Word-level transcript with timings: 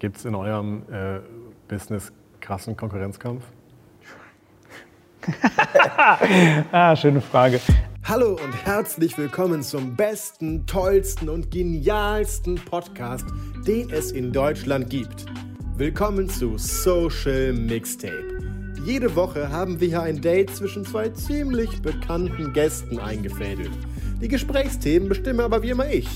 Gibt 0.00 0.16
es 0.16 0.24
in 0.24 0.34
eurem 0.34 0.82
äh, 0.90 1.20
Business 1.68 2.10
krassen 2.40 2.74
Konkurrenzkampf? 2.74 3.44
ah, 6.72 6.96
schöne 6.96 7.20
Frage. 7.20 7.60
Hallo 8.04 8.38
und 8.42 8.64
herzlich 8.64 9.18
willkommen 9.18 9.62
zum 9.62 9.96
besten, 9.96 10.66
tollsten 10.66 11.28
und 11.28 11.50
genialsten 11.50 12.54
Podcast, 12.54 13.26
den 13.66 13.90
es 13.90 14.10
in 14.10 14.32
Deutschland 14.32 14.88
gibt. 14.88 15.26
Willkommen 15.76 16.30
zu 16.30 16.56
Social 16.56 17.52
Mixtape. 17.52 18.38
Jede 18.86 19.14
Woche 19.14 19.52
haben 19.52 19.80
wir 19.80 19.88
hier 19.88 20.02
ein 20.02 20.22
Date 20.22 20.48
zwischen 20.56 20.86
zwei 20.86 21.10
ziemlich 21.10 21.82
bekannten 21.82 22.54
Gästen 22.54 22.98
eingefädelt. 22.98 23.72
Die 24.22 24.28
Gesprächsthemen 24.28 25.10
bestimmen 25.10 25.40
aber 25.40 25.62
wie 25.62 25.70
immer 25.70 25.90
ich, 25.90 26.08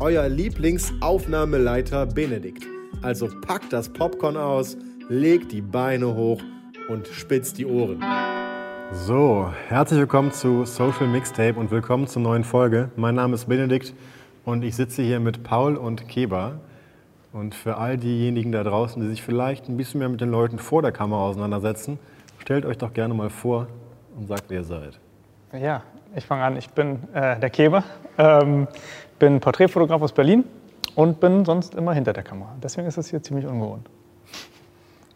euer 0.00 0.28
Lieblingsaufnahmeleiter 0.28 2.04
Benedikt. 2.06 2.66
Also 3.00 3.28
packt 3.46 3.72
das 3.72 3.88
Popcorn 3.88 4.36
aus, 4.36 4.76
legt 5.08 5.52
die 5.52 5.60
Beine 5.60 6.14
hoch 6.14 6.42
und 6.88 7.06
spitzt 7.06 7.58
die 7.58 7.64
Ohren. 7.64 8.02
So, 8.92 9.48
herzlich 9.68 10.00
willkommen 10.00 10.32
zu 10.32 10.64
Social 10.64 11.06
Mixtape 11.06 11.60
und 11.60 11.70
willkommen 11.70 12.08
zur 12.08 12.22
neuen 12.22 12.42
Folge. 12.42 12.90
Mein 12.96 13.14
Name 13.14 13.36
ist 13.36 13.48
Benedikt 13.48 13.94
und 14.44 14.64
ich 14.64 14.74
sitze 14.74 15.02
hier 15.02 15.20
mit 15.20 15.44
Paul 15.44 15.76
und 15.76 16.08
Keba. 16.08 16.58
Und 17.32 17.54
für 17.54 17.76
all 17.76 17.98
diejenigen 17.98 18.50
da 18.50 18.64
draußen, 18.64 19.00
die 19.00 19.08
sich 19.08 19.22
vielleicht 19.22 19.68
ein 19.68 19.76
bisschen 19.76 20.00
mehr 20.00 20.08
mit 20.08 20.20
den 20.20 20.30
Leuten 20.30 20.58
vor 20.58 20.82
der 20.82 20.90
Kamera 20.90 21.20
auseinandersetzen, 21.20 22.00
stellt 22.38 22.66
euch 22.66 22.78
doch 22.78 22.92
gerne 22.92 23.14
mal 23.14 23.30
vor 23.30 23.68
und 24.16 24.26
sagt, 24.26 24.44
wer 24.48 24.58
ihr 24.58 24.64
seid. 24.64 24.98
Ja, 25.52 25.82
ich 26.16 26.26
fange 26.26 26.42
an. 26.42 26.56
Ich 26.56 26.68
bin 26.70 26.98
äh, 27.14 27.38
der 27.38 27.50
Keber, 27.50 27.84
ähm, 28.16 28.66
bin 29.20 29.38
Porträtfotograf 29.38 30.02
aus 30.02 30.12
Berlin 30.12 30.44
und 30.98 31.20
bin 31.20 31.44
sonst 31.44 31.76
immer 31.76 31.94
hinter 31.94 32.12
der 32.12 32.24
Kamera. 32.24 32.56
Deswegen 32.60 32.88
ist 32.88 32.98
es 32.98 33.08
hier 33.08 33.22
ziemlich 33.22 33.46
ungewohnt. 33.46 33.88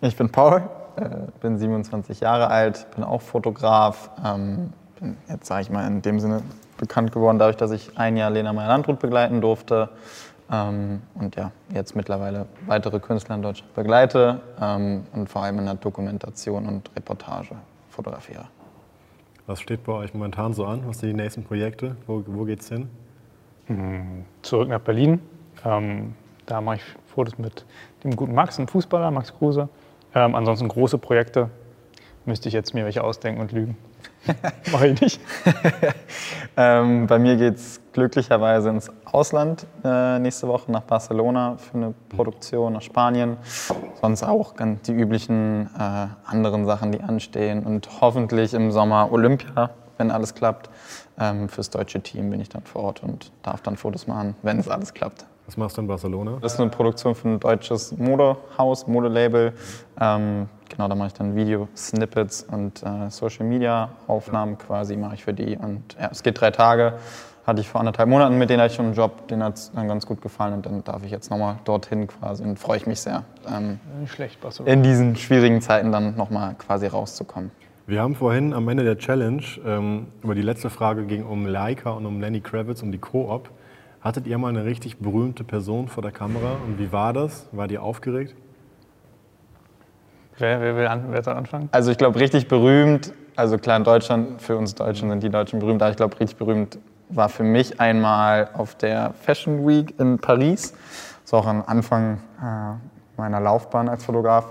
Ich 0.00 0.16
bin 0.16 0.30
Paul, 0.30 0.62
äh, 0.95 1.08
bin 1.41 1.58
27 1.58 2.20
Jahre 2.20 2.47
alt, 2.47 2.86
bin 2.94 3.02
auch 3.02 3.20
Fotograf. 3.20 4.08
Ähm, 4.24 4.72
bin 5.00 5.16
jetzt, 5.28 5.47
sage 5.47 5.62
ich 5.62 5.70
mal, 5.70 5.84
in 5.84 6.00
dem 6.00 6.20
Sinne 6.20 6.44
bekannt 6.77 7.11
geworden, 7.11 7.41
dadurch, 7.41 7.56
dass 7.56 7.72
ich 7.72 7.98
ein 7.98 8.16
Jahr 8.16 8.30
Lena 8.30 8.52
Meyer-Landrut 8.52 9.00
begleiten 9.00 9.41
durfte. 9.41 9.89
Ähm, 10.52 11.02
und 11.16 11.34
ja, 11.34 11.50
jetzt 11.74 11.96
mittlerweile 11.96 12.46
weitere 12.67 13.00
Künstler 13.00 13.34
in 13.34 13.42
Deutschland 13.42 13.74
begleite 13.74 14.41
ähm, 14.61 15.02
und 15.12 15.28
vor 15.30 15.42
allem 15.42 15.58
in 15.58 15.64
der 15.64 15.74
Dokumentation 15.74 16.64
und 16.69 16.92
Reportage 16.94 17.56
fotografiere. 17.91 18.44
Was 19.48 19.61
steht 19.61 19.83
bei 19.83 19.94
euch 19.94 20.14
momentan 20.14 20.55
so 20.55 20.64
an? 20.64 20.83
Was 20.86 21.00
sind 21.00 21.08
die 21.08 21.20
nächsten 21.20 21.42
Projekte? 21.42 21.96
Wo, 22.06 22.22
wo 22.24 22.44
geht's 22.44 22.69
hin? 22.69 22.89
Hm, 23.67 24.24
zurück 24.42 24.69
nach 24.69 24.80
Berlin. 24.80 25.20
Ähm, 25.64 26.14
da 26.46 26.60
mache 26.60 26.77
ich 26.77 26.82
Fotos 27.14 27.38
mit 27.38 27.64
dem 28.05 28.16
guten 28.16 28.34
Max, 28.34 28.58
einem 28.58 28.68
Fußballer, 28.68 29.10
Max 29.10 29.32
Kruse. 29.36 29.68
Ähm, 30.14 30.34
ansonsten 30.34 30.68
große 30.68 30.98
Projekte. 30.98 31.50
Müsste 32.24 32.48
ich 32.48 32.55
jetzt 32.55 32.74
mir 32.74 32.84
welche 32.84 33.02
ausdenken 33.02 33.41
und 33.41 33.52
lügen. 33.52 33.77
Mache 34.72 34.88
ich 34.88 35.00
nicht. 35.00 35.20
ähm, 36.56 37.06
bei 37.06 37.18
mir 37.18 37.36
geht 37.36 37.56
es 37.56 37.80
glücklicherweise 37.92 38.70
ins 38.70 38.90
Ausland 39.05 39.66
äh, 39.84 40.18
nächste 40.20 40.46
Woche 40.46 40.70
nach 40.70 40.83
Barcelona 40.83 41.56
für 41.56 41.74
eine 41.74 41.94
Produktion 42.08 42.74
nach 42.74 42.83
Spanien. 42.83 43.36
Sonst 44.00 44.22
auch 44.22 44.55
ganz 44.55 44.83
die 44.83 44.92
üblichen 44.92 45.68
äh, 45.77 46.06
anderen 46.24 46.64
Sachen, 46.64 46.92
die 46.92 47.00
anstehen. 47.00 47.64
Und 47.64 47.88
hoffentlich 48.00 48.55
im 48.55 48.70
Sommer 48.70 49.10
Olympia, 49.10 49.70
wenn 49.98 50.10
alles 50.10 50.34
klappt. 50.34 50.70
Ähm, 51.18 51.48
fürs 51.48 51.70
deutsche 51.70 52.00
Team 52.00 52.30
bin 52.30 52.40
ich 52.40 52.48
dann 52.48 52.62
vor 52.62 52.84
Ort 52.84 53.02
und 53.02 53.33
darf 53.42 53.60
dann 53.62 53.77
Fotos 53.77 54.06
machen, 54.06 54.36
wenn 54.42 54.58
es 54.58 54.68
alles 54.68 54.94
klappt. 54.94 55.27
Was 55.47 55.57
machst 55.57 55.77
du 55.77 55.83
in 55.83 55.89
Barcelona? 55.89 56.39
Das 56.41 56.55
ist 56.55 56.61
eine 56.61 56.71
Produktion 56.71 57.15
für 57.15 57.29
ein 57.29 57.41
deutsches 57.41 57.97
Modehaus, 57.98 58.87
Modelabel. 58.87 59.53
Ähm, 60.01 60.48
genau, 60.69 60.89
da 60.89 60.95
mache 60.95 61.09
ich 61.09 61.15
dann 61.15 61.35
Video-Snippets 61.35 62.45
und 62.45 62.83
äh, 62.83 63.11
Social-Media-Aufnahmen 63.11 64.57
quasi 64.59 64.97
mache 64.97 65.15
ich 65.15 65.25
für 65.25 65.35
die. 65.35 65.57
Und 65.57 65.97
ja, 66.01 66.08
es 66.11 66.23
geht 66.23 66.41
drei 66.41 66.51
Tage. 66.51 66.95
Hatte 67.45 67.61
ich 67.61 67.69
vor 67.69 67.81
anderthalb 67.81 68.08
Monaten 68.08 68.39
mit 68.39 68.51
denen 68.51 68.61
hatte 68.61 68.70
ich 68.70 68.77
schon 68.77 68.86
einen 68.86 68.95
Job, 68.95 69.27
den 69.27 69.42
hat 69.42 69.57
es 69.57 69.73
dann 69.73 69.89
ganz 69.89 70.07
gut 70.07 70.23
gefallen 70.23 70.55
und 70.55 70.64
dann 70.64 70.85
darf 70.85 71.02
ich 71.05 71.11
jetzt 71.11 71.29
nochmal 71.29 71.57
dorthin 71.64 72.07
quasi 72.07 72.45
und 72.45 72.57
freue 72.57 72.77
ich 72.77 72.86
mich 72.86 73.01
sehr. 73.01 73.25
Ähm, 73.52 73.81
Nicht 73.98 74.13
schlecht, 74.13 74.41
Barcelona. 74.41 74.73
In 74.73 74.85
diesen 74.85 75.17
schwierigen 75.17 75.61
Zeiten 75.61 75.91
dann 75.91 76.17
nochmal 76.17 76.55
quasi 76.55 76.86
rauszukommen. 76.86 77.51
Wir 77.89 78.01
haben 78.01 78.14
vorhin 78.14 78.55
am 78.55 78.69
Ende 78.69 78.85
der 78.85 78.97
Challenge 78.97 79.42
ähm, 79.67 80.07
über 80.23 80.36
die 80.36 80.42
letzte 80.42 80.70
Frage 80.70 81.05
ging 81.05 81.25
um 81.25 81.45
Leica 81.47 81.91
und 81.91 82.07
um 82.07 82.20
Lenny 82.20 82.41
Kravitz, 82.41 82.81
um 82.81 82.92
die 82.92 82.98
Koop. 82.98 83.51
Hattet 84.02 84.27
ihr 84.27 84.36
mal 84.36 84.48
eine 84.48 84.64
richtig 84.64 84.98
berühmte 84.98 85.45
Person 85.45 85.86
vor 85.86 86.02
der 86.02 86.11
Kamera 86.11 86.57
und 86.67 86.80
wie 86.80 86.90
war 86.90 87.13
das? 87.13 87.46
War 87.52 87.68
die 87.68 87.79
aufgeregt? 87.79 88.35
Wer, 90.39 90.61
wer, 90.61 90.77
will 90.77 90.86
an, 90.89 91.05
wer 91.11 91.23
soll 91.23 91.35
anfangen? 91.35 91.68
Also 91.70 91.92
ich 91.92 91.98
glaube, 91.98 92.18
richtig 92.18 92.48
berühmt, 92.48 93.13
also 93.36 93.58
klar 93.58 93.77
in 93.77 93.85
Deutschland, 93.85 94.42
für 94.42 94.57
uns 94.57 94.74
Deutschen 94.74 95.08
sind 95.08 95.23
die 95.23 95.30
Deutschen 95.30 95.61
berühmt, 95.61 95.80
aber 95.83 95.92
ich 95.92 95.96
glaube, 95.96 96.18
richtig 96.18 96.36
berühmt 96.36 96.79
war 97.11 97.29
für 97.29 97.45
mich 97.45 97.79
einmal 97.79 98.51
auf 98.55 98.74
der 98.74 99.13
Fashion 99.13 99.68
Week 99.68 99.95
in 100.01 100.19
Paris. 100.19 100.74
Das 101.23 101.33
war 101.33 101.40
auch 101.40 101.46
am 101.46 101.63
Anfang 101.64 102.19
äh, 102.40 102.74
meiner 103.17 103.39
Laufbahn 103.39 103.89
als 103.89 104.05
Fotograf. 104.05 104.46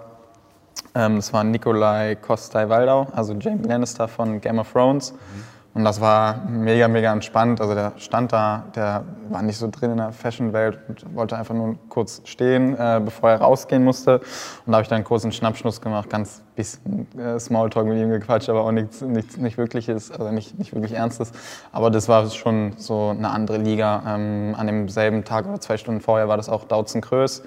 Ähm, 0.95 1.17
das 1.17 1.33
war 1.33 1.43
Nikolai 1.43 2.15
Kostai-Waldau, 2.15 3.07
also 3.11 3.33
Jamie 3.33 3.67
Lannister 3.67 4.07
von 4.07 4.39
Game 4.39 4.59
of 4.59 4.71
Thrones. 4.71 5.11
Mhm. 5.11 5.50
Und 5.73 5.85
das 5.85 6.01
war 6.01 6.43
mega, 6.49 6.89
mega 6.89 7.13
entspannt. 7.13 7.61
Also 7.61 7.73
der 7.73 7.93
stand 7.97 8.33
da, 8.33 8.65
der 8.75 9.05
war 9.29 9.41
nicht 9.41 9.57
so 9.57 9.69
drin 9.69 9.91
in 9.91 9.97
der 9.97 10.11
Fashion-Welt 10.11 10.79
und 10.89 11.15
wollte 11.15 11.37
einfach 11.37 11.55
nur 11.55 11.77
kurz 11.87 12.21
stehen, 12.25 12.75
äh, 12.75 12.99
bevor 13.03 13.29
er 13.29 13.39
rausgehen 13.39 13.83
musste. 13.83 14.19
Und 14.65 14.71
da 14.71 14.73
habe 14.73 14.83
ich 14.83 14.89
dann 14.89 14.97
einen 14.97 15.05
kurzen 15.05 15.31
Schnappschnuss 15.31 15.79
gemacht, 15.79 16.09
ganz 16.09 16.41
bisschen 16.55 17.07
äh, 17.17 17.39
Smalltalk 17.39 17.87
mit 17.87 17.97
ihm 17.97 18.09
gequatscht, 18.09 18.49
aber 18.49 18.65
auch 18.65 18.71
nichts, 18.71 19.01
nichts 19.01 19.37
nicht 19.37 19.57
wirkliches, 19.57 20.11
also 20.11 20.29
nicht, 20.31 20.59
nicht 20.59 20.73
wirklich 20.73 20.93
Ernstes. 20.93 21.31
Aber 21.71 21.89
das 21.89 22.09
war 22.09 22.29
schon 22.29 22.73
so 22.77 23.09
eine 23.09 23.29
andere 23.29 23.57
Liga. 23.57 24.03
Ähm, 24.05 24.55
an 24.57 24.67
demselben 24.67 25.23
Tag 25.23 25.47
oder 25.47 25.61
zwei 25.61 25.77
Stunden 25.77 26.01
vorher 26.01 26.27
war 26.27 26.35
das 26.35 26.49
auch 26.49 26.65
Dautzen 26.65 26.99
Krös 26.99 27.43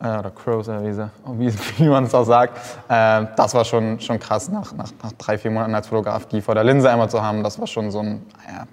äh, 0.00 0.18
oder 0.18 0.30
Crows, 0.30 0.68
wie, 0.68 0.92
sie, 0.92 1.10
wie, 1.38 1.52
wie 1.78 1.88
man 1.88 2.04
es 2.04 2.14
auch 2.14 2.24
sagt. 2.24 2.58
Äh, 2.88 3.26
das 3.36 3.54
war 3.54 3.64
schon, 3.64 4.00
schon 4.00 4.18
krass, 4.18 4.48
nach, 4.48 4.72
nach, 4.74 4.90
nach 5.02 5.12
drei, 5.12 5.38
vier 5.38 5.50
Monaten 5.50 5.74
als 5.74 5.88
Fotograf 5.88 6.26
die 6.26 6.40
vor 6.40 6.54
der 6.54 6.64
Linse 6.64 6.90
einmal 6.90 7.10
zu 7.10 7.22
haben. 7.22 7.42
Das 7.42 7.58
war 7.58 7.66
schon 7.66 7.90
so 7.90 8.00
ein, 8.00 8.26
ja, 8.48 8.66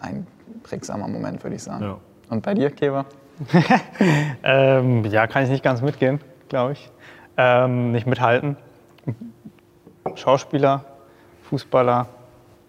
ein 0.00 0.26
prägsamer 0.62 1.08
Moment, 1.08 1.42
würde 1.42 1.56
ich 1.56 1.62
sagen. 1.62 1.84
Ja. 1.84 1.96
Und 2.30 2.42
bei 2.42 2.54
dir, 2.54 2.70
Keber? 2.70 3.04
ähm, 4.42 5.04
ja, 5.06 5.26
kann 5.26 5.44
ich 5.44 5.50
nicht 5.50 5.64
ganz 5.64 5.82
mitgehen, 5.82 6.20
glaube 6.48 6.72
ich. 6.72 6.90
Ähm, 7.36 7.92
nicht 7.92 8.06
mithalten. 8.06 8.56
Schauspieler, 10.14 10.84
Fußballer. 11.48 12.06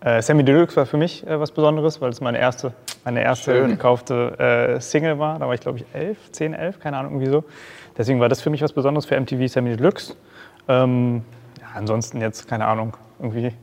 Äh, 0.01 0.21
Sammy 0.21 0.43
Deluxe 0.43 0.75
war 0.75 0.85
für 0.85 0.97
mich 0.97 1.25
äh, 1.25 1.39
was 1.39 1.51
Besonderes, 1.51 2.01
weil 2.01 2.09
es 2.09 2.21
meine 2.21 2.37
erste, 2.37 2.73
meine 3.05 3.21
erste 3.21 3.53
Schön. 3.53 3.69
gekaufte 3.71 4.75
äh, 4.77 4.81
Single 4.81 5.19
war. 5.19 5.39
Da 5.39 5.47
war 5.47 5.53
ich, 5.53 5.61
glaube 5.61 5.79
ich, 5.79 5.85
elf, 5.93 6.31
zehn, 6.31 6.53
elf, 6.53 6.79
keine 6.79 6.97
Ahnung, 6.97 7.13
irgendwie 7.13 7.31
so. 7.31 7.43
Deswegen 7.97 8.19
war 8.19 8.29
das 8.29 8.41
für 8.41 8.49
mich 8.49 8.61
was 8.61 8.73
Besonderes 8.73 9.05
für 9.05 9.19
MTV 9.19 9.47
Sammy 9.47 9.75
Deluxe. 9.75 10.15
Ähm, 10.67 11.23
ja, 11.59 11.67
ansonsten 11.75 12.21
jetzt, 12.21 12.47
keine 12.47 12.65
Ahnung, 12.65 12.97
irgendwie 13.19 13.53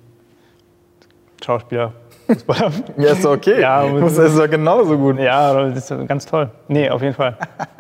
Schauspieler, 1.45 1.93
Fußballer. 2.27 2.71
ja, 2.97 3.13
ist 3.13 3.27
okay. 3.27 3.61
Ja, 3.61 3.87
das 3.89 4.19
ist 4.19 4.39
ja 4.39 4.47
genauso 4.47 4.97
gut. 4.97 5.19
Ja, 5.19 5.71
das 5.71 5.91
ist 5.91 6.09
ganz 6.09 6.27
toll. 6.27 6.51
Nee, 6.69 6.91
auf 6.91 7.03
jeden 7.03 7.15
Fall. 7.15 7.37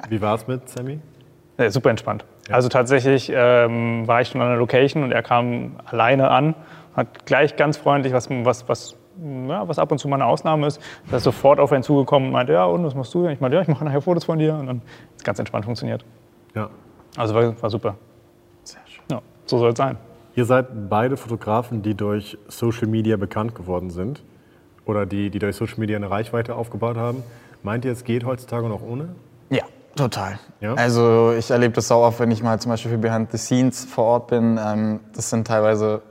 Wie 0.09 0.21
war 0.21 0.35
es 0.35 0.47
mit 0.47 0.69
Sammy? 0.69 0.99
Ja, 1.59 1.71
super 1.71 1.91
entspannt. 1.91 2.25
Ja. 2.49 2.55
Also 2.55 2.69
tatsächlich 2.69 3.31
ähm, 3.35 4.07
war 4.09 4.23
ich 4.23 4.29
schon 4.29 4.41
an 4.41 4.49
der 4.49 4.57
Location 4.57 5.05
und 5.05 5.13
er 5.13 5.23
kam 5.23 5.77
alleine 5.85 6.31
an, 6.31 6.55
hat 6.97 7.27
gleich 7.27 7.57
ganz 7.57 7.77
freundlich, 7.77 8.13
was, 8.13 8.29
was, 8.31 8.69
was, 8.69 8.97
ja, 9.47 9.69
was 9.69 9.79
ab 9.79 9.93
und 9.93 9.99
zu 9.99 10.09
mal 10.09 10.17
eine 10.17 10.27
Ausnahme 10.27 10.67
ist, 10.67 10.81
er 11.11 11.19
ist 11.19 11.25
sofort 11.25 11.61
auf 11.61 11.71
einen 11.71 11.83
zugekommen 11.83 12.29
und 12.29 12.33
meinte, 12.33 12.55
ja, 12.55 12.65
und 12.65 12.85
was 12.85 12.95
machst 12.95 13.15
du? 13.15 13.29
Ich 13.29 13.41
meinte, 13.41 13.57
ja, 13.57 13.63
ich 13.63 13.69
mache 13.69 13.85
nachher 13.85 14.01
Fotos 14.01 14.25
von 14.25 14.39
dir. 14.39 14.55
Und 14.55 14.67
dann 14.67 14.77
ist 14.79 15.19
es 15.19 15.25
ganz 15.25 15.39
entspannt 15.39 15.67
funktioniert. 15.67 16.05
Ja. 16.55 16.71
Also 17.17 17.35
war, 17.35 17.63
war 17.63 17.71
super. 17.71 17.97
Sehr 18.65 18.81
schön. 18.87 19.05
Ja, 19.11 19.23
so 19.47 19.59
soll 19.59 19.73
es 19.73 19.79
sein. 19.79 19.97
Ihr 20.37 20.45
seid 20.45 20.89
beide 20.89 21.17
Fotografen, 21.17 21.83
die 21.83 21.95
durch 21.95 22.39
Social 22.49 22.87
Media 22.87 23.17
bekannt 23.17 23.55
geworden 23.55 23.91
sind 23.91 24.23
oder 24.87 25.07
die, 25.07 25.31
die 25.31 25.39
durch 25.39 25.57
Social 25.57 25.79
Media 25.79 25.97
eine 25.97 26.11
Reichweite 26.11 26.55
aufgebaut 26.55 26.97
haben. 26.97 27.23
Meint 27.63 27.85
ihr, 27.85 27.93
es 27.93 28.05
geht 28.05 28.25
heutzutage 28.25 28.69
noch 28.69 28.83
ohne? 28.83 29.11
Ja, 29.51 29.65
total. 29.97 30.39
Ja? 30.61 30.75
Also 30.75 31.33
ich 31.37 31.51
erlebe 31.51 31.75
das 31.75 31.91
auch 31.91 32.07
oft, 32.07 32.21
wenn 32.21 32.31
ich 32.31 32.43
mal 32.43 32.61
zum 32.61 32.71
Beispiel 32.71 32.93
für 32.93 32.99
Behind 32.99 33.31
the 33.33 33.39
Scenes 33.39 33.85
vor 33.85 34.05
Ort 34.05 34.29
bin. 34.29 34.59
Ähm, 34.65 35.01
das 35.15 35.31
sind 35.31 35.47
teilweise 35.47 36.03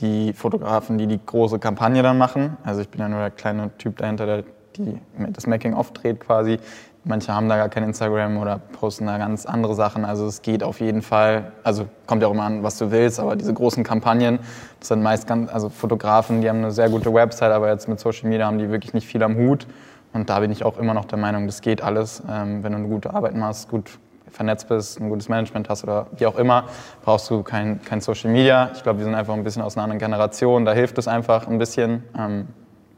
die 0.00 0.32
Fotografen, 0.32 0.98
die 0.98 1.06
die 1.06 1.20
große 1.24 1.58
Kampagne 1.58 2.02
dann 2.02 2.18
machen. 2.18 2.56
Also 2.62 2.82
ich 2.82 2.88
bin 2.88 3.00
ja 3.00 3.08
nur 3.08 3.20
der 3.20 3.30
kleine 3.30 3.76
Typ 3.78 3.96
dahinter, 3.96 4.26
der 4.26 4.44
die, 4.76 4.98
das 5.30 5.46
Making-of 5.46 5.92
dreht 5.92 6.20
quasi. 6.20 6.58
Manche 7.04 7.34
haben 7.34 7.48
da 7.48 7.56
gar 7.56 7.68
kein 7.68 7.82
Instagram 7.82 8.38
oder 8.38 8.60
posten 8.78 9.06
da 9.06 9.18
ganz 9.18 9.44
andere 9.44 9.74
Sachen. 9.74 10.04
Also 10.04 10.26
es 10.26 10.40
geht 10.40 10.62
auf 10.62 10.80
jeden 10.80 11.02
Fall, 11.02 11.50
also 11.64 11.86
kommt 12.06 12.22
ja 12.22 12.28
auch 12.28 12.32
immer 12.32 12.44
an, 12.44 12.62
was 12.62 12.78
du 12.78 12.92
willst, 12.92 13.18
aber 13.18 13.34
diese 13.34 13.52
großen 13.52 13.82
Kampagnen, 13.82 14.38
das 14.78 14.88
sind 14.88 15.02
meist 15.02 15.26
ganz, 15.26 15.50
also 15.52 15.68
Fotografen, 15.68 16.42
die 16.42 16.48
haben 16.48 16.58
eine 16.58 16.70
sehr 16.70 16.88
gute 16.88 17.12
Website, 17.12 17.50
aber 17.50 17.70
jetzt 17.70 17.88
mit 17.88 17.98
Social 17.98 18.28
Media 18.28 18.46
haben 18.46 18.58
die 18.58 18.70
wirklich 18.70 18.94
nicht 18.94 19.08
viel 19.08 19.22
am 19.24 19.36
Hut. 19.36 19.66
Und 20.12 20.30
da 20.30 20.40
bin 20.40 20.52
ich 20.52 20.64
auch 20.64 20.78
immer 20.78 20.94
noch 20.94 21.06
der 21.06 21.18
Meinung, 21.18 21.46
das 21.46 21.60
geht 21.60 21.82
alles, 21.82 22.22
ähm, 22.30 22.62
wenn 22.62 22.72
du 22.72 22.78
eine 22.78 22.88
gute 22.88 23.12
Arbeit 23.12 23.34
machst, 23.34 23.68
gut 23.68 23.98
vernetzt 24.30 24.68
bist, 24.68 25.00
ein 25.00 25.08
gutes 25.08 25.28
Management 25.28 25.68
hast 25.68 25.82
oder 25.84 26.06
wie 26.16 26.26
auch 26.26 26.36
immer, 26.36 26.64
brauchst 27.04 27.28
du 27.30 27.42
kein, 27.42 27.82
kein 27.82 28.00
Social 28.00 28.30
Media. 28.30 28.70
Ich 28.74 28.82
glaube, 28.82 29.00
wir 29.00 29.04
sind 29.04 29.14
einfach 29.14 29.34
ein 29.34 29.44
bisschen 29.44 29.62
aus 29.62 29.76
einer 29.76 29.84
anderen 29.84 29.98
Generation. 29.98 30.64
Da 30.64 30.72
hilft 30.72 30.98
es 30.98 31.08
einfach 31.08 31.46
ein 31.48 31.58
bisschen. 31.58 32.04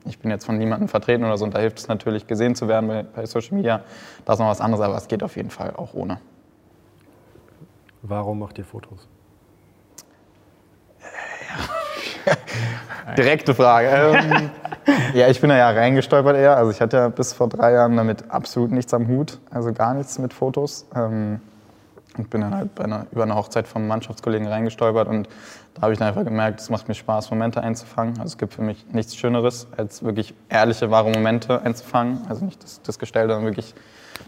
Ich 0.07 0.19
bin 0.19 0.31
jetzt 0.31 0.45
von 0.45 0.59
niemandem 0.59 0.89
vertreten 0.89 1.25
oder 1.25 1.39
so 1.39 1.45
und 1.45 1.55
da 1.55 1.59
hilft 1.59 1.79
es 1.79 1.89
natürlich, 1.89 2.27
gesehen 2.27 2.55
zu 2.55 2.69
werden 2.69 2.89
bei, 2.89 3.03
bei 3.03 3.27
Social 3.27 3.55
Media. 3.55 3.81
Da 4.25 4.35
ist 4.35 4.39
noch 4.39 4.49
was 4.49 4.61
anderes, 4.61 4.85
aber 4.85 4.97
es 4.97 5.09
geht 5.09 5.23
auf 5.23 5.37
jeden 5.37 5.51
Fall 5.51 5.75
auch 5.77 5.95
ohne. 5.95 6.19
Warum 8.03 8.41
macht 8.41 8.59
ihr 8.59 8.65
Fotos? 8.65 9.09
Direkte 13.17 13.55
Frage. 13.55 13.89
Ähm, 13.89 14.51
ja, 15.15 15.29
ich 15.29 15.41
bin 15.41 15.49
da 15.51 15.57
ja 15.57 15.71
reingestolpert 15.71 16.37
eher. 16.37 16.57
Also 16.57 16.71
ich 16.71 16.81
hatte 16.81 16.97
ja 16.99 17.09
bis 17.09 17.33
vor 17.33 17.49
drei 17.49 17.73
Jahren 17.73 17.97
damit 17.97 18.31
absolut 18.31 18.73
nichts 18.73 18.93
am 18.93 19.09
Hut, 19.09 19.39
also 19.51 19.73
gar 19.73 19.95
nichts 19.95 20.19
mit 20.19 20.35
Fotos. 20.35 20.87
Ähm, 20.95 21.41
und 22.17 22.31
bin 22.31 22.43
dann 22.43 22.55
halt 22.55 22.81
einer, 22.81 23.07
über 23.11 23.25
eine 23.25 23.35
Hochzeit 23.35 23.67
vom 23.67 23.89
Mannschaftskollegen 23.89 24.47
reingestolpert 24.47 25.09
und 25.09 25.29
da 25.75 25.83
habe 25.83 25.93
ich 25.93 25.99
dann 25.99 26.09
einfach 26.09 26.25
gemerkt, 26.25 26.61
es 26.61 26.71
macht 26.71 26.87
mir 26.87 26.95
Spaß, 26.95 27.31
Momente 27.31 27.61
einzufangen. 27.61 28.15
Also 28.19 28.33
es 28.33 28.39
gibt 28.39 28.55
für 28.55 28.63
mich 28.63 28.87
nichts 28.93 29.17
Schöneres, 29.17 29.67
als 29.77 30.05
wirklich 30.05 30.33
ehrliche, 30.49 30.91
wahre 30.91 31.11
Momente 31.11 31.63
einzufangen. 31.63 32.21
Also 32.29 32.45
nicht 32.45 32.63
das, 32.63 32.81
das 32.83 32.99
Gestellte, 32.99 33.35
sondern 33.35 33.51
wirklich 33.51 33.75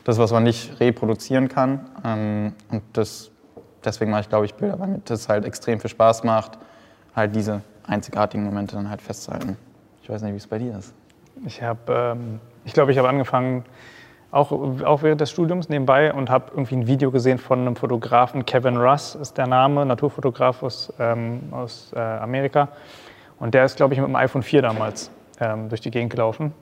das, 0.02 0.18
was 0.18 0.32
man 0.32 0.42
nicht 0.42 0.80
reproduzieren 0.80 1.48
kann. 1.48 1.86
Ähm, 2.04 2.52
und 2.70 2.82
das, 2.94 3.30
deswegen 3.84 4.10
mache 4.10 4.22
ich, 4.22 4.28
glaube 4.28 4.44
ich, 4.46 4.54
Bilder, 4.54 4.78
weil 4.80 4.88
mir 4.88 5.00
das 5.04 5.28
halt 5.28 5.44
extrem 5.44 5.78
viel 5.78 5.90
Spaß 5.90 6.24
macht, 6.24 6.58
halt 7.14 7.36
diese 7.36 7.62
einzigartigen 7.86 8.44
Momente 8.44 8.74
dann 8.74 8.90
halt 8.90 9.00
festzuhalten. 9.00 9.56
Ich 10.02 10.08
weiß 10.08 10.22
nicht, 10.22 10.32
wie 10.32 10.38
es 10.38 10.46
bei 10.48 10.58
dir 10.58 10.76
ist. 10.76 10.94
Ich 11.44 11.62
habe, 11.62 12.16
ähm, 12.16 12.40
ich 12.64 12.72
glaube, 12.72 12.90
ich 12.90 12.98
habe 12.98 13.08
angefangen, 13.08 13.64
auch, 14.36 14.52
auch 14.84 15.02
während 15.02 15.20
des 15.20 15.30
Studiums 15.30 15.68
nebenbei 15.68 16.12
und 16.12 16.30
habe 16.30 16.46
irgendwie 16.50 16.76
ein 16.76 16.86
Video 16.86 17.10
gesehen 17.10 17.38
von 17.38 17.60
einem 17.60 17.76
Fotografen, 17.76 18.44
Kevin 18.44 18.76
Russ 18.76 19.14
ist 19.14 19.38
der 19.38 19.46
Name, 19.46 19.86
Naturfotograf 19.86 20.62
aus, 20.62 20.92
ähm, 20.98 21.40
aus 21.50 21.92
äh, 21.94 21.98
Amerika. 21.98 22.68
Und 23.38 23.54
der 23.54 23.64
ist, 23.64 23.76
glaube 23.76 23.94
ich, 23.94 24.00
mit 24.00 24.08
dem 24.08 24.16
iPhone 24.16 24.42
4 24.42 24.62
damals 24.62 25.10
ähm, 25.40 25.68
durch 25.68 25.80
die 25.80 25.90
Gegend 25.90 26.10
gelaufen 26.10 26.52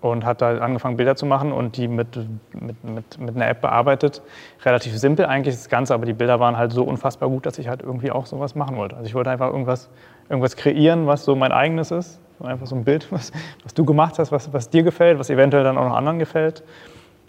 und 0.00 0.24
hat 0.24 0.40
da 0.40 0.58
angefangen, 0.58 0.96
Bilder 0.96 1.16
zu 1.16 1.26
machen 1.26 1.52
und 1.52 1.76
die 1.76 1.88
mit, 1.88 2.16
mit, 2.54 2.82
mit, 2.84 3.18
mit 3.18 3.36
einer 3.36 3.48
App 3.48 3.60
bearbeitet. 3.60 4.22
Relativ 4.64 4.96
simpel 4.96 5.26
eigentlich 5.26 5.54
das 5.54 5.68
Ganze, 5.68 5.94
aber 5.94 6.06
die 6.06 6.12
Bilder 6.12 6.40
waren 6.40 6.56
halt 6.56 6.72
so 6.72 6.84
unfassbar 6.84 7.28
gut, 7.28 7.46
dass 7.46 7.58
ich 7.58 7.68
halt 7.68 7.82
irgendwie 7.82 8.10
auch 8.10 8.26
sowas 8.26 8.54
machen 8.54 8.76
wollte. 8.76 8.96
Also 8.96 9.06
ich 9.06 9.14
wollte 9.14 9.30
einfach 9.30 9.48
irgendwas, 9.48 9.90
irgendwas 10.28 10.56
kreieren, 10.56 11.06
was 11.06 11.24
so 11.24 11.34
mein 11.34 11.52
eigenes 11.52 11.90
ist. 11.90 12.20
Einfach 12.40 12.66
so 12.66 12.76
ein 12.76 12.84
Bild, 12.84 13.10
was, 13.10 13.32
was 13.64 13.74
du 13.74 13.84
gemacht 13.84 14.18
hast, 14.18 14.30
was, 14.30 14.52
was 14.52 14.70
dir 14.70 14.84
gefällt, 14.84 15.18
was 15.18 15.28
eventuell 15.28 15.64
dann 15.64 15.76
auch 15.76 15.88
noch 15.88 15.96
anderen 15.96 16.18
gefällt. 16.20 16.62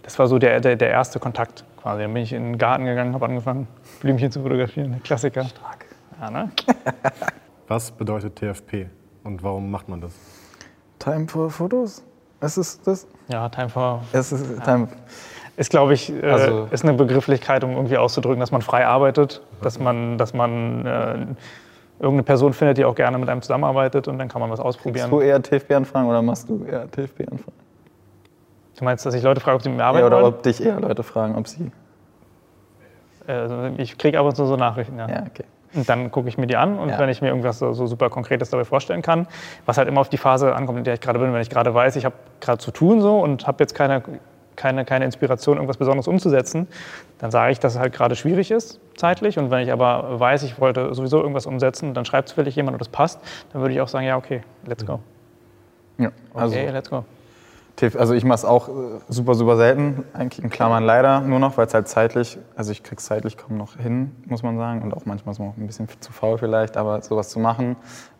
Das 0.02 0.18
war 0.18 0.26
so 0.26 0.38
der, 0.38 0.60
der, 0.60 0.76
der 0.76 0.90
erste 0.90 1.18
Kontakt 1.18 1.64
quasi. 1.80 2.02
Dann 2.02 2.14
bin 2.14 2.22
ich 2.22 2.32
in 2.32 2.42
den 2.42 2.58
Garten 2.58 2.84
gegangen, 2.84 3.14
habe 3.14 3.26
angefangen, 3.26 3.66
Blümchen 4.00 4.30
zu 4.30 4.42
fotografieren. 4.42 5.00
Klassiker. 5.02 5.44
Stark. 5.44 5.86
Ja, 6.20 6.30
ne? 6.30 6.50
Was 7.68 7.90
bedeutet 7.90 8.36
TFP 8.36 8.86
und 9.24 9.42
warum 9.42 9.70
macht 9.70 9.88
man 9.88 10.00
das? 10.00 10.12
Time 10.98 11.28
for 11.28 11.50
Fotos? 11.50 12.04
Ist 12.40 12.56
es 12.56 12.80
das? 12.82 13.06
Ja, 13.28 13.48
Time 13.48 13.68
for. 13.68 14.02
Es 14.12 14.32
ist 14.32 14.58
ja. 14.58 14.64
Time. 14.64 14.88
Ist, 15.56 15.70
glaube 15.70 15.92
ich, 15.92 16.10
äh, 16.10 16.26
also, 16.26 16.68
ist 16.70 16.84
eine 16.84 16.94
Begrifflichkeit, 16.94 17.64
um 17.64 17.72
irgendwie 17.72 17.98
auszudrücken, 17.98 18.40
dass 18.40 18.50
man 18.50 18.62
frei 18.62 18.86
arbeitet, 18.86 19.42
dass 19.60 19.78
man, 19.78 20.16
dass 20.16 20.32
man 20.32 20.86
äh, 20.86 21.26
irgendeine 21.98 22.22
Person 22.22 22.54
findet, 22.54 22.78
die 22.78 22.84
auch 22.84 22.94
gerne 22.94 23.18
mit 23.18 23.28
einem 23.28 23.42
zusammenarbeitet 23.42 24.08
und 24.08 24.18
dann 24.18 24.28
kann 24.28 24.40
man 24.40 24.50
was 24.50 24.58
ausprobieren. 24.58 25.10
Machst 25.10 25.22
du 25.22 25.26
eher 25.26 25.42
TFP-Anfragen 25.42 26.08
oder 26.08 26.22
machst 26.22 26.48
du 26.48 26.64
eher 26.64 26.90
TFP-Anfragen? 26.90 27.52
Du 28.80 28.84
meinst, 28.84 29.04
dass 29.04 29.12
ich 29.12 29.22
Leute 29.22 29.42
frage, 29.42 29.56
ob 29.56 29.62
sie 29.62 29.68
mit 29.68 29.76
mir 29.76 29.84
arbeiten 29.84 30.04
ja, 30.04 30.06
oder 30.06 30.22
wollen? 30.22 30.34
ob 30.34 30.42
dich 30.42 30.64
eher 30.64 30.80
Leute 30.80 31.02
fragen, 31.02 31.36
ob 31.36 31.46
sie... 31.46 31.70
Also 33.26 33.70
ich 33.76 33.98
kriege 33.98 34.18
ab 34.18 34.24
und 34.24 34.34
zu 34.34 34.46
so 34.46 34.56
Nachrichten, 34.56 34.98
ja. 34.98 35.06
Ja, 35.06 35.24
okay. 35.30 35.44
Und 35.74 35.86
dann 35.86 36.10
gucke 36.10 36.30
ich 36.30 36.38
mir 36.38 36.46
die 36.46 36.56
an 36.56 36.78
und 36.78 36.88
ja. 36.88 36.98
wenn 36.98 37.10
ich 37.10 37.20
mir 37.20 37.28
irgendwas 37.28 37.58
so, 37.58 37.74
so, 37.74 37.86
super 37.86 38.08
Konkretes 38.08 38.48
dabei 38.48 38.64
vorstellen 38.64 39.02
kann, 39.02 39.28
was 39.66 39.76
halt 39.76 39.86
immer 39.86 40.00
auf 40.00 40.08
die 40.08 40.16
Phase 40.16 40.56
ankommt, 40.56 40.78
in 40.78 40.84
der 40.84 40.94
ich 40.94 41.00
gerade 41.00 41.18
bin, 41.18 41.30
wenn 41.32 41.42
ich 41.42 41.50
gerade 41.50 41.74
weiß, 41.74 41.94
ich 41.96 42.06
habe 42.06 42.14
gerade 42.40 42.56
zu 42.56 42.70
tun 42.70 43.02
so 43.02 43.20
und 43.20 43.46
habe 43.46 43.62
jetzt 43.62 43.74
keine, 43.74 44.02
keine, 44.56 44.86
keine 44.86 45.04
Inspiration, 45.04 45.58
irgendwas 45.58 45.76
Besonderes 45.76 46.08
umzusetzen, 46.08 46.66
dann 47.18 47.30
sage 47.30 47.52
ich, 47.52 47.60
dass 47.60 47.74
es 47.74 47.78
halt 47.78 47.92
gerade 47.92 48.16
schwierig 48.16 48.50
ist, 48.50 48.80
zeitlich. 48.96 49.38
Und 49.38 49.50
wenn 49.50 49.60
ich 49.60 49.70
aber 49.70 50.18
weiß, 50.18 50.42
ich 50.42 50.58
wollte 50.58 50.94
sowieso 50.94 51.20
irgendwas 51.20 51.44
umsetzen, 51.44 51.92
dann 51.92 52.06
schreibt 52.06 52.28
es 52.30 52.32
vielleicht 52.32 52.56
jemand 52.56 52.76
und 52.76 52.80
das 52.80 52.88
passt, 52.88 53.20
dann 53.52 53.60
würde 53.60 53.74
ich 53.74 53.80
auch 53.82 53.88
sagen, 53.88 54.06
ja, 54.06 54.16
okay, 54.16 54.40
let's 54.64 54.86
go. 54.86 55.00
Ja, 55.98 56.10
also 56.32 56.56
okay, 56.56 56.70
let's 56.70 56.88
go. 56.88 57.04
Also 57.96 58.14
ich 58.14 58.24
mache 58.24 58.36
es 58.36 58.44
auch 58.44 58.68
äh, 58.68 58.72
super, 59.08 59.34
super 59.34 59.56
selten, 59.56 60.04
eigentlich 60.12 60.42
in 60.42 60.50
Klammern 60.50 60.84
leider 60.84 61.20
nur 61.20 61.38
noch, 61.38 61.56
weil 61.56 61.66
es 61.66 61.74
halt 61.74 61.88
zeitlich, 61.88 62.38
also 62.56 62.72
ich 62.72 62.82
krieg's 62.82 63.04
zeitlich 63.04 63.36
kaum 63.36 63.56
noch 63.56 63.76
hin, 63.76 64.12
muss 64.26 64.42
man 64.42 64.58
sagen. 64.58 64.82
Und 64.82 64.94
auch 64.94 65.06
manchmal 65.06 65.32
ist 65.32 65.38
man 65.38 65.48
auch 65.48 65.56
ein 65.56 65.66
bisschen 65.66 65.88
zu 66.00 66.12
faul 66.12 66.38
vielleicht, 66.38 66.76
aber 66.76 67.00
sowas 67.02 67.30
zu 67.30 67.38
machen. 67.38 67.76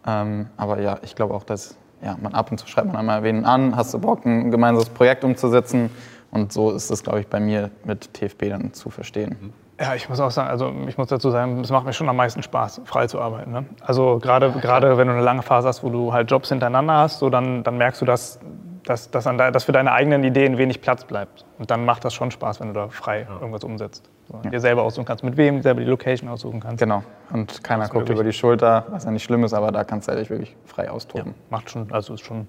Ähm, 0.07 0.49
aber 0.57 0.81
ja, 0.81 0.99
ich 1.03 1.15
glaube 1.15 1.35
auch, 1.35 1.45
dass 1.45 1.77
ja, 2.03 2.17
man 2.21 2.35
ab 2.35 2.51
und 2.51 2.59
zu 2.59 2.67
schreibt 2.67 2.89
man 2.89 2.97
einmal 2.97 3.23
wen 3.23 3.45
an, 3.45 3.77
hast 3.77 3.93
du 3.93 3.99
Bock, 3.99 4.25
ein 4.25 4.51
gemeinsames 4.51 4.89
Projekt 4.89 5.25
umzusetzen. 5.25 5.91
Und 6.31 6.53
so 6.53 6.71
ist 6.71 6.91
es, 6.91 7.03
glaube 7.03 7.21
ich, 7.21 7.27
bei 7.27 7.41
mir 7.41 7.71
mit 7.85 8.15
TFB 8.15 8.49
dann 8.51 8.73
zu 8.73 8.89
verstehen. 8.89 9.53
Ja, 9.81 9.95
ich 9.95 10.09
muss 10.09 10.21
auch 10.21 10.31
sagen, 10.31 10.49
also 10.49 10.73
ich 10.87 10.99
muss 10.99 11.09
dazu 11.09 11.31
sagen, 11.31 11.59
es 11.61 11.71
macht 11.71 11.87
mir 11.87 11.93
schon 11.93 12.09
am 12.09 12.17
meisten 12.17 12.43
Spaß, 12.43 12.83
frei 12.85 13.07
zu 13.07 13.21
arbeiten. 13.21 13.51
Ne? 13.51 13.65
Also 13.81 14.19
gerade, 14.21 14.53
gerade 14.53 14.97
wenn 14.99 15.09
du 15.09 15.15
eine 15.15 15.23
lange 15.23 15.43
Phase 15.43 15.69
hast, 15.69 15.83
wo 15.83 15.89
du 15.89 16.13
halt 16.13 16.31
Jobs 16.31 16.51
hintereinander 16.51 16.99
hast, 16.99 17.19
so 17.19 17.31
dann, 17.31 17.65
dann 17.65 17.79
merkst 17.79 18.01
du, 18.01 18.05
dass 18.05 18.39
dass, 18.85 19.11
dass, 19.11 19.25
da, 19.25 19.51
dass 19.51 19.65
für 19.65 19.73
deine 19.73 19.93
eigenen 19.93 20.25
Ideen 20.25 20.59
wenig 20.59 20.81
Platz 20.81 21.05
bleibt. 21.05 21.45
Und 21.59 21.71
dann 21.71 21.85
macht 21.85 22.05
das 22.05 22.15
schon 22.15 22.31
Spaß, 22.31 22.61
wenn 22.61 22.69
du 22.69 22.75
da 22.75 22.89
frei 22.89 23.27
ja. 23.29 23.41
irgendwas 23.41 23.65
umsetzt. 23.65 24.09
So, 24.29 24.41
ja. 24.45 24.51
Dir 24.51 24.61
selber 24.61 24.83
aussuchen 24.83 25.05
kannst, 25.05 25.25
mit 25.25 25.37
wem 25.37 25.63
selber 25.63 25.81
die 25.81 25.87
Location 25.87 26.29
aussuchen 26.29 26.61
kannst. 26.61 26.79
Genau. 26.79 27.03
Und 27.33 27.63
keiner 27.65 27.89
guckt 27.89 28.09
über 28.09 28.25
die 28.25 28.33
Schulter, 28.33 28.87
was 28.91 29.05
ja 29.05 29.11
nicht 29.11 29.25
schlimm 29.25 29.45
ist, 29.45 29.53
aber 29.53 29.73
da 29.73 29.85
kannst 29.85 30.09
du 30.09 30.15
dich 30.15 30.31
wirklich 30.31 30.57
frei 30.65 30.91
austoben. 30.91 31.33
Ja, 31.33 31.35
macht 31.51 31.71
schon, 31.71 31.91
also 31.93 32.15
ist 32.15 32.25
schon, 32.25 32.47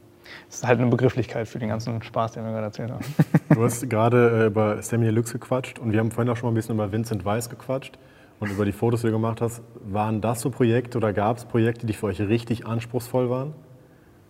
ist 0.49 0.65
halt 0.65 0.79
eine 0.79 0.89
Begrifflichkeit 0.89 1.47
für 1.47 1.59
den 1.59 1.69
ganzen 1.69 2.01
Spaß, 2.01 2.33
den 2.33 2.43
wir 2.43 2.51
gerade 2.51 2.65
erzählt 2.65 2.91
haben. 2.91 3.05
Du 3.49 3.63
hast 3.63 3.89
gerade 3.89 4.43
äh, 4.43 4.45
über 4.45 4.81
Samuel 4.81 5.13
Lux 5.13 5.33
gequatscht 5.33 5.79
und 5.79 5.91
wir 5.91 5.99
haben 5.99 6.11
vorhin 6.11 6.31
auch 6.31 6.37
schon 6.37 6.47
mal 6.47 6.51
ein 6.51 6.55
bisschen 6.55 6.75
über 6.75 6.91
Vincent 6.91 7.25
Weiss 7.25 7.49
gequatscht 7.49 7.97
und 8.39 8.51
über 8.51 8.65
die 8.65 8.71
Fotos, 8.71 9.01
die 9.01 9.07
du 9.07 9.13
gemacht 9.13 9.41
hast. 9.41 9.61
Waren 9.83 10.21
das 10.21 10.41
so 10.41 10.49
Projekte 10.49 10.97
oder 10.97 11.13
gab 11.13 11.37
es 11.37 11.45
Projekte, 11.45 11.85
die 11.85 11.93
für 11.93 12.07
euch 12.07 12.19
richtig 12.21 12.65
anspruchsvoll 12.65 13.29
waren? 13.29 13.53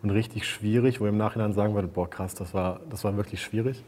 Und 0.03 0.09
richtig 0.09 0.47
schwierig, 0.47 0.99
wo 0.99 1.05
ihr 1.05 1.09
im 1.09 1.17
Nachhinein 1.17 1.53
sagen 1.53 1.75
würdet, 1.75 1.93
boah 1.93 2.09
krass, 2.09 2.33
das 2.35 2.53
war, 2.53 2.79
das 2.89 3.03
war 3.03 3.15
wirklich 3.17 3.41
schwierig? 3.41 3.83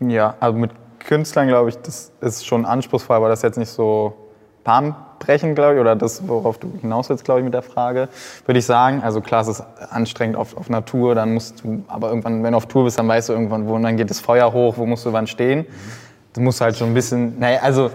Ja, 0.00 0.34
also 0.40 0.58
mit 0.58 0.70
Künstlern 0.98 1.48
glaube 1.48 1.70
ich, 1.70 1.76
das 1.78 2.12
ist 2.20 2.46
schon 2.46 2.64
anspruchsvoll, 2.64 3.16
aber 3.16 3.28
das 3.28 3.40
ist 3.40 3.44
jetzt 3.44 3.58
nicht 3.58 3.70
so 3.70 4.14
bahnbrechend, 4.64 5.56
glaube 5.56 5.74
ich, 5.74 5.80
oder 5.80 5.96
das, 5.96 6.26
worauf 6.28 6.58
du 6.58 6.70
hinaus 6.80 7.08
willst, 7.08 7.24
glaube 7.24 7.40
ich, 7.40 7.44
mit 7.44 7.54
der 7.54 7.62
Frage, 7.62 8.08
würde 8.44 8.58
ich 8.58 8.66
sagen. 8.66 9.02
Also 9.02 9.20
klar, 9.20 9.42
es 9.42 9.48
ist 9.48 9.64
anstrengend 9.90 10.36
auf, 10.36 10.56
auf 10.56 10.68
Natur, 10.68 11.14
dann 11.14 11.32
musst 11.34 11.64
du, 11.64 11.82
aber 11.88 12.08
irgendwann, 12.08 12.42
wenn 12.42 12.52
du 12.52 12.56
auf 12.56 12.66
Tour 12.66 12.84
bist, 12.84 12.98
dann 12.98 13.08
weißt 13.08 13.30
du 13.30 13.32
irgendwann, 13.32 13.68
wo, 13.68 13.74
und 13.74 13.82
dann 13.82 13.96
geht 13.96 14.10
das 14.10 14.20
Feuer 14.20 14.52
hoch, 14.52 14.76
wo 14.76 14.86
musst 14.86 15.06
du 15.06 15.12
wann 15.12 15.26
stehen. 15.26 15.66
Du 16.34 16.40
musst 16.40 16.60
halt 16.60 16.76
schon 16.76 16.88
ein 16.88 16.94
bisschen, 16.94 17.38
naja, 17.38 17.60
also 17.62 17.90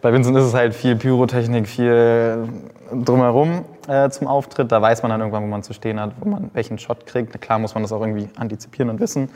bei 0.00 0.12
Vincent 0.12 0.36
ist 0.36 0.44
es 0.44 0.54
halt 0.54 0.74
viel 0.74 0.96
Pyrotechnik, 0.96 1.66
viel 1.68 2.48
drumherum 2.92 3.64
äh, 3.88 4.08
zum 4.10 4.26
Auftritt. 4.28 4.70
Da 4.70 4.80
weiß 4.80 5.02
man 5.02 5.10
dann 5.10 5.20
irgendwann, 5.20 5.42
wo 5.42 5.48
man 5.48 5.62
zu 5.62 5.72
stehen 5.72 6.00
hat, 6.00 6.12
wo 6.20 6.28
man 6.28 6.50
welchen 6.54 6.78
Shot 6.78 7.06
kriegt. 7.06 7.40
Klar 7.40 7.58
muss 7.58 7.74
man 7.74 7.82
das 7.82 7.92
auch 7.92 8.00
irgendwie 8.00 8.28
antizipieren 8.36 8.90
und 8.90 9.00
wissen. 9.00 9.28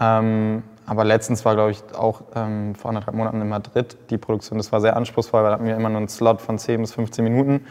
Ähm, 0.00 0.62
aber 0.86 1.04
letztens 1.04 1.44
war, 1.44 1.54
glaube 1.54 1.70
ich, 1.70 1.82
auch 1.96 2.22
ähm, 2.34 2.74
vor 2.74 2.88
anderthalb 2.88 3.16
Monaten 3.16 3.40
in 3.40 3.48
Madrid 3.48 3.96
die 4.10 4.18
Produktion. 4.18 4.58
Das 4.58 4.72
war 4.72 4.80
sehr 4.80 4.96
anspruchsvoll, 4.96 5.42
weil 5.42 5.50
da 5.50 5.54
hatten 5.54 5.66
wir 5.66 5.76
immer 5.76 5.88
nur 5.88 5.98
einen 5.98 6.08
Slot 6.08 6.40
von 6.40 6.58
10 6.58 6.80
bis 6.80 6.94
15 6.94 7.22
Minuten. 7.22 7.64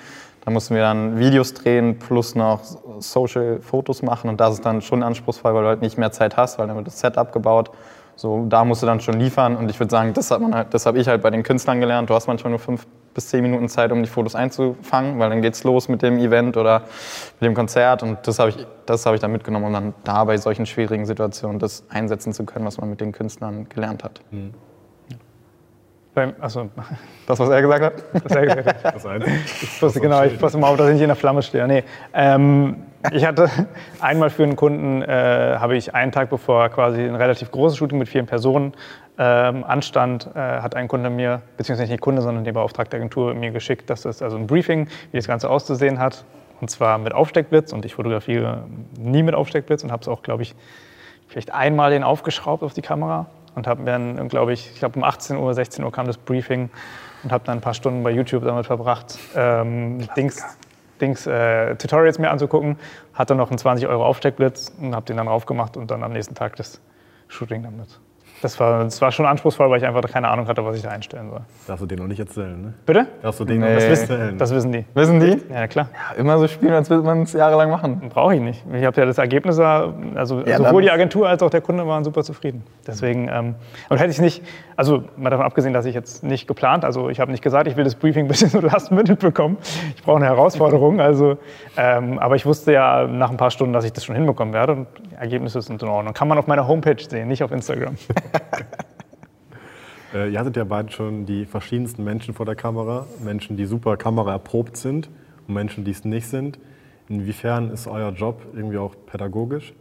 Da 0.46 0.52
mussten 0.52 0.74
wir 0.74 0.82
dann 0.82 1.20
Videos 1.20 1.54
drehen 1.54 2.00
plus 2.00 2.36
noch 2.36 2.62
Social-Fotos 3.00 4.02
machen. 4.04 4.30
Und 4.30 4.40
das 4.40 4.54
ist 4.54 4.66
dann 4.66 4.82
schon 4.82 5.04
anspruchsvoll, 5.04 5.54
weil 5.54 5.64
du 5.64 5.68
halt 5.68 5.82
nicht 5.82 5.98
mehr 5.98 6.14
Zeit 6.14 6.38
hast, 6.38 6.58
weil 6.60 6.68
dann 6.68 6.78
wird 6.78 6.88
das 6.88 7.00
Set 7.00 7.18
abgebaut. 7.18 7.72
So, 8.20 8.46
da 8.50 8.66
musst 8.66 8.82
du 8.82 8.86
dann 8.86 9.00
schon 9.00 9.18
liefern 9.18 9.56
und 9.56 9.72
ich 9.72 9.80
würde 9.80 9.92
sagen, 9.92 10.14
das, 10.14 10.30
hat 10.30 10.42
man 10.42 10.54
halt, 10.54 10.74
das 10.74 10.86
habe 10.86 11.00
ich 11.00 11.08
halt 11.08 11.22
bei 11.22 11.30
den 11.30 11.42
Künstlern 11.42 11.80
gelernt. 11.80 12.10
Du 12.10 12.14
hast 12.14 12.28
manchmal 12.28 12.50
nur 12.50 12.60
fünf 12.60 12.86
bis 13.14 13.30
zehn 13.30 13.42
Minuten 13.42 13.70
Zeit, 13.70 13.94
um 13.94 14.04
die 14.04 14.10
Fotos 14.10 14.36
einzufangen, 14.36 15.20
weil 15.20 15.30
dann 15.30 15.42
geht's 15.42 15.64
los 15.64 15.88
mit 15.88 16.02
dem 16.02 16.18
Event 16.20 16.58
oder 16.58 16.82
mit 17.40 17.48
dem 17.48 17.54
Konzert 17.54 18.04
und 18.04 18.18
das 18.28 18.38
habe 18.40 18.50
ich, 18.50 18.58
habe 18.58 19.16
ich 19.16 19.22
dann 19.22 19.32
mitgenommen, 19.32 19.68
um 19.68 19.72
dann 19.72 19.94
da 20.04 20.26
bei 20.26 20.36
solchen 20.36 20.66
schwierigen 20.66 21.06
Situationen 21.06 21.60
das 21.60 21.86
einsetzen 21.88 22.34
zu 22.34 22.44
können, 22.44 22.66
was 22.66 22.78
man 22.78 22.90
mit 22.90 23.00
den 23.00 23.14
Künstlern 23.14 23.70
gelernt 23.70 24.04
hat. 24.04 24.20
Mhm. 24.32 24.54
Also, 26.40 26.70
das, 27.28 27.40
was 27.40 27.50
er 27.50 27.62
gesagt 27.62 27.84
hat? 27.84 27.94
Was 28.24 28.36
er 28.36 28.46
gesagt 28.46 28.84
hat. 28.84 28.96
Das 28.96 29.06
ich 29.06 29.82
wusste, 29.82 30.00
genau, 30.00 30.24
ich 30.24 30.42
wusste 30.42 30.58
mal 30.58 30.68
auf, 30.68 30.78
dass 30.78 30.88
ich 30.88 30.94
nicht 30.94 31.04
in 31.04 31.10
der 31.10 31.16
Flamme 31.16 31.42
stehe. 31.42 31.68
Nee. 31.68 31.84
Ähm, 32.14 32.84
ich 33.12 33.26
hatte 33.26 33.50
einmal 34.02 34.30
für 34.30 34.44
einen 34.44 34.56
Kunden, 34.56 35.02
äh, 35.02 35.58
habe 35.58 35.76
ich 35.78 35.96
einen 35.96 36.12
Tag 36.12 36.30
bevor 36.30 36.70
quasi 36.70 37.02
ein 37.02 37.16
relativ 37.16 37.52
großes 37.52 37.78
Shooting 37.78 37.98
mit 37.98 38.10
vielen 38.10 38.26
Personen 38.26 38.74
ähm, 39.18 39.64
anstand, 39.64 40.30
äh, 40.34 40.40
hat 40.40 40.76
ein 40.76 40.88
Kunde 40.88 41.10
mir, 41.10 41.42
beziehungsweise 41.58 41.92
nicht 41.92 42.02
Kunde, 42.02 42.22
sondern 42.22 42.44
die 42.44 42.52
beauftragte 42.52 42.98
Agentur 42.98 43.34
mir 43.34 43.52
geschickt, 43.52 43.90
dass 43.90 44.04
das 44.04 44.22
also 44.22 44.38
ein 44.38 44.48
Briefing, 44.48 44.88
wie 45.12 45.18
das 45.18 45.28
Ganze 45.28 45.50
auszusehen 45.50 46.00
hat. 46.00 46.24
Und 46.62 46.70
zwar 46.70 46.98
mit 46.98 47.14
Aufsteckblitz. 47.14 47.72
Und 47.74 47.86
ich 47.86 47.96
fotografiere 47.96 48.64
nie 48.98 49.24
mit 49.24 49.36
Aufsteckblitz 49.36 49.84
und 49.84 49.92
habe 49.92 50.02
es 50.02 50.08
auch, 50.08 50.24
glaube 50.24 50.44
ich, 50.44 50.56
vielleicht 51.28 51.54
einmal 51.54 51.92
den 51.92 52.04
aufgeschraubt 52.04 52.64
auf 52.64 52.74
die 52.74 52.82
Kamera. 52.82 53.28
Und 53.60 53.68
habe 53.68 53.84
dann, 53.84 54.30
glaube 54.30 54.54
ich, 54.54 54.72
ich 54.74 54.80
glaube 54.80 54.98
um 54.98 55.04
18 55.04 55.36
Uhr, 55.36 55.54
16 55.54 55.84
Uhr 55.84 55.92
kam 55.92 56.08
das 56.08 56.18
Briefing 56.18 56.70
und 57.24 57.32
habe 57.34 57.44
dann 57.44 57.58
ein 57.58 57.62
paar 57.62 57.74
Stunden 57.74 58.04
bei 58.04 58.12
YouTube 58.12 58.46
damit 58.46 58.66
verbracht, 58.66 59.20
ähm, 59.36 60.08
Dings, 60.16 60.42
Dings 61.02 61.28
äh, 61.28 61.76
Tutorials 61.76 62.20
mir 62.20 62.32
anzugucken. 62.32 62.78
Hatte 63.14 63.36
noch 63.36 63.50
einen 63.50 63.58
20 63.58 63.88
Euro 63.90 64.06
Aufsteckblitz 64.06 64.72
und 64.80 64.96
habe 64.96 65.06
den 65.06 65.18
dann 65.18 65.28
raufgemacht 65.28 65.76
und 65.76 65.92
dann 65.92 66.04
am 66.04 66.14
nächsten 66.14 66.36
Tag 66.36 66.56
das 66.56 66.80
Shooting 67.28 67.64
damit. 67.64 68.00
Das 68.42 68.58
war, 68.60 68.86
das 68.86 69.02
war 69.02 69.12
schon 69.12 69.26
anspruchsvoll, 69.26 69.70
weil 69.70 69.80
ich 69.80 69.86
einfach 69.86 70.02
keine 70.10 70.30
Ahnung 70.30 70.48
hatte, 70.48 70.64
was 70.64 70.78
ich 70.78 70.82
da 70.82 70.90
einstellen 70.90 71.30
soll. 71.30 71.42
Darfst 71.68 71.82
du 71.82 71.86
denen 71.86 72.04
noch 72.04 72.08
nicht 72.08 72.20
erzählen, 72.20 72.62
ne? 72.62 72.74
Bitte? 72.86 73.06
Darfst 73.22 73.40
du 73.42 73.46
denen 73.46 73.60
Nee. 73.60 73.66
noch 73.68 73.76
nicht 73.76 73.92
Das 73.92 74.00
erzählen? 74.10 74.38
Das 74.38 74.54
wissen 74.56 74.72
die. 74.72 74.86
Wissen 74.94 75.20
die? 75.20 75.42
Ja, 75.54 75.68
klar. 75.68 75.90
Immer 76.18 76.38
so 76.40 76.48
spielen, 76.48 76.72
als 76.74 76.90
würde 76.90 77.04
man 77.04 77.24
es 77.24 77.34
jahrelang 77.34 77.70
machen. 77.70 78.02
Brauche 78.14 78.36
ich 78.36 78.42
nicht. 78.42 78.64
Ich 78.74 78.86
habe 78.86 78.98
ja 79.00 79.06
das 79.06 79.18
Ergebnis, 79.18 79.60
also 79.60 80.42
Ja, 80.46 80.58
sowohl 80.58 80.82
die 80.84 80.92
Agentur 80.92 81.28
als 81.28 81.44
auch 81.44 81.50
der 81.50 81.60
Kunde 81.62 81.86
waren 81.86 82.04
super 82.06 82.24
zufrieden. 82.24 82.64
Deswegen, 82.88 83.28
ähm, 83.30 83.56
und 83.90 83.98
hätte 83.98 84.12
ich 84.12 84.22
nicht, 84.22 84.42
also 84.78 85.04
mal 85.18 85.30
davon 85.30 85.46
abgesehen, 85.46 85.74
dass 85.74 85.86
ich 85.86 85.94
jetzt 85.94 86.24
nicht 86.24 86.48
geplant, 86.48 86.86
also 86.86 87.10
ich 87.10 87.20
habe 87.20 87.32
nicht 87.32 87.44
gesagt, 87.44 87.68
ich 87.68 87.76
will 87.76 87.84
das 87.84 87.96
Briefing 87.96 88.26
ein 88.26 88.28
bisschen 88.30 88.50
so 88.50 88.62
last 88.62 88.92
minute 88.92 89.16
bekommen. 89.16 89.58
Ich 89.98 90.04
brauche 90.04 90.16
eine 90.18 90.26
Herausforderung, 90.28 91.02
also, 91.02 91.38
ähm, 91.76 92.18
aber 92.20 92.36
ich 92.36 92.46
wusste 92.46 92.72
ja 92.72 93.06
nach 93.06 93.32
ein 93.32 93.38
paar 93.38 93.52
Stunden, 93.52 93.74
dass 93.74 93.84
ich 93.84 93.92
das 93.92 94.06
schon 94.06 94.16
hinbekommen 94.16 94.54
werde 94.54 94.74
und 94.74 94.88
Ergebnisse 95.20 95.62
sind 95.62 95.84
in 95.84 95.90
Ordnung. 95.90 96.14
Kann 96.14 96.30
man 96.30 96.38
auf 96.38 96.48
meiner 96.48 96.68
Homepage 96.68 96.96
sehen, 97.04 97.28
nicht 97.28 97.44
auf 97.44 97.52
Instagram. 97.52 97.96
Äh, 100.14 100.32
ihr 100.32 100.40
hattet 100.40 100.58
ja 100.58 100.64
beide 100.64 100.92
schon 100.92 101.26
die 101.26 101.46
verschiedensten 101.46 102.04
Menschen 102.04 102.34
vor 102.34 102.44
der 102.44 102.56
Kamera. 102.56 103.06
Menschen, 103.24 103.58
die 103.58 103.66
super 103.66 103.96
Kamera 103.96 104.32
erprobt 104.32 104.76
sind 104.76 105.08
und 105.48 105.54
Menschen, 105.54 105.86
die 105.86 105.92
es 105.92 106.04
nicht 106.04 106.28
sind. 106.28 106.58
Inwiefern 107.10 107.70
ist 107.72 107.88
euer 107.88 108.12
Job 108.12 108.42
irgendwie 108.54 108.78
auch 108.78 108.96
pädagogisch? 109.06 109.74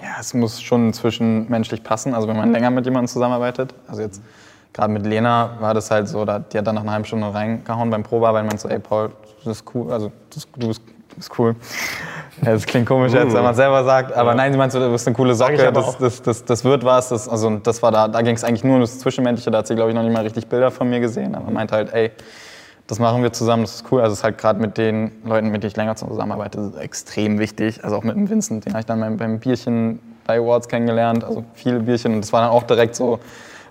Ja, 0.00 0.20
es 0.20 0.34
muss 0.34 0.60
schon 0.60 0.92
zwischenmenschlich 0.92 1.82
passen. 1.82 2.14
Also 2.14 2.28
wenn 2.28 2.36
man 2.36 2.52
länger 2.52 2.70
mit 2.70 2.84
jemandem 2.84 3.08
zusammenarbeitet. 3.08 3.74
Also 3.86 4.02
jetzt 4.02 4.22
gerade 4.72 4.92
mit 4.92 5.06
Lena 5.06 5.56
war 5.60 5.74
das 5.74 5.90
halt 5.90 6.08
so, 6.08 6.24
die 6.24 6.30
hat 6.30 6.66
dann 6.66 6.74
nach 6.74 6.82
einer 6.82 6.92
halben 6.92 7.04
Stunde 7.04 7.32
reingehauen 7.32 7.90
beim 7.90 8.02
Probearbeiten, 8.02 8.46
meinte 8.46 8.62
so, 8.62 8.68
ey 8.68 8.78
Paul, 8.78 9.10
du 9.42 9.50
bist 9.50 9.64
cool, 9.74 9.92
also 9.92 10.10
das, 10.30 10.48
du, 10.56 10.68
bist, 10.68 10.82
du 11.12 11.16
bist 11.16 11.38
cool. 11.38 11.54
Ja, 12.44 12.52
das 12.52 12.66
klingt 12.66 12.86
komisch 12.86 13.12
jetzt, 13.12 13.34
wenn 13.34 13.42
man 13.42 13.52
es 13.52 13.56
selber 13.56 13.84
sagt, 13.84 14.12
aber 14.14 14.34
nein, 14.34 14.52
sie 14.52 14.58
meinte 14.58 14.80
du 14.80 14.90
bist 14.90 15.06
eine 15.06 15.14
coole 15.14 15.34
Socke, 15.34 15.70
das, 15.72 15.98
das, 15.98 16.22
das, 16.22 16.44
das 16.44 16.64
wird 16.64 16.84
was. 16.84 17.10
Das, 17.10 17.28
also 17.28 17.58
das 17.58 17.82
war 17.82 17.92
da, 17.92 18.08
da 18.08 18.22
ging 18.22 18.34
es 18.34 18.42
eigentlich 18.42 18.64
nur 18.64 18.76
um 18.76 18.80
das 18.80 18.98
Zwischenmenschliche, 18.98 19.50
da 19.50 19.58
hat 19.58 19.66
sie 19.66 19.74
glaube 19.74 19.90
ich 19.90 19.94
noch 19.94 20.02
nicht 20.02 20.12
mal 20.12 20.22
richtig 20.22 20.48
Bilder 20.48 20.70
von 20.70 20.90
mir 20.90 21.00
gesehen, 21.00 21.34
aber 21.34 21.50
meinte 21.50 21.74
halt, 21.74 21.92
ey, 21.92 22.10
das 22.86 22.98
machen 22.98 23.22
wir 23.22 23.32
zusammen, 23.32 23.62
das 23.62 23.76
ist 23.76 23.84
cool. 23.90 24.00
Also 24.00 24.12
es 24.12 24.18
ist 24.18 24.24
halt 24.24 24.38
gerade 24.38 24.60
mit 24.60 24.76
den 24.76 25.12
Leuten, 25.24 25.48
mit 25.50 25.62
denen 25.62 25.70
ich 25.70 25.76
länger 25.76 25.96
zusammenarbeite, 25.96 26.72
extrem 26.80 27.38
wichtig. 27.38 27.84
Also 27.84 27.96
auch 27.96 28.02
mit 28.02 28.16
dem 28.16 28.28
Vincent, 28.28 28.66
den 28.66 28.72
habe 28.72 28.80
ich 28.80 28.86
dann 28.86 29.00
beim, 29.00 29.16
beim 29.16 29.38
Bierchen 29.38 30.00
bei 30.26 30.38
Awards 30.38 30.68
kennengelernt. 30.68 31.24
Also 31.24 31.44
viele 31.54 31.80
Bierchen 31.80 32.14
und 32.14 32.20
das 32.22 32.32
war 32.32 32.42
dann 32.42 32.50
auch 32.50 32.64
direkt 32.64 32.94
so, 32.94 33.20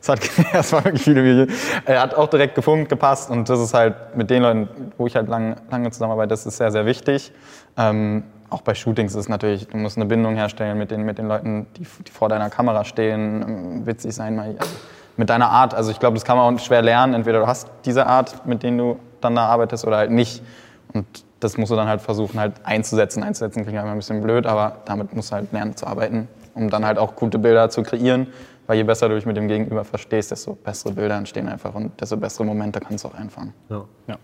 es 0.01 0.09
hat, 0.09 0.19
es 0.53 0.73
waren 0.73 0.85
wirklich 0.85 1.03
viele 1.03 1.21
Bierchen. 1.21 1.55
Er 1.85 2.01
hat 2.01 2.15
auch 2.15 2.27
direkt 2.27 2.55
gefunkt, 2.55 2.89
gepasst 2.89 3.29
und 3.29 3.47
das 3.47 3.59
ist 3.59 3.73
halt 3.73 4.15
mit 4.15 4.29
den 4.29 4.41
Leuten, 4.41 4.67
wo 4.97 5.07
ich 5.07 5.15
halt 5.15 5.29
lang, 5.29 5.57
lange 5.69 5.91
zusammenarbeite, 5.91 6.29
das 6.29 6.45
ist 6.45 6.57
sehr, 6.57 6.71
sehr 6.71 6.85
wichtig. 6.85 7.31
Ähm, 7.77 8.23
auch 8.49 8.61
bei 8.61 8.75
Shootings 8.75 9.15
ist 9.15 9.29
natürlich, 9.29 9.67
du 9.67 9.77
musst 9.77 9.97
eine 9.97 10.05
Bindung 10.05 10.35
herstellen 10.35 10.77
mit 10.77 10.91
den, 10.91 11.03
mit 11.03 11.17
den 11.17 11.27
Leuten, 11.27 11.67
die, 11.77 11.83
die 12.05 12.11
vor 12.11 12.27
deiner 12.27 12.49
Kamera 12.49 12.83
stehen, 12.83 13.41
ähm, 13.41 13.85
witzig 13.85 14.13
sein, 14.13 14.35
mal, 14.35 14.55
also 14.59 14.75
mit 15.17 15.29
deiner 15.29 15.49
Art. 15.49 15.73
Also 15.73 15.91
ich 15.91 15.99
glaube, 15.99 16.15
das 16.15 16.25
kann 16.25 16.37
man 16.37 16.55
auch 16.55 16.59
schwer 16.59 16.81
lernen. 16.81 17.13
Entweder 17.13 17.39
du 17.39 17.47
hast 17.47 17.69
diese 17.85 18.07
Art, 18.07 18.45
mit 18.45 18.63
denen 18.63 18.77
du 18.77 18.99
dann 19.21 19.35
da 19.35 19.45
arbeitest, 19.45 19.85
oder 19.85 19.97
halt 19.97 20.11
nicht. 20.11 20.43
Und 20.93 21.05
das 21.39 21.57
musst 21.57 21.71
du 21.71 21.75
dann 21.75 21.87
halt 21.87 22.01
versuchen, 22.01 22.39
halt 22.39 22.53
einzusetzen. 22.63 23.23
Einzusetzen 23.23 23.63
klingt 23.63 23.79
immer 23.79 23.91
ein 23.91 23.97
bisschen 23.97 24.21
blöd, 24.21 24.45
aber 24.45 24.77
damit 24.85 25.15
musst 25.15 25.31
du 25.31 25.35
halt 25.35 25.51
lernen 25.51 25.75
zu 25.75 25.87
arbeiten, 25.87 26.27
um 26.53 26.69
dann 26.69 26.85
halt 26.85 26.97
auch 26.97 27.15
gute 27.15 27.39
Bilder 27.39 27.69
zu 27.69 27.83
kreieren. 27.83 28.27
Weil 28.71 28.77
je 28.77 28.83
besser 28.83 29.09
du 29.09 29.15
dich 29.15 29.25
mit 29.25 29.35
dem 29.35 29.49
Gegenüber 29.49 29.83
verstehst, 29.83 30.31
desto 30.31 30.53
bessere 30.53 30.93
Bilder 30.93 31.17
entstehen 31.17 31.49
einfach 31.49 31.75
und 31.75 31.99
desto 31.99 32.15
bessere 32.15 32.45
Momente 32.45 32.79
kannst 32.79 33.03
du 33.03 33.09
auch 33.09 33.15
einfangen. 33.15 33.53
Ja. 33.67 33.83
Ja, 34.07 34.15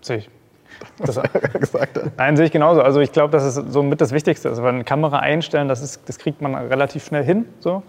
sehe 0.00 0.16
ich. 0.16 0.30
Das, 0.98 1.20
gesagt 1.60 1.96
hat. 1.96 2.10
Nein, 2.16 2.36
sehe 2.36 2.46
ich 2.46 2.50
genauso. 2.50 2.82
Also 2.82 2.98
ich 2.98 3.12
glaube, 3.12 3.30
das 3.30 3.44
ist 3.44 3.72
so 3.72 3.80
mit 3.84 4.00
das 4.00 4.10
Wichtigste. 4.10 4.48
Also 4.48 4.64
eine 4.64 4.82
Kamera 4.82 5.20
einstellen, 5.20 5.68
das, 5.68 5.82
ist, 5.82 6.08
das 6.08 6.18
kriegt 6.18 6.40
man 6.40 6.56
relativ 6.56 7.04
schnell 7.04 7.22
hin. 7.22 7.44
So. 7.60 7.84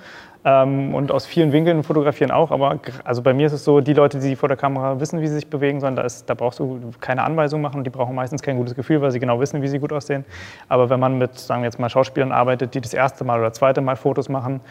Ähm, 0.45 0.93
und 0.93 1.11
aus 1.11 1.25
vielen 1.25 1.51
Winkeln 1.51 1.81
fotografieren 1.81 2.29
auch. 2.29 2.51
Aber 2.51 2.77
also 3.03 3.23
bei 3.23 3.33
mir 3.33 3.47
ist 3.47 3.53
es 3.53 3.63
so, 3.63 3.81
die 3.81 3.93
Leute, 3.93 4.19
die 4.19 4.35
vor 4.35 4.49
der 4.49 4.57
Kamera 4.57 4.99
wissen, 4.99 5.19
wie 5.19 5.27
sie 5.27 5.33
sich 5.33 5.47
bewegen 5.47 5.79
sollen, 5.79 5.95
da, 5.95 6.03
ist, 6.03 6.29
da 6.29 6.35
brauchst 6.35 6.59
du 6.59 6.91
keine 6.99 7.23
Anweisung 7.23 7.59
machen. 7.61 7.83
Die 7.83 7.89
brauchen 7.89 8.13
meistens 8.13 8.43
kein 8.43 8.57
gutes 8.57 8.75
Gefühl, 8.75 9.01
weil 9.01 9.09
sie 9.09 9.19
genau 9.19 9.39
wissen, 9.39 9.63
wie 9.63 9.67
sie 9.67 9.79
gut 9.79 9.93
aussehen. 9.93 10.25
Aber 10.69 10.91
wenn 10.91 10.99
man 10.99 11.17
mit, 11.17 11.39
sagen 11.39 11.63
wir 11.63 11.67
jetzt 11.67 11.79
mal, 11.79 11.89
Schauspielern 11.89 12.31
arbeitet, 12.31 12.75
die 12.75 12.81
das 12.81 12.93
erste 12.93 13.23
Mal 13.23 13.39
oder 13.39 13.51
zweite 13.51 13.81
Mal 13.81 13.95
Fotos 13.95 14.29
machen, 14.29 14.61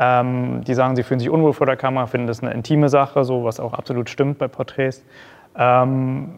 ähm, 0.00 0.64
die 0.64 0.72
sagen, 0.74 0.96
sie 0.96 1.02
fühlen 1.02 1.20
sich 1.20 1.28
unwohl 1.28 1.52
vor 1.52 1.66
der 1.66 1.76
Kamera, 1.76 2.06
finden 2.06 2.26
das 2.26 2.42
eine 2.42 2.52
intime 2.52 2.88
Sache, 2.88 3.22
so 3.22 3.44
was 3.44 3.60
auch 3.60 3.74
absolut 3.74 4.08
stimmt 4.08 4.38
bei 4.38 4.48
Porträts. 4.48 5.04
Ähm, 5.56 6.34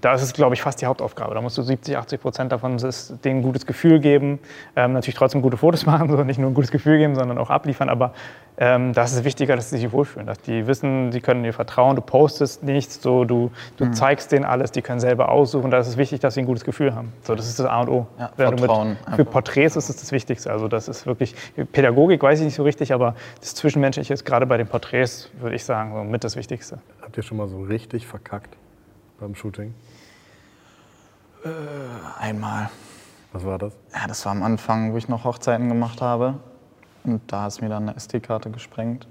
da 0.00 0.14
ist 0.14 0.22
es, 0.22 0.32
glaube 0.32 0.54
ich, 0.54 0.62
fast 0.62 0.80
die 0.80 0.86
Hauptaufgabe. 0.86 1.34
Da 1.34 1.40
musst 1.40 1.58
du 1.58 1.62
70, 1.62 1.96
80 1.96 2.20
Prozent 2.20 2.52
davon 2.52 2.76
denen 3.24 3.40
ein 3.40 3.42
gutes 3.42 3.66
Gefühl 3.66 4.00
geben. 4.00 4.38
Ähm, 4.74 4.92
natürlich 4.92 5.16
trotzdem 5.16 5.42
gute 5.42 5.56
Fotos 5.56 5.86
machen, 5.86 6.10
so 6.10 6.22
nicht 6.24 6.38
nur 6.38 6.50
ein 6.50 6.54
gutes 6.54 6.70
Gefühl 6.70 6.98
geben, 6.98 7.14
sondern 7.14 7.38
auch 7.38 7.50
abliefern. 7.50 7.88
Aber 7.88 8.12
ähm, 8.58 8.92
da 8.92 9.04
ist 9.04 9.12
es 9.12 9.24
wichtiger, 9.24 9.56
dass 9.56 9.70
sie 9.70 9.78
sich 9.78 9.92
wohlfühlen, 9.92 10.26
dass 10.26 10.40
die 10.40 10.66
wissen, 10.66 11.12
sie 11.12 11.20
können 11.20 11.42
dir 11.42 11.52
vertrauen. 11.52 11.96
Du 11.96 12.02
postest 12.02 12.62
nichts, 12.62 13.02
so, 13.02 13.24
du, 13.24 13.50
du 13.76 13.90
zeigst 13.90 14.32
denen 14.32 14.44
alles, 14.44 14.72
die 14.72 14.82
können 14.82 15.00
selber 15.00 15.30
aussuchen. 15.30 15.70
Da 15.70 15.78
ist 15.78 15.88
es 15.88 15.96
wichtig, 15.96 16.20
dass 16.20 16.34
sie 16.34 16.40
ein 16.40 16.46
gutes 16.46 16.64
Gefühl 16.64 16.94
haben. 16.94 17.12
So, 17.22 17.34
das 17.34 17.48
ist 17.48 17.58
das 17.58 17.66
A 17.66 17.80
und 17.82 17.88
O. 17.88 18.06
Ja, 18.18 18.30
Wenn 18.36 18.52
du 18.52 18.58
Vertrauen 18.58 18.96
mit, 19.06 19.16
für. 19.16 19.24
Porträts 19.24 19.76
ist 19.76 19.90
es 19.90 19.96
das 19.96 20.12
Wichtigste. 20.12 20.50
Also 20.50 20.68
das 20.68 20.88
ist 20.88 21.06
wirklich 21.06 21.34
Pädagogik, 21.72 22.22
weiß 22.22 22.38
ich 22.40 22.46
nicht 22.46 22.54
so 22.54 22.62
richtig, 22.62 22.92
aber 22.92 23.14
das 23.40 23.54
Zwischenmenschliche 23.54 24.14
ist 24.14 24.24
gerade 24.24 24.46
bei 24.46 24.56
den 24.56 24.66
Porträts, 24.66 25.30
würde 25.38 25.56
ich 25.56 25.64
sagen, 25.64 25.92
so 25.94 26.02
mit 26.02 26.24
das 26.24 26.36
Wichtigste. 26.36 26.78
Habt 27.02 27.16
ihr 27.16 27.22
schon 27.22 27.36
mal 27.36 27.48
so 27.48 27.60
richtig 27.60 28.06
verkackt 28.06 28.45
beim 29.18 29.34
Shooting? 29.34 29.74
Einmal. 32.18 32.70
Was 33.32 33.44
war 33.44 33.58
das? 33.58 33.72
Ja, 33.92 34.06
das 34.06 34.24
war 34.24 34.32
am 34.32 34.42
Anfang, 34.42 34.92
wo 34.92 34.96
ich 34.96 35.08
noch 35.08 35.24
Hochzeiten 35.24 35.68
gemacht 35.68 36.00
habe. 36.00 36.34
Und 37.04 37.20
da 37.30 37.46
ist 37.46 37.60
mir 37.60 37.68
dann 37.68 37.84
eine 37.88 37.96
SD-Karte 37.96 38.50
gesprengt. 38.50 39.06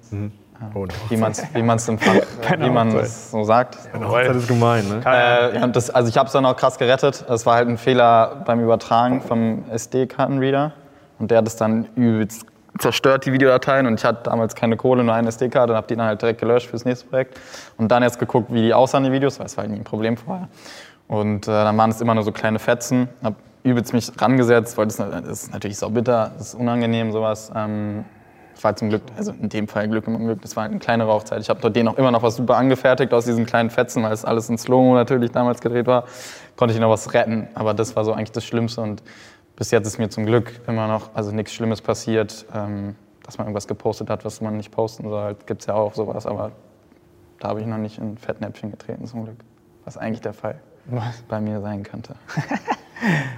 Oh, 0.74 0.83
eine 0.83 0.93
Wie 1.09 1.17
man 1.17 1.31
es 1.31 1.43
wie 1.53 1.62
man's 1.62 1.88
im 1.88 1.97
Fach, 1.97 2.13
wie 2.59 2.69
man 2.69 3.05
so 3.05 3.43
sagt. 3.43 3.77
Eine 3.93 4.07
Hochzeit 4.07 4.35
ist 4.35 4.47
gemein, 4.47 4.88
ne? 4.88 5.01
Äh, 5.05 5.57
ja, 5.57 5.63
und 5.63 5.75
das, 5.75 5.89
also 5.89 6.09
ich 6.09 6.17
habe 6.17 6.27
es 6.27 6.33
dann 6.33 6.45
auch 6.45 6.55
krass 6.55 6.77
gerettet. 6.77 7.25
Es 7.29 7.45
war 7.45 7.55
halt 7.55 7.67
ein 7.67 7.77
Fehler 7.77 8.43
beim 8.45 8.62
Übertragen 8.62 9.21
vom 9.21 9.65
SD-Kartenreader. 9.69 10.74
Und 11.19 11.31
der 11.31 11.39
hat 11.39 11.47
es 11.47 11.55
dann 11.55 11.85
übelst 11.95 12.45
zerstört, 12.79 13.25
die 13.25 13.34
Videodateien. 13.34 13.88
Und 13.88 14.00
ich 14.00 14.05
hatte 14.05 14.24
damals 14.24 14.55
keine 14.55 14.77
Kohle, 14.77 15.03
nur 15.03 15.13
eine 15.13 15.29
SD-Karte 15.29 15.74
und 15.74 15.77
habe 15.77 15.88
die 15.88 15.96
dann 15.96 16.08
halt 16.08 16.22
direkt 16.22 16.39
gelöscht 16.39 16.70
fürs 16.70 16.86
nächste 16.86 17.08
Projekt. 17.08 17.39
Und 17.77 17.89
dann 17.89 18.03
jetzt 18.03 18.20
geguckt, 18.20 18.53
wie 18.53 18.62
die 18.62 18.74
aussahen, 18.74 19.03
die 19.03 19.12
Videos, 19.12 19.39
weil 19.39 19.46
es 19.46 19.58
war 19.58 19.63
halt 19.63 19.72
nie 19.72 19.79
ein 19.79 19.84
Problem 19.84 20.17
vorher. 20.17 20.48
Und 21.08 21.48
äh, 21.48 21.51
dann 21.51 21.77
waren 21.77 21.91
es 21.91 22.01
immer 22.01 22.15
nur 22.15 22.24
so 22.24 22.32
kleine 22.32 22.60
Fetzen. 22.60 23.10
Hab 23.24 23.36
übelst 23.65 23.94
mich 23.94 24.12
rangesetzt, 24.22 24.77
weil 24.77 24.86
das, 24.86 24.98
das 24.98 25.25
ist 25.25 25.53
natürlich 25.53 25.79
bitter, 25.79 26.32
das 26.38 26.50
ist 26.50 26.55
unangenehm, 26.55 27.12
sowas. 27.12 27.51
Ähm, 27.55 28.05
ich 28.55 28.63
war 28.63 28.75
zum 28.75 28.89
Glück, 28.89 29.01
also 29.17 29.32
in 29.32 29.50
dem 29.50 29.67
Fall 29.67 29.89
Glück 29.89 30.08
im 30.08 30.15
Unglück, 30.15 30.41
das 30.41 30.55
war 30.55 30.63
eine 30.63 30.79
kleine 30.79 31.03
Rauchzeit. 31.03 31.41
Ich 31.41 31.50
habe 31.50 31.60
dort 31.60 31.75
denen 31.75 31.89
auch 31.89 31.98
immer 31.98 32.12
noch 32.12 32.24
was 32.24 32.36
super 32.38 32.55
angefertigt 32.55 33.13
aus 33.13 33.25
diesen 33.25 33.46
kleinen 33.46 33.70
Fetzen, 33.70 34.03
weil 34.03 34.13
es 34.13 34.24
alles 34.24 34.50
in 34.50 34.58
Slow-Mo 34.58 34.94
natürlich 34.94 35.32
damals 35.32 35.60
gedreht 35.62 35.88
war. 35.88 36.05
Konnte 36.55 36.74
ich 36.74 36.79
noch 36.79 36.89
was 36.89 37.13
retten, 37.13 37.48
aber 37.53 37.74
das 37.74 37.96
war 37.96 38.05
so 38.05 38.13
eigentlich 38.13 38.32
das 38.32 38.46
Schlimmste. 38.46 38.82
Und 38.82 39.03
bis 39.55 39.71
jetzt 39.71 39.88
ist 39.88 39.97
mir 39.97 40.09
zum 40.09 40.25
Glück 40.25 40.62
immer 40.67 40.88
noch, 40.88 41.13
also 41.13 41.31
nichts 41.31 41.53
Schlimmes 41.53 41.81
passiert, 41.81 42.45
ähm, 42.53 42.95
dass 43.24 43.38
man 43.38 43.47
irgendwas 43.47 43.67
gepostet 43.67 44.09
hat, 44.09 44.25
was 44.25 44.41
man 44.41 44.57
nicht 44.57 44.71
posten 44.71 45.09
soll. 45.09 45.35
Gibt 45.45 45.62
es 45.62 45.67
ja 45.67 45.74
auch 45.74 45.93
sowas, 45.93 46.25
aber 46.25 46.51
da 47.39 47.50
habe 47.50 47.62
ich 47.62 47.65
noch 47.67 47.77
nicht 47.77 47.97
in 47.97 48.17
Fettnäpfchen 48.17 48.71
getreten 48.71 49.05
zum 49.05 49.24
Glück. 49.25 49.38
Was 49.85 49.97
eigentlich 49.97 50.21
der 50.21 50.33
Fall 50.33 50.59
bei 51.27 51.39
mir 51.41 51.62
sein 51.62 51.83
könnte. 51.83 52.15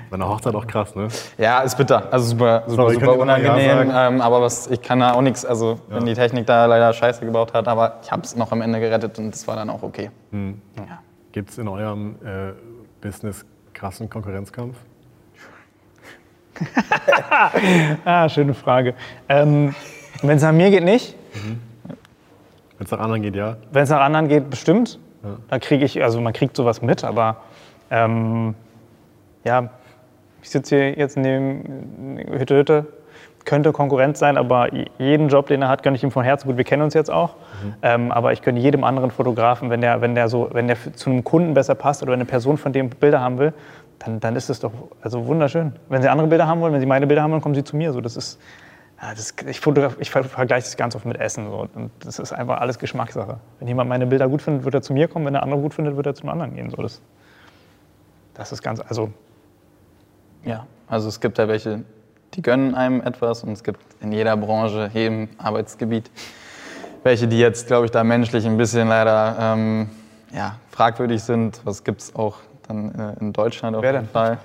Bei 0.09 0.15
einer 0.15 0.29
Hochzeit 0.29 0.53
auch 0.53 0.67
krass, 0.67 0.95
ne? 0.95 1.07
Ja, 1.38 1.62
ist 1.62 1.75
bitter. 1.75 2.13
Also 2.13 2.27
super, 2.27 2.63
super, 2.67 2.83
Sorry, 2.83 2.93
super 2.93 3.05
Ja 3.15 3.21
unangenehm. 3.21 3.89
sagen? 3.89 4.15
ähm, 4.15 4.21
aber 4.21 4.41
was, 4.41 4.67
ich 4.67 4.81
kann 4.81 5.00
da 5.00 5.13
auch 5.13 5.21
nichts, 5.21 5.43
also 5.45 5.79
wenn 5.89 6.05
die 6.05 6.13
Technik 6.13 6.45
da 6.45 6.67
leider 6.67 6.93
Scheiße 6.93 7.25
gebaut 7.25 7.53
hat, 7.53 7.67
aber 7.67 8.00
ich 8.03 8.12
habe 8.12 8.21
es 8.21 8.36
noch 8.36 8.51
am 8.51 8.62
Ende 8.62 8.79
gerettet 8.79 9.17
und 9.17 9.31
das 9.31 9.47
war 9.47 9.55
dann 9.55 9.69
auch 9.69 9.81
okay. 9.81 10.12
Ja. 10.31 11.00
Gibt 11.31 11.50
es 11.50 11.57
in 11.57 11.67
eurem 11.67 12.15
äh, 12.24 12.53
Business 13.01 13.45
krassen 13.74 14.09
Konkurrenzkampf? 14.09 14.77
Ah, 18.05 18.27
schöne 18.29 18.53
Frage. 18.53 18.93
Ähm, 19.29 19.75
Wenn 20.21 20.37
es 20.37 20.43
nach 20.43 20.51
mir 20.51 20.69
geht, 20.69 20.83
nicht. 20.83 21.15
Wenn 22.77 22.85
es 22.85 22.91
nach 22.91 22.99
anderen 22.99 23.21
geht, 23.21 23.35
ja. 23.35 23.57
Wenn 23.71 23.83
es 23.83 23.89
nach 23.89 24.01
anderen 24.01 24.27
geht, 24.27 24.49
bestimmt. 24.49 24.99
Da 25.49 25.59
kriege 25.59 25.83
ich, 25.83 26.01
also 26.03 26.21
man 26.21 26.33
kriegt 26.33 26.55
sowas 26.55 26.81
mit, 26.81 27.03
aber 27.03 27.37
ähm, 27.91 28.55
ja, 29.43 29.69
ich 30.41 30.49
sitze 30.49 30.75
hier 30.75 30.91
jetzt 30.93 31.17
neben 31.17 32.17
Hütte 32.31 32.55
Hütte, 32.55 32.85
könnte 33.43 33.71
Konkurrent 33.71 34.17
sein, 34.17 34.37
aber 34.37 34.69
jeden 34.99 35.29
Job, 35.29 35.47
den 35.47 35.61
er 35.61 35.69
hat, 35.69 35.83
gönne 35.83 35.97
ich 35.97 36.03
ihm 36.03 36.11
von 36.11 36.23
Herzen. 36.23 36.47
Gut, 36.47 36.57
wir 36.57 36.63
kennen 36.63 36.83
uns 36.83 36.93
jetzt 36.93 37.09
auch, 37.09 37.35
ähm, 37.81 38.11
aber 38.11 38.33
ich 38.33 38.41
gönne 38.41 38.59
jedem 38.59 38.83
anderen 38.83 39.11
Fotografen, 39.11 39.69
wenn 39.69 39.81
der, 39.81 40.01
wenn 40.01 40.15
der 40.15 40.29
so, 40.29 40.49
wenn 40.53 40.67
der 40.67 40.77
zu 40.93 41.09
einem 41.09 41.23
Kunden 41.23 41.53
besser 41.53 41.75
passt 41.75 42.03
oder 42.03 42.11
wenn 42.11 42.19
eine 42.19 42.25
Person 42.25 42.57
von 42.57 42.71
dem 42.71 42.89
Bilder 42.89 43.19
haben 43.19 43.37
will, 43.39 43.53
dann, 43.99 44.19
dann 44.19 44.35
ist 44.35 44.49
es 44.49 44.59
doch 44.59 44.71
also 45.01 45.25
wunderschön. 45.27 45.73
Wenn 45.89 46.01
Sie 46.01 46.09
andere 46.09 46.27
Bilder 46.27 46.47
haben 46.47 46.61
wollen, 46.61 46.73
wenn 46.73 46.79
Sie 46.81 46.85
meine 46.85 47.07
Bilder 47.07 47.23
haben 47.23 47.31
wollen, 47.31 47.41
kommen 47.41 47.55
Sie 47.55 47.63
zu 47.63 47.75
mir. 47.75 47.93
So, 47.93 48.01
das 48.01 48.15
ist 48.17 48.39
Ja, 49.01 49.13
das, 49.13 49.33
ich, 49.45 49.61
ich 49.99 50.09
ver- 50.11 50.23
vergleiche 50.23 50.65
das 50.65 50.77
ganz 50.77 50.95
oft 50.95 51.05
mit 51.05 51.19
Essen. 51.19 51.49
So. 51.49 51.67
Und 51.75 51.91
das 51.99 52.19
ist 52.19 52.33
einfach 52.33 52.59
alles 52.61 52.79
Geschmackssache. 52.79 53.37
Wenn 53.59 53.67
jemand 53.67 53.89
meine 53.89 54.07
Bilder 54.07 54.27
gut 54.27 54.41
findet, 54.41 54.63
wird 54.65 54.75
er 54.75 54.81
zu 54.81 54.93
mir 54.93 55.07
kommen. 55.07 55.25
Wenn 55.25 55.33
der 55.33 55.43
andere 55.43 55.61
gut 55.61 55.73
findet, 55.73 55.95
wird 55.95 56.05
er 56.05 56.15
zum 56.15 56.29
anderen 56.29 56.55
gehen. 56.55 56.69
So, 56.69 56.81
das, 56.81 57.01
das 58.33 58.51
ist 58.51 58.61
ganz, 58.61 58.79
also 58.87 59.11
Ja, 60.45 60.65
also 60.87 61.09
es 61.09 61.19
gibt 61.19 61.37
ja 61.37 61.47
welche, 61.47 61.83
die 62.33 62.41
gönnen 62.41 62.75
einem 62.75 63.01
etwas 63.01 63.43
und 63.43 63.51
es 63.51 63.63
gibt 63.63 63.79
in 64.01 64.11
jeder 64.11 64.37
Branche, 64.37 64.89
jedem 64.93 65.29
Arbeitsgebiet 65.37 66.09
welche, 67.03 67.27
die 67.27 67.39
jetzt, 67.39 67.67
glaube 67.67 67.85
ich, 67.85 67.91
da 67.91 68.03
menschlich 68.03 68.45
ein 68.45 68.57
bisschen 68.57 68.89
leider 68.89 69.35
ähm, 69.39 69.89
ja, 70.33 70.57
fragwürdig 70.71 71.23
sind. 71.23 71.61
Was 71.63 71.83
gibt 71.85 72.01
es 72.01 72.15
auch 72.15 72.37
dann 72.67 72.93
äh, 72.93 73.19
in 73.19 73.33
Deutschland 73.33 73.75
auf 73.75 73.83
Wer 73.83 73.93
jeden 73.93 74.05
denn? 74.05 74.12
Fall? 74.12 74.38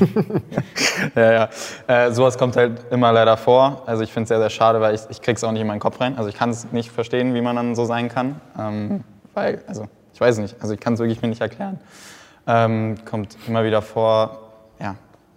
ja, 1.14 1.32
ja. 1.32 1.48
Äh, 1.86 2.12
sowas 2.12 2.38
kommt 2.38 2.56
halt 2.56 2.86
immer 2.90 3.12
leider 3.12 3.36
vor. 3.36 3.82
Also 3.86 4.02
ich 4.02 4.12
finde 4.12 4.24
es 4.24 4.28
sehr, 4.28 4.38
sehr 4.38 4.50
schade, 4.50 4.80
weil 4.80 4.94
ich, 4.94 5.02
ich 5.10 5.20
krieg's 5.20 5.44
auch 5.44 5.52
nicht 5.52 5.60
in 5.60 5.66
meinen 5.66 5.80
Kopf 5.80 6.00
rein. 6.00 6.16
Also 6.16 6.28
ich 6.28 6.36
kann 6.36 6.50
es 6.50 6.72
nicht 6.72 6.90
verstehen, 6.90 7.34
wie 7.34 7.40
man 7.40 7.56
dann 7.56 7.74
so 7.74 7.84
sein 7.84 8.08
kann. 8.08 8.40
Ähm, 8.58 9.04
weil, 9.34 9.62
also 9.66 9.86
ich 10.14 10.20
weiß 10.20 10.38
nicht, 10.38 10.56
also 10.60 10.74
ich 10.74 10.80
kann 10.80 10.94
es 10.94 10.98
wirklich 10.98 11.20
mir 11.20 11.28
nicht 11.28 11.42
erklären. 11.42 11.78
Ähm, 12.46 12.96
kommt 13.04 13.36
immer 13.46 13.64
wieder 13.64 13.82
vor. 13.82 14.45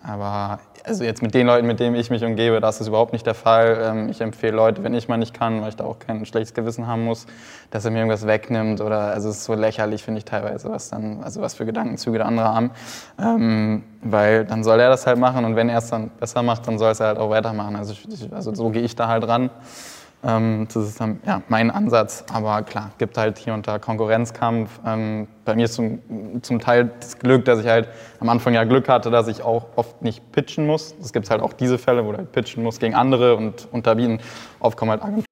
Aber 0.01 0.59
also 0.85 1.03
jetzt 1.03 1.21
mit 1.21 1.33
den 1.33 1.47
Leuten, 1.47 1.67
mit 1.67 1.79
denen 1.79 1.95
ich 1.95 2.09
mich 2.09 2.23
umgebe, 2.23 2.61
das 2.61 2.79
ist 2.79 2.87
überhaupt 2.87 3.11
nicht 3.11 3.25
der 3.25 3.33
Fall. 3.33 3.79
Ähm, 3.83 4.09
ich 4.09 4.21
empfehle 4.21 4.55
Leute, 4.55 4.83
wenn 4.83 4.93
ich 4.93 5.07
mal 5.07 5.17
nicht 5.17 5.33
kann, 5.33 5.61
weil 5.61 5.69
ich 5.69 5.75
da 5.75 5.83
auch 5.83 5.99
kein 5.99 6.25
schlechtes 6.25 6.53
Gewissen 6.53 6.87
haben 6.87 7.03
muss, 7.03 7.25
dass 7.69 7.85
er 7.85 7.91
mir 7.91 7.99
irgendwas 7.99 8.25
wegnimmt 8.25 8.81
oder 8.81 8.99
also 8.99 9.29
es 9.29 9.37
ist 9.37 9.45
so 9.45 9.53
lächerlich, 9.53 10.03
finde 10.03 10.19
ich 10.19 10.25
teilweise, 10.25 10.69
was 10.69 10.89
dann, 10.89 11.21
also 11.23 11.41
was 11.41 11.53
für 11.53 11.65
Gedankenzüge 11.65 12.17
der 12.17 12.27
andere 12.27 12.47
haben. 12.47 12.71
Ähm, 13.19 13.83
weil 14.01 14.45
dann 14.45 14.63
soll 14.63 14.79
er 14.79 14.89
das 14.89 15.05
halt 15.05 15.19
machen 15.19 15.43
und 15.43 15.55
wenn 15.55 15.69
er 15.69 15.79
es 15.79 15.89
dann 15.89 16.09
besser 16.19 16.43
macht, 16.43 16.67
dann 16.67 16.77
soll 16.77 16.91
es 16.91 16.99
er 16.99 17.07
halt 17.07 17.17
auch 17.17 17.29
weitermachen. 17.29 17.75
Also, 17.75 17.93
ich, 17.93 18.33
also 18.33 18.53
so 18.55 18.69
gehe 18.69 18.81
ich 18.81 18.95
da 18.95 19.07
halt 19.07 19.27
ran. 19.27 19.49
Ähm, 20.23 20.67
das 20.73 20.88
ist 20.88 20.99
ja, 20.99 21.41
mein 21.47 21.71
Ansatz. 21.71 22.25
Aber 22.31 22.61
klar, 22.63 22.91
gibt 22.97 23.17
halt 23.17 23.38
hier 23.38 23.53
und 23.53 23.67
da 23.67 23.79
Konkurrenzkampf. 23.79 24.79
Ähm, 24.85 25.27
bei 25.45 25.55
mir 25.55 25.65
ist 25.65 25.75
zum, 25.75 26.01
zum 26.41 26.59
Teil 26.59 26.91
das 26.99 27.17
Glück, 27.17 27.45
dass 27.45 27.59
ich 27.59 27.67
halt 27.67 27.89
am 28.19 28.29
Anfang 28.29 28.53
ja 28.53 28.63
Glück 28.65 28.89
hatte, 28.89 29.11
dass 29.11 29.27
ich 29.27 29.41
auch 29.41 29.67
oft 29.75 30.01
nicht 30.01 30.31
pitchen 30.31 30.67
muss. 30.67 30.95
Es 31.01 31.13
gibt 31.13 31.29
halt 31.29 31.41
auch 31.41 31.53
diese 31.53 31.77
Fälle, 31.77 32.05
wo 32.05 32.11
du 32.11 32.17
halt 32.17 32.31
pitchen 32.31 32.63
musst 32.63 32.79
gegen 32.79 32.95
andere 32.95 33.35
und 33.35 33.67
unterbieten. 33.71 34.19
Oft 34.59 34.77
kommen 34.77 34.91
halt 34.91 35.01
Agenturen. 35.01 35.25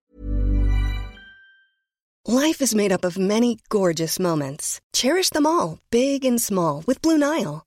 Life 2.29 2.61
is 2.61 2.75
made 2.75 2.91
up 2.91 3.05
of 3.05 3.17
many 3.17 3.57
gorgeous 3.69 4.19
moments. 4.19 4.79
Cherish 4.93 5.29
them 5.29 5.45
all, 5.45 5.79
big 5.91 6.25
and 6.25 6.41
small, 6.41 6.83
with 6.85 7.01
Blue 7.01 7.17
Nile. 7.17 7.66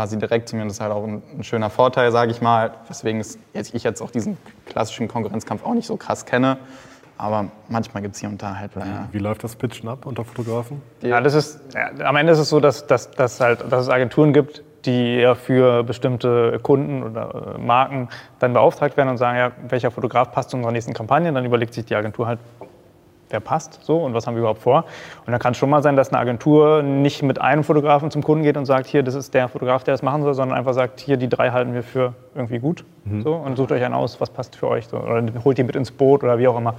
quasi 0.00 0.16
direkt 0.18 0.48
zu 0.48 0.56
mir. 0.56 0.62
Und 0.62 0.68
das 0.68 0.78
ist 0.78 0.80
halt 0.80 0.92
auch 0.92 1.04
ein, 1.04 1.22
ein 1.36 1.44
schöner 1.44 1.68
Vorteil, 1.68 2.10
sage 2.10 2.30
ich 2.30 2.40
mal, 2.40 2.72
weswegen 2.88 3.20
es, 3.20 3.38
jetzt, 3.52 3.74
ich 3.74 3.84
jetzt 3.84 4.00
auch 4.00 4.10
diesen 4.10 4.38
klassischen 4.64 5.08
Konkurrenzkampf 5.08 5.62
auch 5.62 5.74
nicht 5.74 5.86
so 5.86 5.98
krass 5.98 6.24
kenne. 6.24 6.56
Aber 7.18 7.50
manchmal 7.68 8.02
gibt 8.02 8.14
es 8.14 8.20
hier 8.20 8.30
und 8.30 8.42
da 8.42 8.56
halt 8.56 8.70
leider. 8.76 9.08
Wie 9.12 9.18
läuft 9.18 9.44
das 9.44 9.56
Pitchen 9.56 9.90
ab 9.90 10.06
unter 10.06 10.24
Fotografen? 10.24 10.80
Ja, 11.02 11.20
das 11.20 11.34
ist, 11.34 11.60
ja, 11.74 11.90
am 12.06 12.16
Ende 12.16 12.32
ist 12.32 12.38
es 12.38 12.48
so, 12.48 12.60
dass, 12.60 12.86
dass, 12.86 13.10
dass, 13.10 13.40
halt, 13.40 13.70
dass 13.70 13.82
es 13.82 13.88
Agenturen 13.90 14.32
gibt, 14.32 14.62
die 14.86 15.16
ja 15.16 15.34
für 15.34 15.82
bestimmte 15.82 16.58
Kunden 16.62 17.02
oder 17.02 17.56
äh, 17.56 17.58
Marken 17.58 18.08
dann 18.38 18.54
beauftragt 18.54 18.96
werden 18.96 19.10
und 19.10 19.18
sagen, 19.18 19.36
ja, 19.36 19.52
welcher 19.68 19.90
Fotograf 19.90 20.32
passt 20.32 20.48
zu 20.48 20.56
unserer 20.56 20.72
nächsten 20.72 20.94
Kampagne. 20.94 21.30
Dann 21.30 21.44
überlegt 21.44 21.74
sich 21.74 21.84
die 21.84 21.94
Agentur 21.94 22.26
halt, 22.26 22.38
wer 23.30 23.40
passt 23.40 23.80
so 23.82 23.98
und 23.98 24.14
was 24.14 24.26
haben 24.26 24.34
wir 24.34 24.40
überhaupt 24.40 24.62
vor. 24.62 24.84
Und 25.24 25.32
dann 25.32 25.40
kann 25.40 25.52
es 25.52 25.58
schon 25.58 25.70
mal 25.70 25.82
sein, 25.82 25.96
dass 25.96 26.10
eine 26.10 26.18
Agentur 26.18 26.82
nicht 26.82 27.22
mit 27.22 27.40
einem 27.40 27.64
Fotografen 27.64 28.10
zum 28.10 28.22
Kunden 28.22 28.44
geht 28.44 28.56
und 28.56 28.66
sagt, 28.66 28.86
hier, 28.86 29.02
das 29.02 29.14
ist 29.14 29.32
der 29.34 29.48
Fotograf, 29.48 29.84
der 29.84 29.94
das 29.94 30.02
machen 30.02 30.22
soll, 30.22 30.34
sondern 30.34 30.58
einfach 30.58 30.74
sagt, 30.74 31.00
hier, 31.00 31.16
die 31.16 31.28
drei 31.28 31.50
halten 31.50 31.74
wir 31.74 31.82
für 31.82 32.14
irgendwie 32.34 32.58
gut. 32.58 32.84
So, 33.22 33.34
und 33.34 33.56
sucht 33.56 33.72
euch 33.72 33.82
einen 33.82 33.94
aus, 33.94 34.20
was 34.20 34.30
passt 34.30 34.56
für 34.56 34.68
euch. 34.68 34.86
So. 34.86 34.98
Oder 34.98 35.24
holt 35.44 35.58
die 35.58 35.64
mit 35.64 35.74
ins 35.74 35.90
Boot 35.90 36.22
oder 36.22 36.38
wie 36.38 36.46
auch 36.46 36.58
immer. 36.58 36.74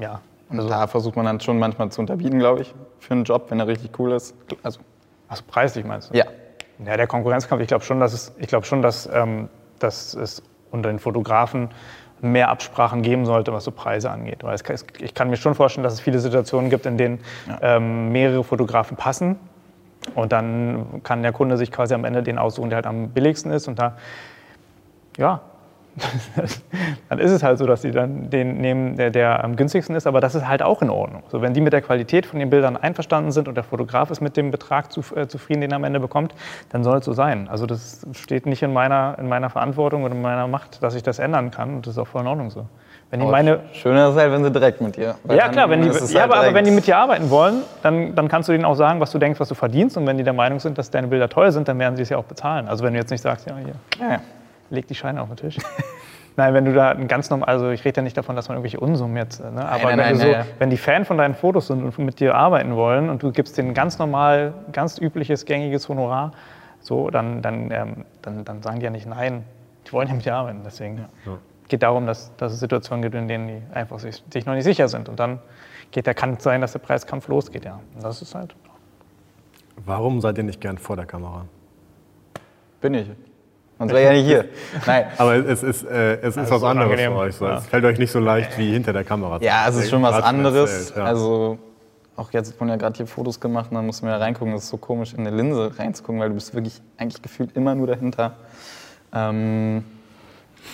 Ja, 0.00 0.20
Und 0.50 0.68
da 0.68 0.86
versucht 0.86 1.16
man 1.16 1.24
dann 1.26 1.40
schon 1.40 1.58
manchmal 1.58 1.90
zu 1.90 2.00
unterbieten, 2.00 2.38
glaube 2.38 2.62
ich, 2.62 2.74
für 2.98 3.14
einen 3.14 3.24
Job, 3.24 3.46
wenn 3.50 3.60
er 3.60 3.66
richtig 3.66 3.98
cool 3.98 4.12
ist. 4.12 4.34
Also, 4.62 4.80
also 5.28 5.42
preislich 5.46 5.84
meinst 5.84 6.10
du? 6.10 6.16
ja. 6.16 6.24
Ja, 6.84 6.96
der 6.96 7.08
Konkurrenzkampf, 7.08 7.60
ich 7.60 7.68
glaube 7.68 7.84
schon, 7.84 7.98
dass 7.98 8.12
es, 8.12 8.32
ich 8.38 8.46
glaube 8.46 8.64
schon, 8.64 8.82
dass, 8.82 9.08
ähm, 9.12 9.48
dass 9.80 10.14
es 10.14 10.44
unter 10.70 10.90
den 10.90 11.00
Fotografen 11.00 11.70
mehr 12.20 12.48
Absprachen 12.48 13.02
geben 13.02 13.26
sollte, 13.26 13.52
was 13.52 13.64
so 13.64 13.70
Preise 13.70 14.10
angeht. 14.10 14.42
Weil 14.42 14.56
kann- 14.58 14.76
ich 14.98 15.14
kann 15.14 15.30
mir 15.30 15.36
schon 15.36 15.54
vorstellen, 15.54 15.84
dass 15.84 15.94
es 15.94 16.00
viele 16.00 16.18
Situationen 16.18 16.70
gibt, 16.70 16.86
in 16.86 16.96
denen 16.96 17.20
ähm, 17.62 18.10
mehrere 18.12 18.44
Fotografen 18.44 18.96
passen. 18.96 19.36
Und 20.14 20.32
dann 20.32 21.02
kann 21.02 21.22
der 21.22 21.32
Kunde 21.32 21.56
sich 21.56 21.70
quasi 21.70 21.94
am 21.94 22.04
Ende 22.04 22.22
den 22.22 22.38
aussuchen, 22.38 22.70
der 22.70 22.76
halt 22.76 22.86
am 22.86 23.10
billigsten 23.10 23.50
ist. 23.52 23.68
Und 23.68 23.78
da, 23.78 23.96
ja, 25.16 25.40
dann 27.08 27.18
ist 27.18 27.30
es 27.30 27.42
halt 27.42 27.58
so, 27.58 27.66
dass 27.66 27.82
sie 27.82 27.90
dann 27.90 28.30
den 28.30 28.58
nehmen, 28.58 28.96
der, 28.96 29.10
der 29.10 29.44
am 29.44 29.56
günstigsten 29.56 29.94
ist. 29.96 30.06
Aber 30.06 30.20
das 30.20 30.34
ist 30.34 30.46
halt 30.46 30.62
auch 30.62 30.82
in 30.82 30.90
Ordnung. 30.90 31.22
So, 31.28 31.42
wenn 31.42 31.54
die 31.54 31.60
mit 31.60 31.72
der 31.72 31.82
Qualität 31.82 32.26
von 32.26 32.38
den 32.38 32.50
Bildern 32.50 32.76
einverstanden 32.76 33.32
sind 33.32 33.48
und 33.48 33.54
der 33.54 33.64
Fotograf 33.64 34.10
ist 34.10 34.20
mit 34.20 34.36
dem 34.36 34.50
Betrag 34.50 34.92
zu, 34.92 35.02
äh, 35.14 35.26
zufrieden, 35.26 35.60
den 35.60 35.72
er 35.72 35.76
am 35.76 35.84
Ende 35.84 36.00
bekommt, 36.00 36.34
dann 36.70 36.84
soll 36.84 36.98
es 36.98 37.04
so 37.04 37.12
sein. 37.12 37.48
Also 37.48 37.66
das 37.66 38.06
steht 38.12 38.46
nicht 38.46 38.62
in 38.62 38.72
meiner, 38.72 39.16
in 39.18 39.28
meiner 39.28 39.50
Verantwortung 39.50 40.04
oder 40.04 40.14
in 40.14 40.22
meiner 40.22 40.46
Macht, 40.46 40.82
dass 40.82 40.94
ich 40.94 41.02
das 41.02 41.18
ändern 41.18 41.50
kann. 41.50 41.76
Und 41.76 41.86
das 41.86 41.94
ist 41.94 41.98
auch 41.98 42.08
voll 42.08 42.22
in 42.22 42.28
Ordnung 42.28 42.50
so. 42.50 42.66
Wenn 43.10 43.20
die 43.20 43.26
meine, 43.26 43.60
Schöner 43.72 44.10
ist 44.10 44.16
halt, 44.16 44.32
wenn 44.32 44.44
sie 44.44 44.50
direkt 44.50 44.82
mit 44.82 44.96
dir. 44.96 45.14
ja 45.30 45.48
klar, 45.48 45.70
wenn 45.70 45.80
die, 45.80 45.88
es 45.88 46.12
ja, 46.12 46.22
halt 46.22 46.30
aber, 46.30 46.42
aber 46.42 46.54
wenn 46.54 46.66
die 46.66 46.70
mit 46.70 46.86
dir 46.86 46.98
arbeiten 46.98 47.30
wollen, 47.30 47.62
dann, 47.82 48.14
dann 48.14 48.28
kannst 48.28 48.50
du 48.50 48.52
denen 48.52 48.66
auch 48.66 48.74
sagen, 48.74 49.00
was 49.00 49.10
du 49.12 49.18
denkst, 49.18 49.40
was 49.40 49.48
du 49.48 49.54
verdienst. 49.54 49.96
Und 49.96 50.06
wenn 50.06 50.18
die 50.18 50.24
der 50.24 50.34
Meinung 50.34 50.60
sind, 50.60 50.76
dass 50.76 50.90
deine 50.90 51.06
Bilder 51.06 51.30
toll 51.30 51.50
sind, 51.50 51.68
dann 51.68 51.78
werden 51.78 51.96
sie 51.96 52.02
es 52.02 52.10
ja 52.10 52.18
auch 52.18 52.24
bezahlen. 52.24 52.68
Also 52.68 52.84
wenn 52.84 52.92
du 52.92 52.98
jetzt 52.98 53.10
nicht 53.10 53.22
sagst, 53.22 53.46
ja, 53.46 53.54
hier, 53.56 53.74
ja. 53.98 54.20
Leg 54.70 54.86
die 54.86 54.94
Scheine 54.94 55.20
auf 55.22 55.28
den 55.28 55.36
Tisch. 55.36 55.56
Nein, 56.36 56.54
wenn 56.54 56.64
du 56.64 56.72
da 56.72 56.90
ein 56.90 57.08
ganz 57.08 57.30
normal, 57.30 57.48
also 57.48 57.70
ich 57.70 57.84
rede 57.84 57.96
ja 57.96 58.02
nicht 58.02 58.16
davon, 58.16 58.36
dass 58.36 58.48
man 58.48 58.56
irgendwelche 58.56 58.78
Unsummen 58.78 59.16
jetzt, 59.16 59.40
ne? 59.40 59.68
aber 59.68 59.86
nein, 59.86 59.88
wenn, 59.88 59.96
nein, 59.96 60.12
du 60.12 60.20
so, 60.20 60.26
nein, 60.26 60.32
ja. 60.34 60.46
wenn 60.60 60.70
die 60.70 60.76
Fan 60.76 61.04
von 61.04 61.18
deinen 61.18 61.34
Fotos 61.34 61.66
sind 61.66 61.82
und 61.82 61.98
mit 61.98 62.20
dir 62.20 62.36
arbeiten 62.36 62.76
wollen 62.76 63.10
und 63.10 63.24
du 63.24 63.32
gibst 63.32 63.58
denen 63.58 63.74
ganz 63.74 63.98
normal, 63.98 64.54
ganz 64.70 64.98
übliches, 64.98 65.46
gängiges 65.46 65.88
Honorar, 65.88 66.30
so, 66.80 67.10
dann, 67.10 67.42
dann, 67.42 67.70
ähm, 67.70 68.04
dann, 68.22 68.44
dann 68.44 68.62
sagen 68.62 68.78
die 68.78 68.84
ja 68.84 68.90
nicht 68.90 69.06
nein. 69.06 69.44
Die 69.86 69.92
wollen 69.92 70.08
ja 70.08 70.14
mit 70.14 70.24
dir 70.24 70.34
arbeiten. 70.34 70.60
Deswegen 70.64 71.06
geht 71.68 71.82
darum, 71.82 72.06
dass, 72.06 72.34
dass 72.36 72.52
es 72.52 72.60
Situationen 72.60 73.02
gibt, 73.02 73.14
in 73.14 73.28
denen 73.28 73.48
die 73.48 73.62
einfach 73.74 73.98
sich, 73.98 74.22
sich 74.32 74.46
noch 74.46 74.54
nicht 74.54 74.64
sicher 74.64 74.88
sind. 74.88 75.08
Und 75.08 75.18
dann 75.18 75.40
geht 75.90 76.06
der, 76.06 76.14
kann 76.14 76.34
es 76.34 76.42
sein, 76.42 76.60
dass 76.60 76.72
der 76.72 76.78
Preiskampf 76.78 77.28
losgeht, 77.28 77.64
ja. 77.64 77.80
Und 77.94 78.04
das 78.04 78.22
ist 78.22 78.34
halt. 78.34 78.54
Warum 79.84 80.20
seid 80.20 80.38
ihr 80.38 80.44
nicht 80.44 80.60
gern 80.60 80.78
vor 80.78 80.96
der 80.96 81.06
Kamera? 81.06 81.46
Bin 82.80 82.94
ich. 82.94 83.08
Sonst 83.78 83.92
wäre 83.92 84.00
ich 84.00 84.06
ja 84.06 84.12
nicht 84.12 84.26
hier. 84.26 84.44
Nein. 84.86 85.06
Aber 85.18 85.36
es 85.36 85.62
ist, 85.62 85.84
äh, 85.84 86.16
es 86.20 86.36
ist 86.36 86.44
ist 86.44 86.50
was 86.50 86.62
anderes 86.62 86.88
unangenehm. 86.88 87.12
für 87.12 87.18
euch. 87.18 87.34
So. 87.36 87.46
Ja. 87.46 87.58
Es 87.58 87.66
fällt 87.66 87.84
euch 87.84 87.98
nicht 87.98 88.10
so 88.10 88.18
leicht 88.18 88.58
wie 88.58 88.72
hinter 88.72 88.92
der 88.92 89.04
Kamera. 89.04 89.38
zu 89.38 89.44
Ja, 89.44 89.66
es 89.68 89.76
ist 89.76 89.90
schon 89.90 90.02
was 90.02 90.22
anderes. 90.22 90.70
erzählt, 90.70 90.96
ja. 90.96 91.04
Also 91.04 91.58
auch 92.16 92.32
jetzt 92.32 92.58
man 92.58 92.68
ja 92.68 92.76
gerade 92.76 92.96
hier 92.96 93.06
Fotos 93.06 93.38
gemacht 93.38 93.70
und 93.70 93.76
dann 93.76 93.86
mussten 93.86 94.06
wir 94.06 94.12
da 94.12 94.18
reingucken. 94.18 94.52
Das 94.52 94.64
ist 94.64 94.70
so 94.70 94.76
komisch, 94.76 95.14
in 95.14 95.20
eine 95.20 95.30
Linse 95.34 95.70
reinzugucken, 95.78 96.20
weil 96.20 96.28
du 96.30 96.34
bist 96.34 96.52
wirklich 96.52 96.80
eigentlich 96.96 97.22
gefühlt 97.22 97.54
immer 97.56 97.76
nur 97.76 97.86
dahinter. 97.86 98.32
Ähm, 99.14 99.84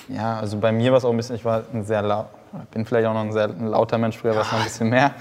ja, 0.09 0.39
also 0.39 0.57
bei 0.59 0.73
mir 0.73 0.91
war 0.91 0.99
es 0.99 1.05
auch 1.05 1.11
ein 1.11 1.17
bisschen, 1.17 1.37
ich 1.37 1.45
war 1.45 1.65
ein 1.73 1.85
sehr 1.85 2.01
laut, 2.03 2.27
bin 2.71 2.87
vielleicht 2.87 3.07
auch 3.07 3.13
noch 3.13 3.21
ein 3.21 3.33
sehr 3.33 3.45
ein 3.45 3.67
lauter 3.67 3.99
Mensch, 3.99 4.17
früher 4.17 4.35
war 4.35 4.43
es 4.43 4.51
noch 4.53 4.59
ein 4.59 4.65
bisschen 4.65 4.89
mehr. 4.89 5.13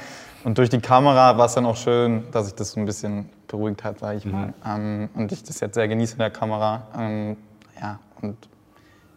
Und 0.46 0.58
durch 0.58 0.69
die 0.69 0.80
Kamera 0.80 1.38
war 1.38 1.46
es 1.46 1.54
dann 1.54 1.65
auch 1.65 1.78
schön, 1.78 2.24
dass 2.32 2.46
sich 2.46 2.56
das 2.56 2.72
so 2.72 2.80
ein 2.80 2.86
bisschen 2.86 3.30
beruhigt 3.48 3.84
hat, 3.84 4.00
sage 4.00 4.17
ich 4.17 4.26
mal. 4.26 4.54
Ähm, 4.65 5.10
und 5.15 5.32
ich 5.32 5.43
das 5.43 5.60
jetzt 5.60 5.76
sehr 5.76 5.88
genieße 5.88 6.13
in 6.13 6.19
der 6.19 6.32
Kamera. 6.32 6.88
Ähm, 6.98 7.38
ja, 7.84 8.00
und 8.22 8.38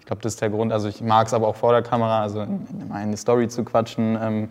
ich 0.01 0.07
glaube, 0.07 0.23
das 0.23 0.35
ist 0.35 0.41
der 0.41 0.51
Grund. 0.51 0.73
Also 0.73 0.89
ich 0.89 1.01
mag 1.01 1.27
es 1.27 1.35
aber 1.35 1.49
auch 1.49 1.57
vor 1.57 1.73
der 1.73 1.83
Kamera, 1.83 2.21
also 2.23 2.43
in, 2.43 3.11
die 3.11 3.17
Story 3.17 3.49
zu 3.49 3.65
quatschen. 3.65 4.19
Ähm, 4.21 4.49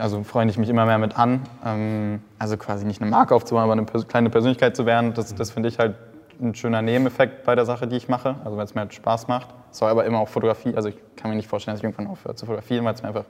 also 0.00 0.22
freue 0.22 0.46
ich 0.46 0.56
mich 0.56 0.68
immer 0.68 0.86
mehr 0.86 0.98
mit 0.98 1.18
an. 1.18 1.42
Ähm, 1.64 2.22
also 2.38 2.56
quasi 2.56 2.86
nicht 2.86 3.00
eine 3.00 3.10
Marke 3.10 3.34
aufzubauen, 3.34 3.64
aber 3.64 3.72
eine 3.72 3.84
pers 3.84 4.06
kleine 4.06 4.30
Persönlichkeit 4.30 4.76
zu 4.76 4.86
werden. 4.86 5.14
Das, 5.14 5.34
das 5.34 5.50
finde 5.50 5.68
ich 5.68 5.78
halt 5.78 5.96
ein 6.40 6.54
schöner 6.54 6.82
Nebeneffekt 6.82 7.44
bei 7.44 7.54
der 7.54 7.64
Sache, 7.64 7.86
die 7.86 7.96
ich 7.96 8.08
mache. 8.08 8.36
Also 8.44 8.56
weil 8.56 8.64
es 8.64 8.74
mir 8.74 8.82
halt 8.82 8.94
Spaß 8.94 9.26
macht. 9.28 9.48
Es 9.70 9.78
soll 9.78 9.90
aber 9.90 10.04
immer 10.04 10.18
auch 10.18 10.28
Fotografie. 10.28 10.74
Also 10.76 10.90
ich 10.90 10.96
kann 11.16 11.30
mir 11.30 11.36
nicht 11.36 11.48
vorstellen, 11.48 11.74
dass 11.74 11.80
ich 11.80 11.84
irgendwann 11.84 12.06
aufhöre 12.06 12.34
zu 12.34 12.46
fotografieren, 12.46 12.84
weil 12.84 12.94
es 12.94 13.02
mir 13.02 13.08
einfach 13.08 13.24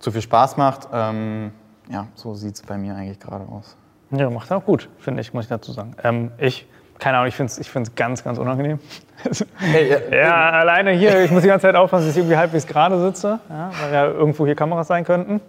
zu 0.00 0.10
viel 0.10 0.22
Spaß 0.22 0.56
macht. 0.56 0.88
Ähm, 0.92 1.52
ja, 1.88 2.08
so 2.14 2.34
sieht 2.34 2.56
es 2.56 2.62
bei 2.62 2.76
mir 2.76 2.94
eigentlich 2.94 3.20
gerade 3.20 3.46
aus. 3.48 3.76
Ja, 4.10 4.28
macht 4.28 4.52
auch 4.52 4.64
gut, 4.64 4.88
finde 4.98 5.22
ich, 5.22 5.32
muss 5.32 5.46
ich 5.46 5.48
dazu 5.48 5.72
sagen. 5.72 5.94
Ähm, 6.02 6.32
ich 6.38 6.66
keine 7.02 7.16
Ahnung, 7.16 7.28
ich 7.28 7.34
finde 7.34 7.50
es 7.50 7.58
ich 7.58 7.68
find's 7.68 7.96
ganz, 7.96 8.22
ganz 8.22 8.38
unangenehm. 8.38 8.78
ja, 10.12 10.50
alleine 10.50 10.92
hier, 10.92 11.24
ich 11.24 11.32
muss 11.32 11.42
die 11.42 11.48
ganze 11.48 11.66
Zeit 11.66 11.74
aufpassen, 11.74 12.06
dass 12.06 12.14
ich 12.14 12.20
irgendwie 12.20 12.36
halbwegs 12.36 12.64
gerade 12.64 13.00
sitze, 13.00 13.40
ja, 13.50 13.70
weil 13.82 13.92
ja 13.92 14.06
irgendwo 14.06 14.46
hier 14.46 14.54
Kameras 14.54 14.86
sein 14.86 15.02
könnten. 15.02 15.40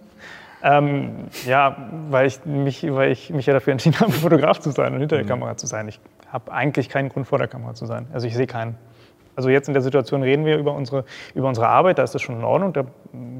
Ähm, 0.64 1.28
ja, 1.46 1.76
weil 2.10 2.26
ich, 2.26 2.44
mich, 2.44 2.84
weil 2.92 3.12
ich 3.12 3.30
mich 3.30 3.46
ja 3.46 3.52
dafür 3.52 3.70
entschieden 3.70 4.00
habe, 4.00 4.10
Fotograf 4.12 4.58
zu 4.58 4.72
sein 4.72 4.94
und 4.94 5.00
hinter 5.00 5.16
der 5.16 5.26
Kamera 5.26 5.56
zu 5.56 5.68
sein. 5.68 5.86
Ich 5.86 6.00
habe 6.28 6.50
eigentlich 6.50 6.88
keinen 6.88 7.08
Grund, 7.08 7.28
vor 7.28 7.38
der 7.38 7.46
Kamera 7.46 7.74
zu 7.74 7.86
sein. 7.86 8.08
Also 8.12 8.26
ich 8.26 8.34
sehe 8.34 8.48
keinen. 8.48 8.76
Also 9.36 9.48
jetzt 9.48 9.68
in 9.68 9.74
der 9.74 9.82
Situation 9.82 10.24
reden 10.24 10.44
wir 10.44 10.58
über 10.58 10.74
unsere, 10.74 11.04
über 11.36 11.46
unsere 11.46 11.68
Arbeit, 11.68 11.98
da 11.98 12.02
ist 12.02 12.16
das 12.16 12.22
schon 12.22 12.36
in 12.36 12.44
Ordnung. 12.44 12.72
Da 12.72 12.84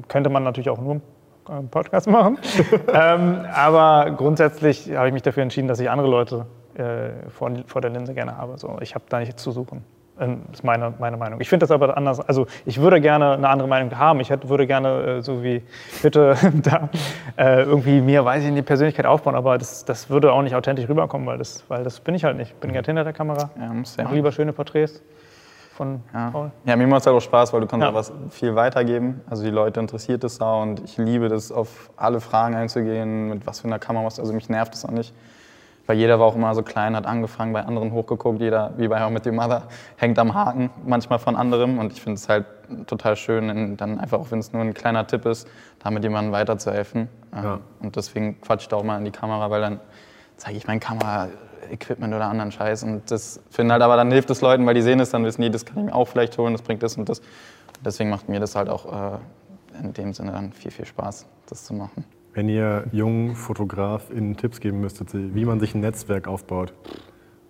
könnte 0.07 0.29
man 0.29 0.43
natürlich 0.43 0.69
auch 0.69 0.79
nur 0.79 1.01
einen 1.49 1.67
Podcast 1.67 2.07
machen. 2.07 2.37
ähm, 2.93 3.45
aber 3.53 4.11
grundsätzlich 4.11 4.95
habe 4.95 5.07
ich 5.07 5.13
mich 5.13 5.23
dafür 5.23 5.43
entschieden, 5.43 5.67
dass 5.67 5.81
ich 5.81 5.89
andere 5.89 6.07
Leute 6.07 6.45
äh, 6.77 7.29
vor, 7.29 7.51
vor 7.67 7.81
der 7.81 7.91
Linse 7.91 8.13
gerne 8.13 8.37
habe. 8.37 8.57
So, 8.57 8.77
ich 8.81 8.95
habe 8.95 9.05
da 9.09 9.19
nichts 9.19 9.41
zu 9.41 9.51
suchen. 9.51 9.83
Ähm, 10.19 10.41
Das 10.47 10.59
ist 10.59 10.63
meine, 10.63 10.93
meine 10.99 11.17
Meinung. 11.17 11.41
Ich 11.41 11.49
finde 11.49 11.63
das 11.65 11.71
aber 11.71 11.95
anders. 11.97 12.19
Also 12.21 12.47
ich 12.65 12.79
würde 12.79 13.01
gerne 13.01 13.33
eine 13.33 13.49
andere 13.49 13.67
Meinung 13.67 13.97
haben. 13.97 14.19
Ich 14.21 14.29
hätte, 14.29 14.47
würde 14.49 14.65
gerne, 14.65 15.17
äh, 15.17 15.21
so 15.21 15.43
wie 15.43 15.61
bitte 16.01 16.35
da 16.63 16.89
äh, 17.37 17.63
irgendwie 17.63 17.99
mir, 18.01 18.23
weiß 18.23 18.43
ich 18.45 18.53
die 18.53 18.61
Persönlichkeit 18.61 19.05
aufbauen, 19.05 19.35
aber 19.35 19.57
das, 19.57 19.83
das 19.85 20.09
würde 20.09 20.31
auch 20.31 20.41
nicht 20.41 20.55
authentisch 20.55 20.87
rüberkommen, 20.87 21.27
weil 21.27 21.37
das, 21.37 21.63
weil 21.67 21.83
das 21.83 21.99
bin 21.99 22.15
ich 22.15 22.23
halt 22.23 22.37
nicht. 22.37 22.51
Ich 22.51 22.57
bin 22.57 22.71
gerne 22.71 22.85
hinter 22.85 23.03
der 23.03 23.13
Kamera. 23.13 23.49
Ja, 23.59 23.73
muss 23.73 23.95
ja. 23.97 24.03
Mache 24.05 24.15
lieber 24.15 24.31
schöne 24.31 24.53
Porträts 24.53 25.01
von 25.73 26.01
Ja. 26.13 26.29
Paul. 26.29 26.51
ja, 26.63 26.75
mir 26.77 26.87
macht 26.87 27.01
es 27.01 27.07
halt 27.07 27.17
auch 27.17 27.21
Spaß, 27.21 27.51
weil 27.51 27.59
du 27.59 27.67
kannst 27.67 27.83
Ja. 27.83 27.89
auch 27.89 27.95
was 27.95 28.13
viel 28.29 28.55
weitergeben. 28.55 29.19
Also 29.29 29.43
die 29.43 29.49
Leute 29.49 29.81
interessiert 29.81 30.23
es 30.23 30.37
da 30.37 30.55
und 30.61 30.79
ich 30.85 30.97
liebe 30.97 31.27
das, 31.27 31.51
auf 31.51 31.89
alle 31.97 32.21
Fragen 32.21 32.55
einzugehen, 32.55 33.27
mit 33.27 33.45
was 33.45 33.59
für 33.59 33.67
einer 33.67 33.79
Kamera 33.79 34.03
machst 34.03 34.17
du. 34.17 34.21
Also 34.21 34.31
mich 34.33 34.47
nervt 34.47 34.73
es 34.75 34.85
auch 34.85 34.91
nicht. 34.91 35.13
Weil 35.87 35.97
jeder 35.97 36.19
war 36.19 36.25
auch 36.25 36.35
immer 36.35 36.53
so 36.55 36.63
klein, 36.63 36.95
hat 36.95 37.05
angefangen, 37.05 37.53
bei 37.53 37.63
anderen 37.63 37.91
hochgeguckt. 37.91 38.41
Jeder, 38.41 38.73
wie 38.77 38.87
bei 38.87 39.01
How 39.03 39.11
Met 39.11 39.25
Your 39.27 39.33
Mother, 39.33 39.63
hängt 39.97 40.17
am 40.17 40.33
Haken, 40.33 40.71
manchmal 40.85 41.19
von 41.19 41.35
anderem. 41.35 41.77
Und 41.77 41.93
ich 41.93 42.01
finde 42.01 42.15
es 42.15 42.27
halt 42.27 42.45
total 42.87 43.15
schön, 43.15 43.77
dann 43.77 43.99
einfach, 43.99 44.19
auch 44.19 44.31
wenn 44.31 44.39
es 44.39 44.51
nur 44.51 44.63
ein 44.63 44.73
kleiner 44.73 45.05
Tipp 45.05 45.25
ist, 45.25 45.47
damit 45.83 46.03
jemandem 46.03 46.33
weiterzuhelfen. 46.33 47.07
Ähm, 47.33 47.43
Ja. 47.43 47.59
Und 47.81 47.95
deswegen 47.95 48.41
quatsch 48.41 48.63
ich 48.63 48.67
da 48.67 48.77
auch 48.77 48.83
mal 48.83 48.97
in 48.97 49.05
die 49.05 49.11
Kamera, 49.11 49.51
weil 49.51 49.61
dann 49.61 49.79
zeige 50.37 50.57
ich 50.57 50.65
mein 50.67 50.79
Kamera-Equipment 50.79 52.13
oder 52.13 52.25
anderen 52.25 52.51
Scheiß. 52.51 52.83
Und 52.83 53.11
das 53.11 53.39
finde 53.51 53.73
halt, 53.73 53.83
aber 53.83 53.95
dann 53.95 54.11
hilft 54.11 54.29
es 54.31 54.41
Leuten, 54.41 54.65
weil 54.65 54.73
die 54.73 54.81
sehen 54.81 54.99
es, 54.99 55.11
dann 55.11 55.23
wissen 55.23 55.41
die, 55.43 55.51
das 55.51 55.65
kann 55.65 55.77
ich 55.77 55.85
mir 55.85 55.93
auch 55.93 56.07
vielleicht 56.07 56.37
holen, 56.37 56.53
das 56.53 56.63
bringt 56.63 56.81
das 56.81 56.97
und 56.97 57.07
das. 57.09 57.21
Deswegen 57.83 58.09
macht 58.09 58.27
mir 58.27 58.39
das 58.39 58.55
halt 58.55 58.69
auch 58.69 59.13
äh, 59.13 59.17
in 59.79 59.93
dem 59.93 60.13
Sinne 60.13 60.31
dann 60.31 60.51
viel, 60.53 60.71
viel 60.71 60.85
Spaß, 60.85 61.27
das 61.47 61.65
zu 61.65 61.73
machen. 61.73 62.05
Wenn 62.35 62.49
ihr 62.49 62.83
jungen 62.91 63.33
FotografInnen 63.33 64.35
Tipps 64.35 64.59
geben 64.59 64.81
müsstet, 64.81 65.07
wie 65.13 65.45
man 65.45 65.61
sich 65.61 65.73
ein 65.73 65.79
Netzwerk 65.79 66.27
aufbaut, 66.27 66.73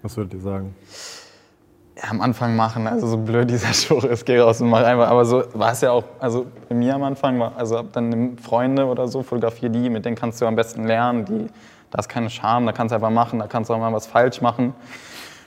was 0.04 0.16
würdet 0.16 0.36
ihr 0.36 0.42
sagen? 0.42 0.76
Ja, 1.98 2.12
am 2.12 2.22
Anfang 2.22 2.56
machen, 2.56 2.86
also 2.86 3.08
so 3.08 3.18
blöd 3.18 3.50
dieser 3.50 3.74
Spruch 3.74 4.04
ist, 4.04 4.28
geh 4.28 4.38
raus 4.38 4.62
und 4.62 4.70
mach 4.70 4.84
einfach. 4.84 5.08
Aber 5.08 5.26
so 5.26 5.44
war 5.56 5.72
es 5.72 5.82
ja 5.82 5.90
auch, 5.90 6.04
also 6.20 6.46
bei 6.70 6.76
mir 6.76 6.94
am 6.94 7.02
Anfang, 7.02 7.40
war, 7.40 7.54
also 7.58 7.80
hab 7.80 7.94
dann 7.94 8.38
Freunde 8.38 8.86
oder 8.86 9.08
so, 9.08 9.24
fotografiere 9.24 9.72
die, 9.72 9.90
mit 9.90 10.06
denen 10.06 10.16
kannst 10.16 10.40
du 10.40 10.46
am 10.46 10.56
besten 10.56 10.86
lernen. 10.86 11.26
Die, 11.26 11.48
da 11.90 11.98
ist 11.98 12.08
keine 12.08 12.30
Scham, 12.30 12.68
da 12.68 12.72
kannst 12.72 12.92
du 12.92 12.96
einfach 12.96 13.10
machen, 13.10 13.40
da 13.40 13.48
kannst 13.48 13.72
du 13.72 13.74
auch 13.74 13.80
mal 13.80 13.92
was 13.92 14.06
falsch 14.06 14.40
machen. 14.42 14.76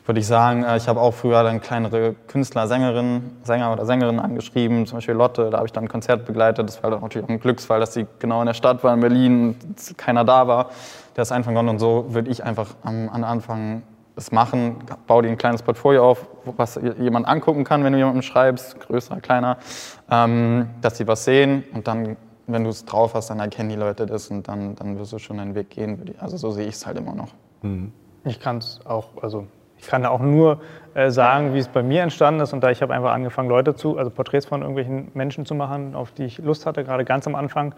Würde 0.09 0.21
ich 0.21 0.27
sagen, 0.27 0.65
äh, 0.65 0.79
ich 0.79 0.89
habe 0.89 1.03
auch 1.03 1.13
früher 1.13 1.43
dann 1.43 1.61
kleinere 1.61 2.15
Künstler, 2.29 2.67
Sängerinnen, 2.67 3.37
Sänger 3.43 3.71
oder 3.75 3.85
Sängerinnen 3.85 4.21
angeschrieben, 4.21 4.87
zum 4.87 4.97
Beispiel 4.97 5.15
Lotte, 5.15 5.51
da 5.51 5.59
habe 5.59 5.67
ich 5.67 5.73
dann 5.75 5.85
ein 5.85 5.89
Konzert 5.89 6.25
begleitet. 6.25 6.67
Das 6.67 6.83
war 6.83 6.91
dann 6.91 7.03
natürlich 7.03 7.27
auch 7.27 7.31
ein 7.31 7.41
Glücksfall, 7.41 7.79
dass 7.79 7.93
sie 7.93 8.07
genau 8.19 8.41
in 8.41 8.47
der 8.47 8.55
Stadt 8.55 8.83
war, 8.83 8.95
in 8.95 9.01
Berlin, 9.01 9.55
und 9.63 9.99
keiner 9.99 10.25
da 10.25 10.49
war, 10.49 10.71
der 11.15 11.25
es 11.25 11.31
einfangen 11.31 11.57
konnte. 11.57 11.73
Und 11.73 11.79
so 11.79 12.07
würde 12.09 12.31
ich 12.31 12.43
einfach 12.43 12.69
am, 12.85 13.11
am 13.11 13.23
Anfang 13.23 13.83
das 14.15 14.33
machen, 14.33 14.77
bau 15.07 15.21
dir 15.21 15.29
ein 15.29 15.37
kleines 15.37 15.61
Portfolio 15.61 16.09
auf, 16.09 16.27
was 16.57 16.81
jemand 16.99 17.29
angucken 17.29 17.65
kann, 17.65 17.85
wenn 17.85 17.93
du 17.93 17.99
jemandem 17.99 18.23
schreibst, 18.23 18.81
größer, 18.81 19.21
kleiner, 19.21 19.59
ähm, 20.11 20.71
dass 20.81 20.97
sie 20.97 21.07
was 21.07 21.27
sehen 21.27 21.65
und 21.75 21.87
dann, 21.87 22.17
wenn 22.47 22.65
du 22.65 22.71
es 22.71 22.87
drauf 22.87 23.13
hast, 23.13 23.29
dann 23.29 23.41
erkennen 23.41 23.69
die 23.69 23.77
Leute 23.77 24.07
das 24.07 24.29
und 24.29 24.49
dann, 24.49 24.75
dann 24.75 24.99
wirst 24.99 25.13
du 25.13 25.19
schon 25.19 25.37
deinen 25.37 25.55
Weg 25.55 25.69
gehen. 25.69 26.15
Also 26.19 26.39
so 26.39 26.51
sehe 26.51 26.67
ich 26.67 26.77
es 26.77 26.87
halt 26.87 26.97
immer 26.97 27.15
noch. 27.15 27.29
Ich 28.25 28.41
kann 28.41 28.57
es 28.57 28.81
auch, 28.87 29.09
also 29.21 29.47
ich 29.79 29.87
kann 29.87 30.03
da 30.03 30.11
auch 30.11 30.21
nur 30.21 30.61
äh, 30.95 31.11
sagen, 31.11 31.55
wie 31.55 31.59
es 31.59 31.69
bei 31.69 31.83
mir 31.83 32.03
entstanden 32.03 32.41
ist. 32.41 32.53
Und 32.53 32.63
da 32.63 32.71
ich 32.71 32.83
habe 32.83 32.95
einfach 32.95 33.13
angefangen, 33.13 33.49
Leute 33.49 33.75
zu, 33.75 33.99
also 33.99 34.11
Porträts 34.11 34.47
von 34.47 34.61
irgendwelchen 34.61 35.11
Menschen 35.15 35.47
zu 35.47 35.55
machen, 35.55 35.95
auf 35.95 36.13
die 36.13 36.25
ich 36.25 36.39
Lust 36.39 36.67
hatte, 36.67 36.85
gerade 36.85 37.05
ganz 37.05 37.27
am 37.27 37.35
Anfang. 37.35 37.75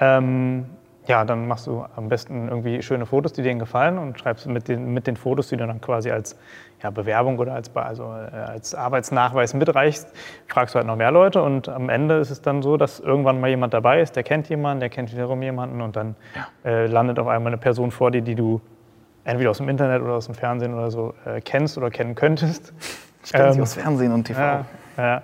Ähm, 0.00 0.66
ja, 1.06 1.24
dann 1.24 1.46
machst 1.46 1.66
du 1.66 1.84
am 1.96 2.08
besten 2.08 2.48
irgendwie 2.48 2.80
schöne 2.80 3.04
Fotos, 3.04 3.34
die 3.34 3.42
dir 3.42 3.54
gefallen 3.56 3.98
und 3.98 4.18
schreibst 4.18 4.46
mit 4.46 4.68
den, 4.68 4.94
mit 4.94 5.06
den 5.06 5.16
Fotos, 5.16 5.48
die 5.48 5.56
du 5.56 5.66
dann 5.66 5.80
quasi 5.80 6.10
als 6.10 6.38
ja, 6.82 6.88
Bewerbung 6.88 7.38
oder 7.38 7.52
als, 7.52 7.74
also, 7.76 8.04
äh, 8.04 8.34
als 8.34 8.74
Arbeitsnachweis 8.74 9.52
mitreichst, 9.52 10.10
fragst 10.46 10.74
du 10.74 10.78
halt 10.78 10.86
noch 10.86 10.96
mehr 10.96 11.10
Leute 11.10 11.42
und 11.42 11.68
am 11.68 11.90
Ende 11.90 12.16
ist 12.16 12.30
es 12.30 12.40
dann 12.40 12.62
so, 12.62 12.78
dass 12.78 13.00
irgendwann 13.00 13.38
mal 13.40 13.50
jemand 13.50 13.74
dabei 13.74 14.00
ist, 14.00 14.16
der 14.16 14.22
kennt 14.22 14.48
jemanden, 14.48 14.80
der 14.80 14.88
kennt 14.88 15.12
wiederum 15.12 15.42
jemanden 15.42 15.82
und 15.82 15.94
dann 15.94 16.16
äh, 16.64 16.86
landet 16.86 17.18
auf 17.18 17.28
einmal 17.28 17.52
eine 17.52 17.60
Person 17.60 17.90
vor 17.90 18.10
dir, 18.10 18.22
die 18.22 18.34
du 18.34 18.62
entweder 19.24 19.50
aus 19.50 19.58
dem 19.58 19.68
Internet 19.68 20.02
oder 20.02 20.14
aus 20.14 20.26
dem 20.26 20.34
Fernsehen 20.34 20.74
oder 20.74 20.90
so 20.90 21.14
äh, 21.24 21.40
kennst 21.40 21.76
oder 21.78 21.90
kennen 21.90 22.14
könntest. 22.14 22.72
Stellen 23.24 23.52
Sie 23.52 23.58
Ähm, 23.58 23.62
aus 23.62 23.74
Fernsehen 23.74 24.12
und 24.12 24.24
TV. 24.24 24.40
Ja, 24.40 24.64
ja. 24.98 25.22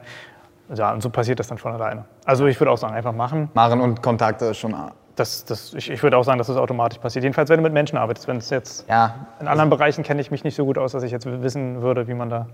ja, 0.74 0.92
und 0.92 1.02
so 1.02 1.10
passiert 1.10 1.38
das 1.38 1.48
dann 1.48 1.58
von 1.58 1.72
alleine. 1.72 2.04
Also 2.24 2.46
ich 2.46 2.58
würde 2.60 2.70
auch 2.70 2.78
sagen, 2.78 2.94
einfach 2.94 3.12
machen. 3.12 3.50
Machen 3.54 3.80
und 3.80 4.02
Kontakte 4.02 4.46
ist 4.46 4.58
schon. 4.58 4.74
Das, 5.16 5.44
das, 5.44 5.74
ich, 5.74 5.90
ich 5.90 6.02
würde 6.02 6.16
auch 6.16 6.22
sagen, 6.22 6.38
dass 6.38 6.46
das 6.46 6.56
automatisch 6.56 6.98
passiert. 6.98 7.24
Jedenfalls, 7.24 7.50
wenn 7.50 7.58
du 7.58 7.62
mit 7.62 7.74
Menschen 7.74 7.98
arbeitest. 7.98 8.26
Wenn 8.26 8.38
es 8.38 8.48
jetzt 8.48 8.88
Ja, 8.88 9.26
in 9.38 9.48
anderen 9.48 9.68
Bereichen 9.68 10.02
kenne 10.02 10.20
ich 10.22 10.30
mich 10.30 10.44
nicht 10.44 10.54
so 10.54 10.64
gut 10.64 10.78
aus, 10.78 10.92
dass 10.92 11.02
ich 11.02 11.12
jetzt 11.12 11.26
wissen 11.26 11.82
würde, 11.82 12.08
wie 12.08 12.14
man 12.14 12.30
da 12.30 12.46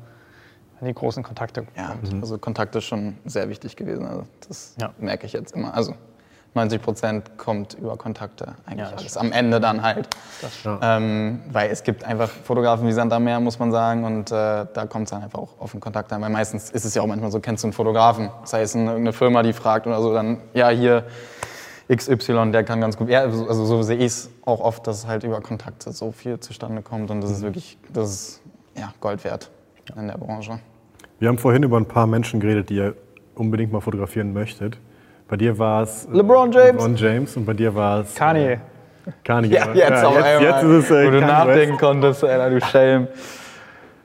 an 0.81 0.87
die 0.87 0.93
großen 0.95 1.23
Kontakte 1.23 1.65
ja 1.77 1.95
also 2.21 2.37
Kontakt 2.39 2.75
ist 2.77 2.85
schon 2.85 3.17
sehr 3.25 3.49
wichtig 3.49 3.77
gewesen. 3.77 4.05
Also 4.05 4.25
das 4.49 4.75
Ja. 4.81 4.91
merke 4.99 5.25
ich 5.27 5.33
jetzt 5.33 5.55
immer. 5.55 5.73
Also 5.75 5.95
90 6.57 6.83
Prozent 6.83 7.39
kommt 7.39 7.75
über 7.75 7.97
Kontakte 7.97 8.55
eigentlich 8.67 8.89
Ja, 8.89 8.93
das 8.93 9.01
alles. 9.01 9.17
Am 9.17 9.33
Ende 9.33 9.61
dann 9.61 9.83
halt. 9.83 10.09
Ähm, 10.83 11.41
weil 11.51 11.71
es 11.71 11.83
gibt 11.85 12.05
einfach 12.05 12.29
Fotografen 12.29 12.89
wie 12.89 12.93
Sand 12.93 13.13
am 13.13 13.25
Meer, 13.25 13.39
muss 13.41 13.59
man 13.59 13.71
sagen. 13.71 14.05
Und 14.05 14.33
äh, 14.33 14.67
da 14.73 14.87
kommt 14.89 15.05
es 15.05 15.11
dann 15.11 15.23
einfach 15.23 15.39
auch 15.39 15.61
auf 15.61 15.71
den 15.71 15.81
Kontakt 15.81 16.13
an. 16.13 16.23
Weil 16.23 16.31
meistens 16.31 16.71
ist 16.71 16.85
es 16.85 16.95
ja 16.95 17.03
auch 17.03 17.07
manchmal 17.07 17.31
so, 17.31 17.41
kennst 17.41 17.63
du 17.63 17.69
einen 17.69 17.73
Fotografen, 17.73 18.31
sei 18.45 18.63
es 18.63 18.75
eine, 18.75 18.87
irgendeine 18.87 19.13
Firma, 19.13 19.43
die 19.43 19.53
fragt 19.53 19.87
oder 19.87 20.03
so, 20.03 20.13
dann, 20.13 20.39
ja, 20.55 20.71
hier 20.71 21.05
XY, 21.95 22.51
der 22.51 22.65
kann 22.65 22.81
ganz 22.81 22.97
gut. 22.97 23.09
Ja, 23.09 23.21
also 23.21 23.47
also 23.47 23.65
so 23.65 23.83
sehe 23.83 23.97
ich 23.97 24.07
es 24.07 24.31
auch 24.45 24.61
oft, 24.61 24.87
dass 24.87 25.07
halt 25.07 25.23
über 25.23 25.41
Kontakte 25.41 25.93
so 25.93 26.11
viel 26.11 26.41
zustande 26.41 26.83
kommt. 26.83 27.11
Und 27.11 27.21
das 27.21 27.31
ist 27.31 27.43
wirklich, 27.43 27.79
das 27.93 28.11
ist 28.11 28.43
ja, 28.77 28.93
Gold 29.01 29.23
wert 29.25 29.51
in 29.97 30.09
der 30.09 30.19
Branche. 30.19 30.59
Wir 31.19 31.29
haben 31.29 31.39
vorhin 31.39 31.63
über 31.63 31.77
ein 31.77 31.87
paar 31.87 32.07
Menschen 32.07 32.41
geredet, 32.41 32.71
die 32.71 32.77
ihr 32.77 32.97
unbedingt 33.35 33.73
mal 33.73 33.81
fotografieren 33.81 34.33
möchtet. 34.33 34.79
Bei 35.29 35.37
dir 35.37 35.59
war 35.59 35.83
es 35.83 36.07
äh, 36.07 36.17
LeBron 36.17 36.53
James. 36.53 36.73
LeBron 36.73 36.97
James 36.97 37.37
und 37.37 37.45
bei 37.45 37.55
dir 37.55 37.75
war 37.75 38.01
es 38.01 38.15
Kanye. 38.15 38.53
Äh, 38.53 38.59
Kanye. 39.25 39.49
Ja, 39.49 39.73
jetzt 39.75 40.05
auf 40.05 40.17
jetzt, 40.17 40.41
jetzt 40.41 40.63
ist 40.63 40.85
es 40.85 40.91
äh, 40.91 41.07
wo 41.07 41.11
du 41.11 41.21
Kanye 41.21 41.33
nachdenken 41.33 41.73
West. 41.73 41.81
konntest, 41.81 42.25
Alter, 42.25 42.51
du 42.51 42.61
Schelm. 42.61 43.09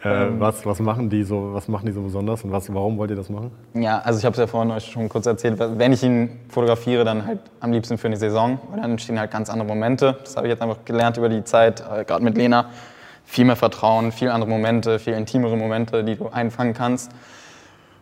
Äh, 0.04 0.28
was, 0.40 0.66
was, 0.66 0.80
machen 0.80 1.12
die 1.12 1.24
so, 1.24 1.54
was 1.54 1.68
machen 1.68 1.86
die 1.86 1.92
so 1.92 2.02
besonders 2.02 2.44
und 2.44 2.52
was, 2.52 2.74
warum 2.74 2.98
wollt 2.98 3.12
ihr 3.12 3.16
das 3.16 3.30
machen? 3.30 3.52
Ja, 3.76 4.00
also 4.00 4.18
ich 4.18 4.26
habe 4.26 4.34
es 4.34 4.40
ja 4.40 4.48
vorhin 4.48 4.72
euch 4.72 4.86
schon 4.86 5.08
kurz 5.10 5.28
erzählt. 5.28 5.60
Wenn 5.60 5.94
ich 5.94 6.02
ihn 6.02 6.40
fotografiere, 6.50 7.04
dann 7.04 7.24
halt 7.24 7.40
am 7.60 7.72
liebsten 7.72 8.00
für 8.00 8.08
eine 8.08 8.18
Saison, 8.18 8.60
weil 8.72 8.82
dann 8.82 8.92
entstehen 8.92 9.20
halt 9.20 9.30
ganz 9.30 9.52
andere 9.52 9.68
Momente. 9.68 10.18
Das 10.24 10.36
habe 10.36 10.48
ich 10.48 10.52
jetzt 10.52 10.64
einfach 10.64 10.84
gelernt 10.86 11.18
über 11.18 11.30
die 11.30 11.44
Zeit, 11.44 11.82
äh, 11.82 12.04
gerade 12.04 12.24
mit 12.24 12.36
Lena. 12.36 12.66
Viel 13.26 13.46
mehr 13.46 13.56
Vertrauen, 13.56 14.12
viel 14.12 14.30
andere 14.30 14.50
Momente, 14.50 14.98
viel 14.98 15.14
intimere 15.14 15.56
Momente, 15.56 16.04
die 16.04 16.16
du 16.16 16.30
einfangen 16.30 16.74
kannst. 16.74 17.12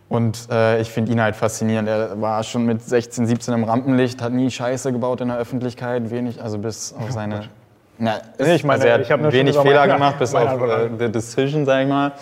Und 0.09 0.47
äh, 0.51 0.81
ich 0.81 0.89
finde 0.89 1.11
ihn 1.11 1.21
halt 1.21 1.35
faszinierend. 1.35 1.87
Er 1.87 2.19
war 2.19 2.43
schon 2.43 2.65
mit 2.65 2.81
16, 2.81 3.27
17 3.27 3.53
im 3.53 3.63
Rampenlicht, 3.63 4.21
hat 4.23 4.33
nie 4.33 4.49
Scheiße 4.49 4.91
gebaut 4.91 5.21
in 5.21 5.27
der 5.27 5.37
Öffentlichkeit, 5.37 6.09
wenig, 6.09 6.41
also 6.41 6.57
bis 6.57 6.93
auf 6.99 7.11
seine. 7.11 7.49
Na, 7.99 8.15
ist, 8.15 8.47
Nee, 8.47 8.55
ich 8.55 8.63
meine, 8.63 8.83
also 8.83 9.03
ich 9.03 9.11
hab 9.11 9.21
nur 9.21 9.29
schon 9.31 9.39
wenig 9.39 9.55
Fehler 9.57 9.81
meine- 9.81 9.93
gemacht, 9.93 10.17
bis 10.17 10.33
auf 10.33 10.59
äh. 10.61 10.89
The 10.97 11.11
Decision, 11.11 11.65
sag 11.65 11.83
ich 11.83 11.87
mal. 11.87 12.13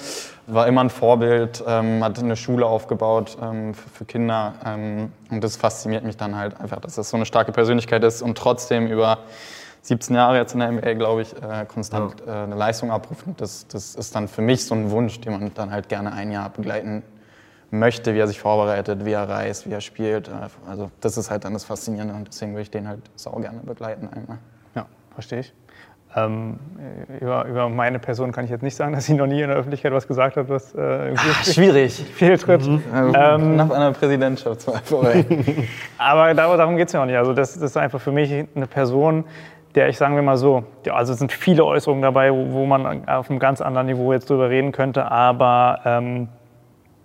War 0.48 0.68
immer 0.68 0.82
ein 0.82 0.90
Vorbild, 0.90 1.64
ähm, 1.68 2.04
hat 2.04 2.20
eine 2.20 2.36
Schule 2.36 2.66
aufgebaut 2.66 3.38
ähm, 3.42 3.74
für, 3.74 3.90
für 3.90 4.06
Kinder. 4.06 4.54
Ähm, 4.66 5.12
und 5.30 5.44
das 5.44 5.56
fasziniert 5.56 6.04
mich 6.04 6.18
dann 6.18 6.36
halt 6.36 6.60
einfach, 6.60 6.80
dass 6.82 6.96
das 6.96 7.10
so 7.10 7.16
eine 7.18 7.26
starke 7.26 7.52
Persönlichkeit 7.54 8.04
ist 8.04 8.22
und 8.22 8.38
trotzdem 8.38 8.88
über 8.88 9.20
17 9.84 10.16
Jahre 10.16 10.38
jetzt 10.38 10.54
in 10.54 10.60
der 10.60 10.72
NBA, 10.72 10.94
glaube 10.96 11.22
ich, 11.22 11.34
äh, 11.34 11.66
konstant 11.66 12.16
äh, 12.28 12.32
eine 12.32 12.56
Leistung 12.56 12.92
abruft. 12.92 13.28
Und 13.28 13.40
das, 13.40 13.68
das 13.68 13.96
ist 13.96 14.14
dann 14.16 14.28
für 14.28 14.42
mich 14.42 14.66
so 14.66 14.76
ein 14.76 14.90
Wunsch, 14.92 15.22
den 15.22 15.34
man 15.34 15.52
dann 15.54 15.72
halt 15.72 15.88
gerne 15.90 16.12
ein 16.12 16.32
Jahr 16.32 16.50
begleiten 16.50 17.04
möchte, 17.72 18.14
wie 18.16 18.20
er 18.20 18.28
sich 18.28 18.40
vorbereitet, 18.40 19.06
wie 19.06 19.12
er 19.12 19.28
reist, 19.28 19.70
wie 19.70 19.74
er 19.74 19.82
spielt. 19.82 20.30
Also 20.70 20.90
das 21.02 21.18
ist 21.18 21.30
halt 21.32 21.46
dann 21.46 21.54
das 21.54 21.66
Faszinierende 21.66 22.14
und 22.14 22.28
deswegen 22.28 22.54
würde 22.54 22.62
ich 22.64 22.72
den 22.72 22.88
halt 22.88 23.02
sau 23.16 23.32
gerne 23.40 23.60
begleiten 23.64 24.08
einmal. 24.14 24.38
Ja, 24.76 24.86
verstehe 25.14 25.40
ich. 25.42 25.54
Ähm, 26.16 26.58
über, 27.20 27.46
über 27.46 27.68
meine 27.70 28.00
Person 28.00 28.32
kann 28.32 28.46
ich 28.46 28.50
jetzt 28.52 28.64
nicht 28.64 28.76
sagen, 28.76 28.94
dass 28.94 29.06
sie 29.06 29.14
noch 29.14 29.28
nie 29.28 29.42
in 29.42 29.50
der 29.50 29.58
Öffentlichkeit 29.58 29.92
was 29.92 30.08
gesagt 30.08 30.38
hat, 30.38 30.48
was 30.50 30.74
äh, 30.74 30.80
irgendwie 31.10 31.52
Schwierig. 31.52 31.94
fehltritt. 32.16 32.66
Ähm, 32.66 33.56
Nach 33.58 33.70
einer 33.70 33.92
Präsidentschaftswahl 33.92 34.80
vorbei. 34.86 35.26
Aber 35.98 36.34
dar- 36.34 36.56
darum 36.58 36.78
geht 36.78 36.88
es 36.88 36.94
ja 36.94 37.02
auch 37.02 37.06
nicht. 37.06 37.18
Also 37.18 37.34
das, 37.34 37.54
das 37.56 37.64
ist 37.72 37.78
einfach 37.78 38.00
für 38.00 38.14
mich 38.14 38.32
eine 38.56 38.68
Person, 38.68 39.26
der 39.76 39.90
ich, 39.90 39.98
sagen 39.98 40.16
wir 40.16 40.24
mal 40.24 40.38
so, 40.38 40.64
also 40.90 41.12
es 41.14 41.20
sind 41.20 41.32
viele 41.34 41.66
Äußerungen 41.66 42.02
dabei, 42.02 42.32
wo, 42.32 42.52
wo 42.54 42.66
man 42.66 43.08
auf 43.08 43.30
einem 43.30 43.38
ganz 43.38 43.60
anderen 43.62 43.88
Niveau 43.88 44.14
jetzt 44.14 44.30
drüber 44.30 44.50
reden 44.50 44.72
könnte, 44.72 45.12
aber 45.12 45.82
ähm, 45.86 46.30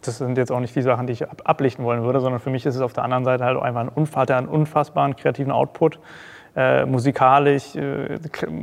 das 0.03 0.19
sind 0.19 0.37
jetzt 0.37 0.53
auch 0.53 0.61
nicht 0.61 0.75
die 0.75 0.83
Sachen, 0.83 1.07
die 1.07 1.15
ich 1.15 1.29
ab 1.29 1.43
ablichten 1.45 1.85
wollen 1.85 2.03
würde, 2.03 2.21
sondern 2.21 2.41
für 2.41 2.51
mich 2.51 2.67
ist 2.67 2.75
es 2.75 2.81
auf 2.81 2.93
der 2.93 3.05
anderen 3.05 3.25
Seite 3.25 3.45
halt 3.45 3.57
auch 3.57 3.63
einfach 3.63 3.81
ein, 3.81 3.89
unfass, 3.89 4.31
einen 4.31 4.49
unfassbaren 4.49 5.17
kreativen 5.17 5.53
Output. 5.53 5.99
Äh, 6.55 6.85
musikalisch, 6.85 7.75
äh, 7.77 8.19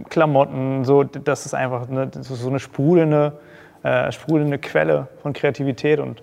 Klamotten, 0.10 0.86
so, 0.86 1.04
das 1.04 1.48
ist 1.48 1.56
einfach 1.56 1.90
eine, 1.90 2.06
das 2.06 2.30
ist 2.30 2.40
so 2.40 2.50
eine 2.50 2.60
sprudelnde, 2.60 3.40
äh, 3.82 4.12
sprudelnde 4.12 4.60
Quelle 4.60 5.08
von 5.24 5.34
Kreativität 5.34 6.00
und 6.00 6.22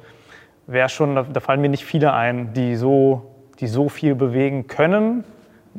wäre 0.69 0.89
schon, 0.89 1.17
da, 1.17 1.25
da, 1.25 1.41
fallen 1.41 1.61
mir 1.61 1.69
nicht 1.69 1.85
viele 1.85 2.13
ein, 2.13 2.53
die 2.53 2.77
so, 2.77 3.35
die 3.59 3.67
so 3.67 3.89
viel 3.89 4.15
bewegen 4.15 4.69
können, 4.69 5.25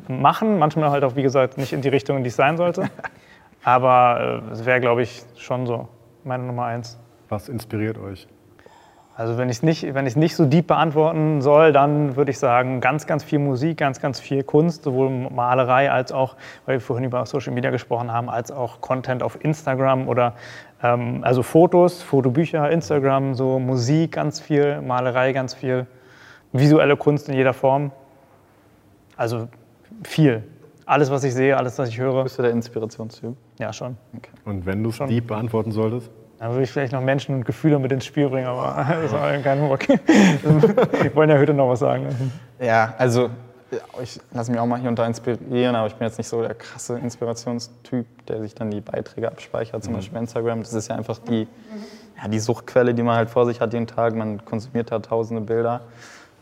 machen, 0.08 0.58
manchmal 0.58 0.90
halt 0.90 1.04
auch, 1.04 1.16
wie 1.16 1.22
gesagt, 1.22 1.56
nicht 1.56 1.72
in 1.72 1.80
die 1.80 1.88
Richtung, 1.88 2.18
in 2.18 2.22
die 2.22 2.28
es 2.28 2.36
sein 2.36 2.58
sollte, 2.58 2.90
aber 3.64 4.42
äh, 4.50 4.52
es 4.52 4.66
wäre, 4.66 4.80
glaube 4.80 5.00
ich, 5.00 5.22
schon 5.38 5.66
so 5.66 5.88
meine 6.22 6.44
Nummer 6.44 6.66
eins. 6.66 6.98
Was 7.30 7.48
inspiriert 7.48 7.96
euch? 7.96 8.28
Also 9.18 9.36
wenn 9.36 9.48
ich 9.48 9.56
es 9.56 9.62
nicht, 9.64 9.82
nicht 10.16 10.36
so 10.36 10.44
deep 10.44 10.68
beantworten 10.68 11.42
soll, 11.42 11.72
dann 11.72 12.14
würde 12.14 12.30
ich 12.30 12.38
sagen, 12.38 12.80
ganz, 12.80 13.04
ganz 13.04 13.24
viel 13.24 13.40
Musik, 13.40 13.76
ganz, 13.76 14.00
ganz 14.00 14.20
viel 14.20 14.44
Kunst, 14.44 14.84
sowohl 14.84 15.10
Malerei 15.10 15.90
als 15.90 16.12
auch, 16.12 16.36
weil 16.66 16.76
wir 16.76 16.80
vorhin 16.80 17.04
über 17.04 17.26
Social 17.26 17.52
Media 17.52 17.72
gesprochen 17.72 18.12
haben, 18.12 18.30
als 18.30 18.52
auch 18.52 18.80
Content 18.80 19.24
auf 19.24 19.36
Instagram 19.44 20.06
oder 20.06 20.34
ähm, 20.84 21.18
also 21.22 21.42
Fotos, 21.42 22.00
Fotobücher, 22.00 22.70
Instagram, 22.70 23.34
so 23.34 23.58
Musik 23.58 24.12
ganz 24.12 24.38
viel, 24.38 24.80
Malerei 24.82 25.32
ganz 25.32 25.52
viel, 25.52 25.88
visuelle 26.52 26.96
Kunst 26.96 27.28
in 27.28 27.34
jeder 27.34 27.54
Form. 27.54 27.90
Also 29.16 29.48
viel. 30.04 30.44
Alles, 30.86 31.10
was 31.10 31.24
ich 31.24 31.34
sehe, 31.34 31.56
alles, 31.56 31.76
was 31.76 31.88
ich 31.88 31.98
höre. 31.98 32.22
Bist 32.22 32.38
du 32.38 32.42
der 32.42 32.52
Inspirationstyp? 32.52 33.34
Ja, 33.58 33.72
schon. 33.72 33.96
Okay. 34.16 34.30
Und 34.44 34.64
wenn 34.64 34.80
du 34.80 34.90
es 34.90 34.98
deep 34.98 35.26
beantworten 35.26 35.72
solltest? 35.72 36.08
Da 36.38 36.50
würde 36.50 36.62
ich 36.62 36.70
vielleicht 36.70 36.92
noch 36.92 37.00
Menschen 37.00 37.34
und 37.34 37.44
Gefühle 37.44 37.78
mit 37.78 37.90
ins 37.90 38.04
Spiel 38.04 38.28
bringen, 38.28 38.46
aber 38.46 38.86
das 39.02 39.12
war 39.12 39.36
kein 39.38 39.60
Bock. 39.68 39.88
Wir 39.88 41.14
wollen 41.14 41.30
ja 41.30 41.38
heute 41.38 41.52
noch 41.52 41.68
was 41.68 41.80
sagen. 41.80 42.06
Ja, 42.60 42.94
also 42.96 43.30
ich 44.02 44.20
lasse 44.32 44.50
mich 44.50 44.60
auch 44.60 44.66
mal 44.66 44.78
hier 44.78 44.88
und 44.88 44.98
da 44.98 45.06
inspirieren, 45.06 45.74
aber 45.74 45.88
ich 45.88 45.94
bin 45.94 46.06
jetzt 46.06 46.16
nicht 46.16 46.28
so 46.28 46.40
der 46.40 46.54
krasse 46.54 46.98
Inspirationstyp, 46.98 48.06
der 48.26 48.40
sich 48.40 48.54
dann 48.54 48.70
die 48.70 48.80
Beiträge 48.80 49.28
abspeichert, 49.28 49.82
zum 49.82 49.92
mhm. 49.92 49.96
Beispiel 49.96 50.18
Instagram. 50.18 50.60
Das 50.60 50.72
ist 50.72 50.88
ja 50.88 50.96
einfach 50.96 51.18
die, 51.18 51.46
ja, 52.20 52.28
die 52.28 52.38
Suchtquelle, 52.38 52.94
die 52.94 53.02
man 53.02 53.16
halt 53.16 53.30
vor 53.30 53.44
sich 53.46 53.60
hat 53.60 53.72
jeden 53.72 53.86
Tag. 53.86 54.14
Man 54.14 54.44
konsumiert 54.44 54.90
da 54.90 55.00
tausende 55.00 55.42
Bilder. 55.42 55.82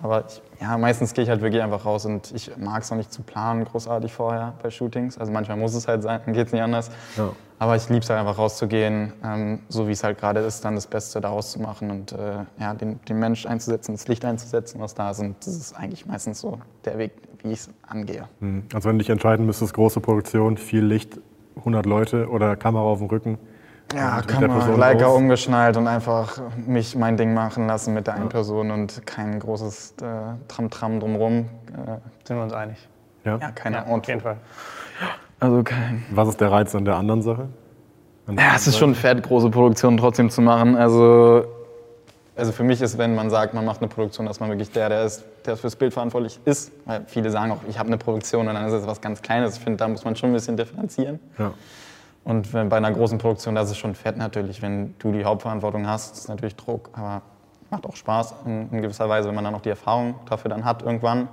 Aber 0.02 0.24
ich, 0.28 0.42
ja, 0.61 0.76
meistens 0.76 1.14
gehe 1.14 1.24
ich 1.24 1.30
halt 1.30 1.40
wirklich 1.40 1.62
einfach 1.62 1.87
raus 1.87 2.04
und 2.04 2.30
ich 2.35 2.54
mag 2.59 2.82
es 2.82 2.92
auch 2.92 2.96
nicht 2.96 3.11
zu 3.11 3.22
planen, 3.22 3.64
großartig 3.64 4.12
vorher 4.12 4.52
bei 4.62 4.70
Shootings. 4.70 5.16
Also 5.16 5.32
manchmal 5.32 5.56
muss 5.56 5.74
es 5.74 5.88
halt 5.88 6.02
sein, 6.02 6.20
dann 6.24 6.35
geht 6.35 6.48
es 6.48 6.52
nicht 6.52 6.62
anders. 6.62 6.90
Ja. 7.16 7.30
Aber 7.59 7.75
ich 7.77 7.88
liebe 7.88 8.01
es 8.01 8.11
halt 8.11 8.21
einfach 8.21 8.38
rauszugehen, 8.38 9.12
ähm, 9.25 9.61
so 9.69 9.88
wie 9.88 9.92
es 9.92 10.05
halt 10.05 10.19
gerade 10.19 10.40
ist, 10.40 10.64
dann 10.64 10.75
das 10.75 10.87
Beste 10.87 11.21
daraus 11.21 11.53
zu 11.53 11.61
machen 11.61 11.90
und 11.90 12.12
äh, 12.12 12.45
ja, 12.59 12.75
den, 12.75 13.01
den 13.05 13.19
Mensch 13.19 13.47
einzusetzen, 13.47 13.92
das 13.92 14.09
Licht 14.09 14.25
einzusetzen, 14.25 14.81
was 14.81 14.95
da 14.95 15.11
ist. 15.11 15.21
Und 15.21 15.37
das 15.40 15.55
ist 15.55 15.73
eigentlich 15.75 16.05
meistens 16.05 16.40
so 16.40 16.59
der 16.85 16.99
Weg, 16.99 17.12
wie 17.42 17.53
ich 17.53 17.61
es 17.61 17.71
angehe. 17.87 18.29
Hm. 18.40 18.64
Also 18.75 18.88
wenn 18.88 18.97
du 18.97 19.03
dich 19.03 19.11
entscheiden 19.11 19.47
müsstest, 19.47 19.73
große 19.73 20.01
Produktion, 20.01 20.59
viel 20.59 20.85
Licht, 20.85 21.19
100 21.57 21.87
Leute 21.87 22.29
oder 22.29 22.57
Kamera 22.57 22.85
auf 22.85 22.99
dem 22.99 23.09
Rücken, 23.09 23.38
ja, 23.95 24.21
Kamera, 24.21 24.75
Leica 24.75 25.07
umgeschnallt 25.07 25.77
und 25.77 25.87
einfach 25.87 26.40
mich 26.57 26.97
mein 26.97 27.16
Ding 27.16 27.35
machen 27.35 27.66
lassen 27.69 27.95
mit 27.95 28.09
der 28.09 28.14
einen 28.14 28.29
Person 28.29 28.71
und 28.71 29.07
kein 29.07 29.38
großes 29.38 29.95
äh, 30.03 30.05
Tram-Tram 30.49 30.99
drumherum. 30.99 31.49
Äh, 31.73 31.99
Sind 32.25 32.37
wir 32.37 32.42
uns 32.42 32.53
einig? 32.53 32.77
Ja, 33.25 33.38
ja 33.38 33.51
keine 33.53 33.77
ja, 33.77 33.87
Auf 33.87 34.07
jeden 34.07 34.21
Fall. 34.21 34.38
Also 35.40 35.62
kein. 35.62 36.05
Was 36.11 36.29
ist 36.29 36.40
der 36.40 36.51
Reiz 36.51 36.75
an 36.75 36.85
der 36.85 36.96
anderen 36.96 37.22
Sache? 37.22 37.49
An 38.27 38.37
ja, 38.37 38.55
es 38.57 38.66
ist 38.66 38.79
schon 38.79 38.94
fett, 38.94 39.22
große 39.22 39.51
Produktionen 39.51 39.96
trotzdem 39.99 40.31
zu 40.31 40.40
machen. 40.40 40.77
Also, 40.77 41.44
also 42.35 42.53
für 42.53 42.64
mich 42.64 42.81
ist, 42.81 42.99
wenn 42.99 43.14
man 43.14 43.31
sagt, 43.31 43.55
man 43.55 43.64
macht 43.64 43.81
eine 43.81 43.88
Produktion, 43.88 44.27
dass 44.27 44.40
man 44.40 44.49
wirklich 44.49 44.70
der, 44.70 44.88
der 44.88 45.05
ist, 45.05 45.25
der 45.44 45.57
fürs 45.57 45.77
Bild 45.77 45.92
verantwortlich 45.92 46.40
ist. 46.44 46.72
Weil 46.85 47.03
viele 47.07 47.31
sagen 47.31 47.53
auch, 47.53 47.61
ich 47.68 47.79
habe 47.79 47.88
eine 47.88 47.99
Produktion 47.99 48.49
und 48.49 48.55
dann 48.55 48.66
ist 48.66 48.72
es 48.72 48.87
was 48.87 49.01
ganz 49.01 49.22
Kleines. 49.22 49.57
Ich 49.57 49.62
finde, 49.62 49.77
da 49.77 49.88
muss 49.88 50.05
man 50.05 50.16
schon 50.16 50.31
ein 50.31 50.33
bisschen 50.33 50.57
differenzieren. 50.57 51.20
Ja. 51.38 51.53
Und 52.25 52.53
wenn, 52.53 52.68
bei 52.68 52.79
einer 52.79 52.90
großen 52.90 53.18
Produktion, 53.18 53.55
das 53.55 53.70
ist 53.70 53.77
schon 53.77 53.94
fett 53.94 54.16
natürlich, 54.16 54.61
wenn 54.61 54.94
du 54.99 55.12
die 55.12 55.25
Hauptverantwortung 55.25 55.87
hast, 55.87 56.16
ist 56.16 56.29
natürlich 56.29 56.57
Druck, 56.57 56.90
aber 56.94 57.22
macht 57.70 57.87
auch 57.87 57.94
Spaß 57.94 58.35
in, 58.46 58.68
in 58.72 58.83
gewisser 58.83 59.09
Weise, 59.09 59.29
wenn 59.29 59.35
man 59.35 59.44
dann 59.44 59.55
auch 59.55 59.61
die 59.61 59.68
Erfahrung 59.68 60.16
dafür 60.29 60.49
dann 60.49 60.64
hat 60.64 60.83
irgendwann. 60.83 61.29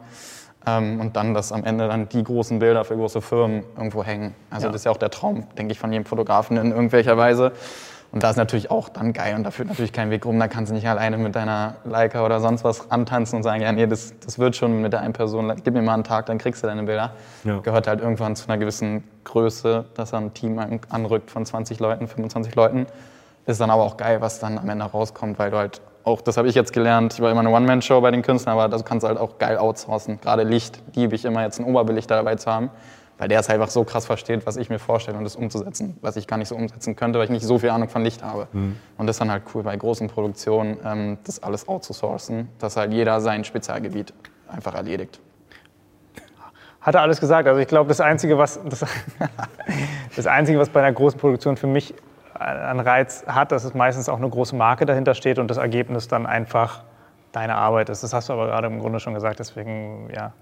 Ähm, 0.65 0.99
und 0.99 1.15
dann, 1.15 1.33
dass 1.33 1.51
am 1.51 1.63
Ende 1.63 1.87
dann 1.87 2.09
die 2.09 2.23
großen 2.23 2.59
Bilder 2.59 2.85
für 2.85 2.95
große 2.95 3.21
Firmen 3.21 3.63
irgendwo 3.75 4.03
hängen. 4.03 4.33
Also 4.49 4.67
ja. 4.67 4.71
das 4.71 4.81
ist 4.81 4.85
ja 4.85 4.91
auch 4.91 4.97
der 4.97 5.09
Traum, 5.09 5.47
denke 5.57 5.73
ich, 5.73 5.79
von 5.79 5.91
jedem 5.91 6.05
Fotografen 6.05 6.57
in 6.57 6.71
irgendwelcher 6.71 7.17
Weise. 7.17 7.51
Und 8.13 8.21
da 8.21 8.29
ist 8.29 8.37
natürlich 8.37 8.69
auch 8.69 8.89
dann 8.89 9.11
geil 9.11 9.33
und 9.35 9.43
da 9.43 9.49
führt 9.49 9.69
natürlich 9.69 9.91
kein 9.91 10.11
Weg 10.11 10.23
rum. 10.27 10.39
Da 10.39 10.47
kannst 10.47 10.69
du 10.69 10.75
nicht 10.75 10.87
alleine 10.87 11.17
mit 11.17 11.35
deiner 11.35 11.77
Leica 11.83 12.23
oder 12.23 12.39
sonst 12.39 12.63
was 12.63 12.91
antanzen 12.91 13.37
und 13.37 13.43
sagen, 13.43 13.63
ja, 13.63 13.71
nee, 13.71 13.87
das, 13.87 14.13
das 14.23 14.37
wird 14.37 14.55
schon 14.55 14.81
mit 14.81 14.93
der 14.93 15.01
einen 15.01 15.13
Person. 15.13 15.51
Gib 15.63 15.73
mir 15.73 15.81
mal 15.81 15.95
einen 15.95 16.03
Tag, 16.03 16.27
dann 16.27 16.37
kriegst 16.37 16.61
du 16.61 16.67
deine 16.67 16.83
Bilder. 16.83 17.13
Ja. 17.43 17.57
Gehört 17.61 17.87
halt 17.87 18.01
irgendwann 18.01 18.35
zu 18.35 18.47
einer 18.47 18.59
gewissen 18.59 19.03
Größe, 19.23 19.85
dass 19.95 20.13
er 20.13 20.19
ein 20.19 20.31
Team 20.35 20.59
anrückt 20.89 21.31
von 21.31 21.43
20 21.43 21.79
Leuten, 21.79 22.07
25 22.07 22.53
Leuten. 22.53 22.85
Ist 23.47 23.59
dann 23.59 23.71
aber 23.71 23.81
auch 23.81 23.97
geil, 23.97 24.21
was 24.21 24.39
dann 24.39 24.59
am 24.59 24.69
Ende 24.69 24.85
rauskommt, 24.85 25.39
weil 25.39 25.49
du 25.49 25.57
halt 25.57 25.81
auch, 26.03 26.21
das 26.21 26.37
habe 26.37 26.47
ich 26.47 26.55
jetzt 26.55 26.73
gelernt, 26.73 27.13
ich 27.13 27.21
war 27.21 27.31
immer 27.31 27.39
eine 27.39 27.49
One-Man-Show 27.49 28.01
bei 28.01 28.11
den 28.11 28.21
Künstlern, 28.21 28.57
aber 28.57 28.69
das 28.69 28.83
kannst 28.83 29.03
du 29.03 29.07
halt 29.07 29.17
auch 29.17 29.37
geil 29.37 29.57
outsourcen. 29.57 30.19
Gerade 30.21 30.43
Licht 30.43 30.81
liebe 30.95 31.15
ich 31.15 31.25
immer 31.25 31.43
jetzt 31.43 31.59
einen 31.59 31.69
Oberbelichter 31.69 32.15
dabei 32.15 32.35
zu 32.35 32.51
haben 32.51 32.69
weil 33.17 33.27
der 33.27 33.39
es 33.39 33.49
einfach 33.49 33.69
so 33.69 33.83
krass 33.83 34.05
versteht, 34.05 34.45
was 34.45 34.57
ich 34.57 34.69
mir 34.69 34.79
vorstelle 34.79 35.17
und 35.17 35.23
das 35.23 35.35
umzusetzen, 35.35 35.97
was 36.01 36.15
ich 36.15 36.27
gar 36.27 36.37
nicht 36.37 36.47
so 36.47 36.55
umsetzen 36.55 36.95
könnte, 36.95 37.19
weil 37.19 37.25
ich 37.25 37.31
nicht 37.31 37.45
so 37.45 37.59
viel 37.59 37.69
Ahnung 37.69 37.89
von 37.89 38.03
Licht 38.03 38.23
habe. 38.23 38.47
Mhm. 38.51 38.77
Und 38.97 39.07
das 39.07 39.15
ist 39.15 39.21
dann 39.21 39.31
halt 39.31 39.43
cool 39.53 39.63
bei 39.63 39.75
großen 39.75 40.07
Produktionen, 40.09 40.77
ähm, 40.83 41.17
das 41.23 41.41
alles 41.41 41.67
outzusourcen, 41.67 42.49
dass 42.59 42.75
halt 42.75 42.91
jeder 42.91 43.21
sein 43.21 43.43
Spezialgebiet 43.43 44.13
einfach 44.47 44.73
erledigt. 44.73 45.19
Hat 46.81 46.95
er 46.95 47.01
alles 47.01 47.21
gesagt. 47.21 47.47
Also 47.47 47.61
ich 47.61 47.67
glaube, 47.67 47.87
das 47.87 48.01
Einzige, 48.01 48.37
was, 48.37 48.59
das, 48.67 48.83
das 50.15 50.27
Einzige, 50.27 50.59
was 50.59 50.69
bei 50.69 50.81
einer 50.81 50.93
großen 50.93 51.17
Produktion 51.17 51.55
für 51.55 51.67
mich 51.67 51.93
einen 52.39 52.79
Reiz 52.79 53.25
hat, 53.27 53.51
dass 53.51 53.63
es 53.63 53.73
meistens 53.73 54.09
auch 54.09 54.17
eine 54.17 54.29
große 54.29 54.55
Marke 54.55 54.85
dahinter 54.85 55.13
steht 55.13 55.39
und 55.39 55.47
das 55.49 55.57
Ergebnis 55.57 56.07
dann 56.07 56.25
einfach 56.25 56.83
deine 57.31 57.55
Arbeit 57.55 57.89
ist. 57.89 58.03
Das 58.03 58.13
hast 58.13 58.29
du 58.29 58.33
aber 58.33 58.47
gerade 58.47 58.67
im 58.67 58.79
Grunde 58.79 58.99
schon 58.99 59.13
gesagt, 59.13 59.39
deswegen 59.39 60.09
ja, 60.15 60.33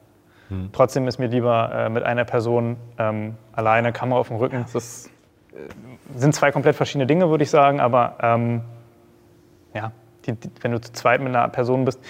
hm. 0.51 0.69
Trotzdem 0.73 1.08
ist 1.08 1.17
mir 1.17 1.27
lieber 1.27 1.71
äh, 1.73 1.89
mit 1.89 2.04
einer 2.04 2.25
Person 2.25 2.75
ähm, 2.99 3.36
alleine, 3.54 3.93
Kamera 3.93 4.19
auf 4.19 4.27
dem 4.27 4.36
Rücken. 4.36 4.65
Das 4.73 5.08
äh, 5.08 5.10
sind 6.13 6.36
zwei 6.36 6.51
komplett 6.51 6.75
verschiedene 6.75 7.08
Dinge, 7.08 7.30
würde 7.30 7.45
ich 7.45 7.49
sagen, 7.49 7.80
aber 7.80 8.17
ähm, 8.21 8.62
ja, 9.73 9.93
die, 10.25 10.34
die, 10.34 10.51
wenn 10.60 10.73
du 10.73 10.82
zu 10.82 10.91
zweit 10.91 11.21
mit 11.21 11.30
einer 11.30 11.47
Person 11.47 11.86
bist 11.86 12.01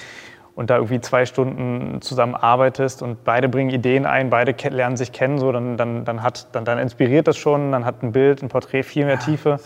und 0.55 0.69
da 0.69 0.75
irgendwie 0.75 1.01
zwei 1.01 1.25
Stunden 1.25 2.01
zusammen 2.01 2.35
arbeitest 2.35 3.01
und 3.01 3.23
beide 3.23 3.49
bringen 3.49 3.69
Ideen 3.69 4.05
ein, 4.05 4.29
beide 4.29 4.55
lernen 4.69 4.97
sich 4.97 5.11
kennen, 5.11 5.37
so, 5.37 5.51
dann, 5.51 5.77
dann, 5.77 6.05
dann, 6.05 6.23
hat, 6.23 6.47
dann, 6.53 6.65
dann 6.65 6.77
inspiriert 6.77 7.27
das 7.27 7.37
schon, 7.37 7.71
dann 7.71 7.85
hat 7.85 8.03
ein 8.03 8.11
Bild, 8.11 8.41
ein 8.43 8.49
Porträt 8.49 8.83
viel 8.83 9.05
mehr 9.05 9.19
Tiefe 9.19 9.59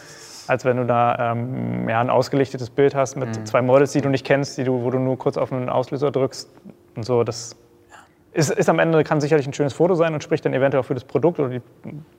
als 0.48 0.66
wenn 0.66 0.78
du 0.78 0.86
da 0.86 1.32
ähm, 1.32 1.90
ja, 1.90 2.02
ein 2.02 2.10
ausgelichtetes 2.10 2.70
Bild 2.70 2.96
hast 2.96 3.16
mit 3.16 3.30
mhm. 3.30 3.46
zwei 3.46 3.62
Models, 3.62 3.92
die 3.94 4.02
du 4.02 4.10
nicht 4.10 4.26
kennst, 4.26 4.58
die 4.58 4.64
du, 4.64 4.84
wo 4.84 4.92
du 4.92 5.00
nur 5.00 5.18
kurz 5.18 5.38
auf 5.38 5.52
einen 5.52 5.70
Auslöser 5.70 6.12
drückst 6.12 6.50
und 6.96 7.04
so. 7.04 7.24
Das, 7.24 7.56
ist, 8.36 8.52
ist, 8.52 8.70
am 8.70 8.80
Ende, 8.80 9.04
kann 9.04 9.22
sicherlich 9.22 9.48
ein 9.48 9.54
schönes 9.54 9.74
Foto 9.74 9.96
sein 9.96 10.14
und 10.14 10.22
spricht 10.22 10.46
dann 10.46 10.54
eventuell 10.54 10.82
auch 10.82 10.86
für 10.86 10.94
das 10.94 11.06
Produkt 11.06 11.40
oder 11.40 11.50
die, 11.50 11.62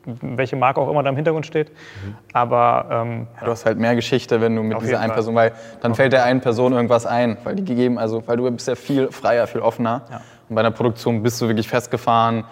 welche 0.05 0.57
Marke 0.57 0.81
auch 0.81 0.91
immer 0.91 1.03
da 1.03 1.11
im 1.11 1.17
Hintergrund 1.17 1.45
steht. 1.45 1.69
Mhm. 1.69 2.15
Aber 2.33 2.87
ähm, 2.91 3.27
du 3.39 3.51
hast 3.51 3.67
halt 3.67 3.79
mehr 3.79 3.95
Geschichte, 3.95 4.41
wenn 4.41 4.57
du 4.57 4.63
mit 4.63 4.81
dieser 4.81 5.01
einen 5.01 5.13
Person, 5.13 5.35
weil 5.35 5.53
dann 5.83 5.95
fällt 5.95 6.13
der 6.13 6.25
einen 6.25 6.41
Person 6.41 6.73
irgendwas 6.73 7.05
ein, 7.05 7.37
weil 7.45 7.55
die 7.55 7.65
gegeben, 7.65 7.99
also 7.99 8.23
weil 8.27 8.39
du 8.39 8.51
bist 8.51 8.67
ja 8.67 8.75
viel 8.75 9.13
freier, 9.13 9.47
viel 9.47 9.61
offener. 9.61 10.03
Ja. 10.11 10.21
Und 10.49 10.55
bei 10.55 10.61
einer 10.61 10.71
Produktion 10.71 11.23
bist 11.23 11.41
du 11.41 11.49
wirklich 11.49 11.69
festgefahren, 11.69 12.45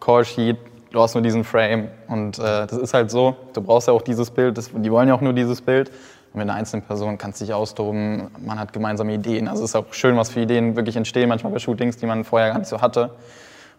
Callsheet, 0.00 0.56
du 0.92 1.00
hast 1.00 1.14
nur 1.14 1.22
diesen 1.22 1.42
Frame 1.42 1.88
und 2.06 2.38
äh, 2.38 2.66
das 2.66 2.78
ist 2.78 2.94
halt 2.94 3.10
so. 3.10 3.36
Du 3.52 3.60
brauchst 3.60 3.88
ja 3.88 3.94
auch 3.94 4.02
dieses 4.02 4.30
Bild, 4.30 4.56
das, 4.56 4.70
die 4.72 4.92
wollen 4.92 5.08
ja 5.08 5.14
auch 5.14 5.20
nur 5.20 5.32
dieses 5.32 5.60
Bild. 5.60 5.90
Mit 6.38 6.48
einer 6.48 6.54
einzelnen 6.54 6.84
Person 6.84 7.18
kannst 7.18 7.40
du 7.40 7.44
dich 7.44 7.52
austoben, 7.52 8.28
man 8.38 8.60
hat 8.60 8.72
gemeinsame 8.72 9.12
Ideen. 9.12 9.48
Also 9.48 9.64
es 9.64 9.70
ist 9.70 9.76
auch 9.76 9.92
schön, 9.92 10.16
was 10.16 10.30
für 10.30 10.40
Ideen 10.40 10.76
wirklich 10.76 10.96
entstehen, 10.96 11.28
manchmal 11.28 11.52
bei 11.52 11.58
Shootings, 11.58 11.96
die 11.96 12.06
man 12.06 12.22
vorher 12.22 12.50
gar 12.50 12.58
nicht 12.58 12.68
so 12.68 12.80
hatte. 12.80 13.10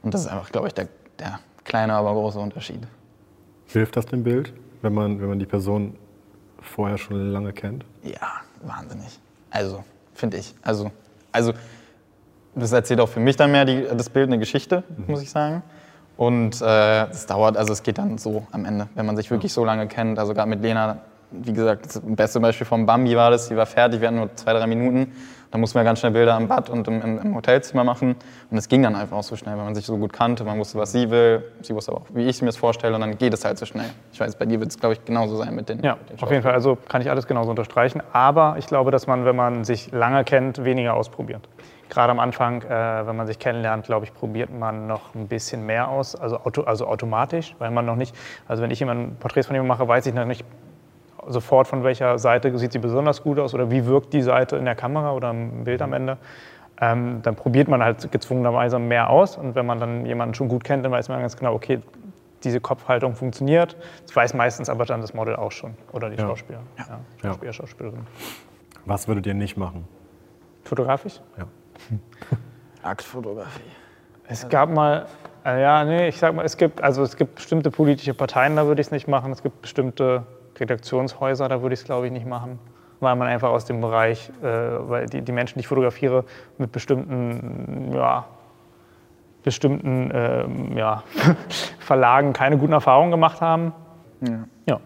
Und 0.03 0.13
das 0.13 0.21
ist 0.21 0.27
einfach, 0.27 0.51
glaube 0.51 0.67
ich, 0.67 0.73
der, 0.73 0.89
der 1.17 1.39
kleine, 1.63 1.93
aber 1.93 2.11
große 2.11 2.37
Unterschied. 2.37 2.85
Hilft 3.67 3.95
das 3.95 4.07
dem 4.07 4.23
Bild, 4.23 4.51
wenn 4.81 4.93
man, 4.93 5.21
wenn 5.21 5.29
man 5.29 5.39
die 5.39 5.45
Person 5.45 5.95
vorher 6.61 6.97
schon 6.97 7.31
lange 7.31 7.53
kennt? 7.53 7.85
Ja, 8.03 8.41
wahnsinnig. 8.61 9.19
Also, 9.51 9.83
finde 10.13 10.37
ich. 10.37 10.53
Also, 10.61 10.91
also, 11.31 11.53
das 12.55 12.73
erzählt 12.73 12.99
auch 12.99 13.09
für 13.09 13.21
mich 13.21 13.37
dann 13.37 13.51
mehr 13.51 13.63
die, 13.63 13.83
das 13.95 14.09
Bild 14.09 14.27
eine 14.27 14.39
Geschichte, 14.39 14.83
mhm. 14.97 15.05
muss 15.07 15.21
ich 15.21 15.29
sagen. 15.29 15.63
Und 16.17 16.61
äh, 16.61 17.05
es 17.05 17.27
dauert, 17.27 17.55
also 17.55 17.71
es 17.71 17.81
geht 17.81 17.97
dann 17.97 18.17
so 18.17 18.45
am 18.51 18.65
Ende, 18.65 18.89
wenn 18.95 19.05
man 19.05 19.15
sich 19.15 19.31
wirklich 19.31 19.53
so 19.53 19.63
lange 19.63 19.87
kennt. 19.87 20.19
Also 20.19 20.33
gerade 20.33 20.49
mit 20.49 20.61
Lena 20.61 20.97
wie 21.31 21.53
gesagt, 21.53 21.85
das 21.85 22.01
beste 22.03 22.39
Beispiel 22.39 22.65
vom 22.65 22.85
Bambi 22.85 23.15
war 23.15 23.31
das, 23.31 23.49
die 23.49 23.55
war 23.55 23.65
fertig, 23.65 24.01
wir 24.01 24.07
hatten 24.07 24.17
nur 24.17 24.35
zwei, 24.35 24.53
drei 24.53 24.67
Minuten 24.67 25.11
Da 25.51 25.57
mussten 25.57 25.79
wir 25.79 25.83
ganz 25.83 25.99
schnell 25.99 26.11
Bilder 26.11 26.37
im 26.37 26.47
Bad 26.47 26.69
und 26.69 26.87
im, 26.87 27.01
im, 27.01 27.19
im 27.19 27.35
Hotelzimmer 27.35 27.83
machen. 27.83 28.15
Und 28.51 28.57
es 28.57 28.69
ging 28.69 28.83
dann 28.83 28.95
einfach 28.95 29.17
auch 29.17 29.23
so 29.23 29.35
schnell, 29.35 29.57
weil 29.57 29.65
man 29.65 29.73
sich 29.73 29.85
so 29.85 29.97
gut 29.97 30.13
kannte. 30.13 30.43
Man 30.43 30.59
wusste, 30.59 30.77
was 30.77 30.91
sie 30.91 31.09
will. 31.09 31.43
Sie 31.61 31.73
wusste 31.73 31.91
aber 31.91 32.01
auch, 32.01 32.05
wie 32.13 32.27
ich 32.27 32.39
mir 32.41 32.47
das 32.47 32.57
vorstelle. 32.57 32.93
Und 32.93 33.01
dann 33.01 33.17
geht 33.17 33.33
es 33.33 33.45
halt 33.45 33.57
so 33.57 33.65
schnell. 33.65 33.89
Ich 34.13 34.19
weiß, 34.19 34.35
bei 34.35 34.45
dir 34.45 34.59
wird 34.59 34.69
es, 34.69 34.79
glaube 34.79 34.93
ich, 34.93 35.05
genauso 35.05 35.37
sein 35.37 35.55
mit 35.55 35.69
den 35.69 35.81
Ja, 35.81 35.95
mit 35.95 36.09
den 36.11 36.23
auf 36.23 36.29
jeden 36.29 36.43
Fall. 36.43 36.53
Also 36.53 36.77
kann 36.87 37.01
ich 37.01 37.09
alles 37.09 37.25
genauso 37.25 37.49
unterstreichen. 37.49 38.03
Aber 38.13 38.55
ich 38.59 38.67
glaube, 38.67 38.91
dass 38.91 39.07
man, 39.07 39.25
wenn 39.25 39.35
man 39.35 39.63
sich 39.63 39.91
lange 39.91 40.23
kennt, 40.23 40.63
weniger 40.63 40.93
ausprobiert. 40.93 41.49
Gerade 41.89 42.11
am 42.11 42.19
Anfang, 42.19 42.61
äh, 42.61 43.07
wenn 43.07 43.15
man 43.15 43.25
sich 43.25 43.39
kennenlernt, 43.39 43.87
glaube 43.87 44.05
ich, 44.05 44.13
probiert 44.13 44.51
man 44.51 44.85
noch 44.85 45.15
ein 45.15 45.27
bisschen 45.27 45.65
mehr 45.65 45.89
aus, 45.89 46.15
also, 46.15 46.37
auto, 46.41 46.61
also 46.61 46.85
automatisch, 46.85 47.55
weil 47.57 47.71
man 47.71 47.87
noch 47.87 47.95
nicht, 47.95 48.15
also 48.47 48.61
wenn 48.61 48.69
ich 48.69 48.79
jemanden 48.79 49.15
Porträts 49.15 49.47
von 49.47 49.55
jemandem 49.55 49.75
mache, 49.75 49.87
weiß 49.87 50.05
ich 50.05 50.13
noch 50.13 50.25
nicht 50.25 50.45
sofort, 51.27 51.67
von 51.67 51.83
welcher 51.83 52.17
Seite 52.17 52.57
sieht 52.57 52.71
sie 52.71 52.79
besonders 52.79 53.23
gut 53.23 53.39
aus 53.39 53.53
oder 53.53 53.69
wie 53.71 53.85
wirkt 53.85 54.13
die 54.13 54.21
Seite 54.21 54.55
in 54.57 54.65
der 54.65 54.75
Kamera 54.75 55.13
oder 55.13 55.31
im 55.31 55.63
Bild 55.63 55.81
am 55.81 55.93
Ende. 55.93 56.17
Ähm, 56.81 57.21
dann 57.23 57.35
probiert 57.35 57.67
man 57.67 57.83
halt 57.83 58.11
gezwungenerweise 58.11 58.79
mehr 58.79 59.09
aus. 59.09 59.37
Und 59.37 59.55
wenn 59.55 59.65
man 59.65 59.79
dann 59.79 60.05
jemanden 60.05 60.33
schon 60.33 60.47
gut 60.47 60.63
kennt, 60.63 60.85
dann 60.85 60.91
weiß 60.91 61.09
man 61.09 61.19
ganz 61.19 61.35
genau, 61.35 61.53
okay, 61.53 61.81
diese 62.43 62.61
Kopfhaltung 62.61 63.15
funktioniert. 63.15 63.75
Das 64.05 64.15
weiß 64.15 64.33
meistens 64.33 64.69
aber 64.69 64.85
dann 64.85 65.01
das 65.01 65.13
Model 65.13 65.35
auch 65.35 65.51
schon 65.51 65.73
oder 65.91 66.09
die 66.09 66.15
Ja. 66.15 66.27
Schauspieler. 66.27 66.59
Ja. 66.77 66.99
Schauspieler, 67.21 67.53
Schauspielerin. 67.53 68.07
Was 68.85 69.07
würdet 69.07 69.27
ihr 69.27 69.33
nicht 69.33 69.57
machen? 69.57 69.85
Fotografisch? 70.63 71.19
Ja. 71.37 71.45
Aktfotografie. 72.83 73.61
Es 74.27 74.47
gab 74.47 74.69
mal, 74.69 75.07
äh, 75.43 75.61
ja, 75.61 75.83
nee, 75.83 76.07
ich 76.07 76.17
sag 76.17 76.33
mal, 76.35 76.45
es 76.45 76.55
gibt, 76.55 76.81
also 76.81 77.03
es 77.03 77.17
gibt 77.17 77.35
bestimmte 77.35 77.71
politische 77.71 78.13
Parteien, 78.13 78.55
da 78.55 78.67
würde 78.67 78.79
ich 78.79 78.87
es 78.87 78.91
nicht 78.91 79.07
machen. 79.07 79.31
Es 79.31 79.43
gibt 79.43 79.61
bestimmte 79.61 80.23
Redaktionshäuser, 80.59 81.47
da 81.47 81.61
würde 81.61 81.73
ich 81.73 81.81
es, 81.81 81.85
glaube 81.85 82.07
ich, 82.07 82.11
nicht 82.11 82.25
machen. 82.25 82.59
Weil 82.99 83.15
man 83.15 83.27
einfach 83.27 83.49
aus 83.49 83.65
dem 83.65 83.79
Bereich, 83.79 84.29
äh, 84.41 84.45
weil 84.45 85.05
die, 85.05 85.21
die 85.21 85.31
Menschen, 85.31 85.55
die 85.55 85.61
ich 85.61 85.67
fotografiere, 85.67 86.25
mit 86.57 86.71
bestimmten, 86.71 87.93
ja, 87.93 88.25
bestimmten 89.43 90.11
ähm, 90.13 90.77
ja, 90.77 91.03
Verlagen 91.79 92.33
keine 92.33 92.57
guten 92.57 92.73
Erfahrungen 92.73 93.11
gemacht 93.11 93.39
haben. 93.41 93.73
Ja. 94.21 94.43
Ja. 94.65 94.79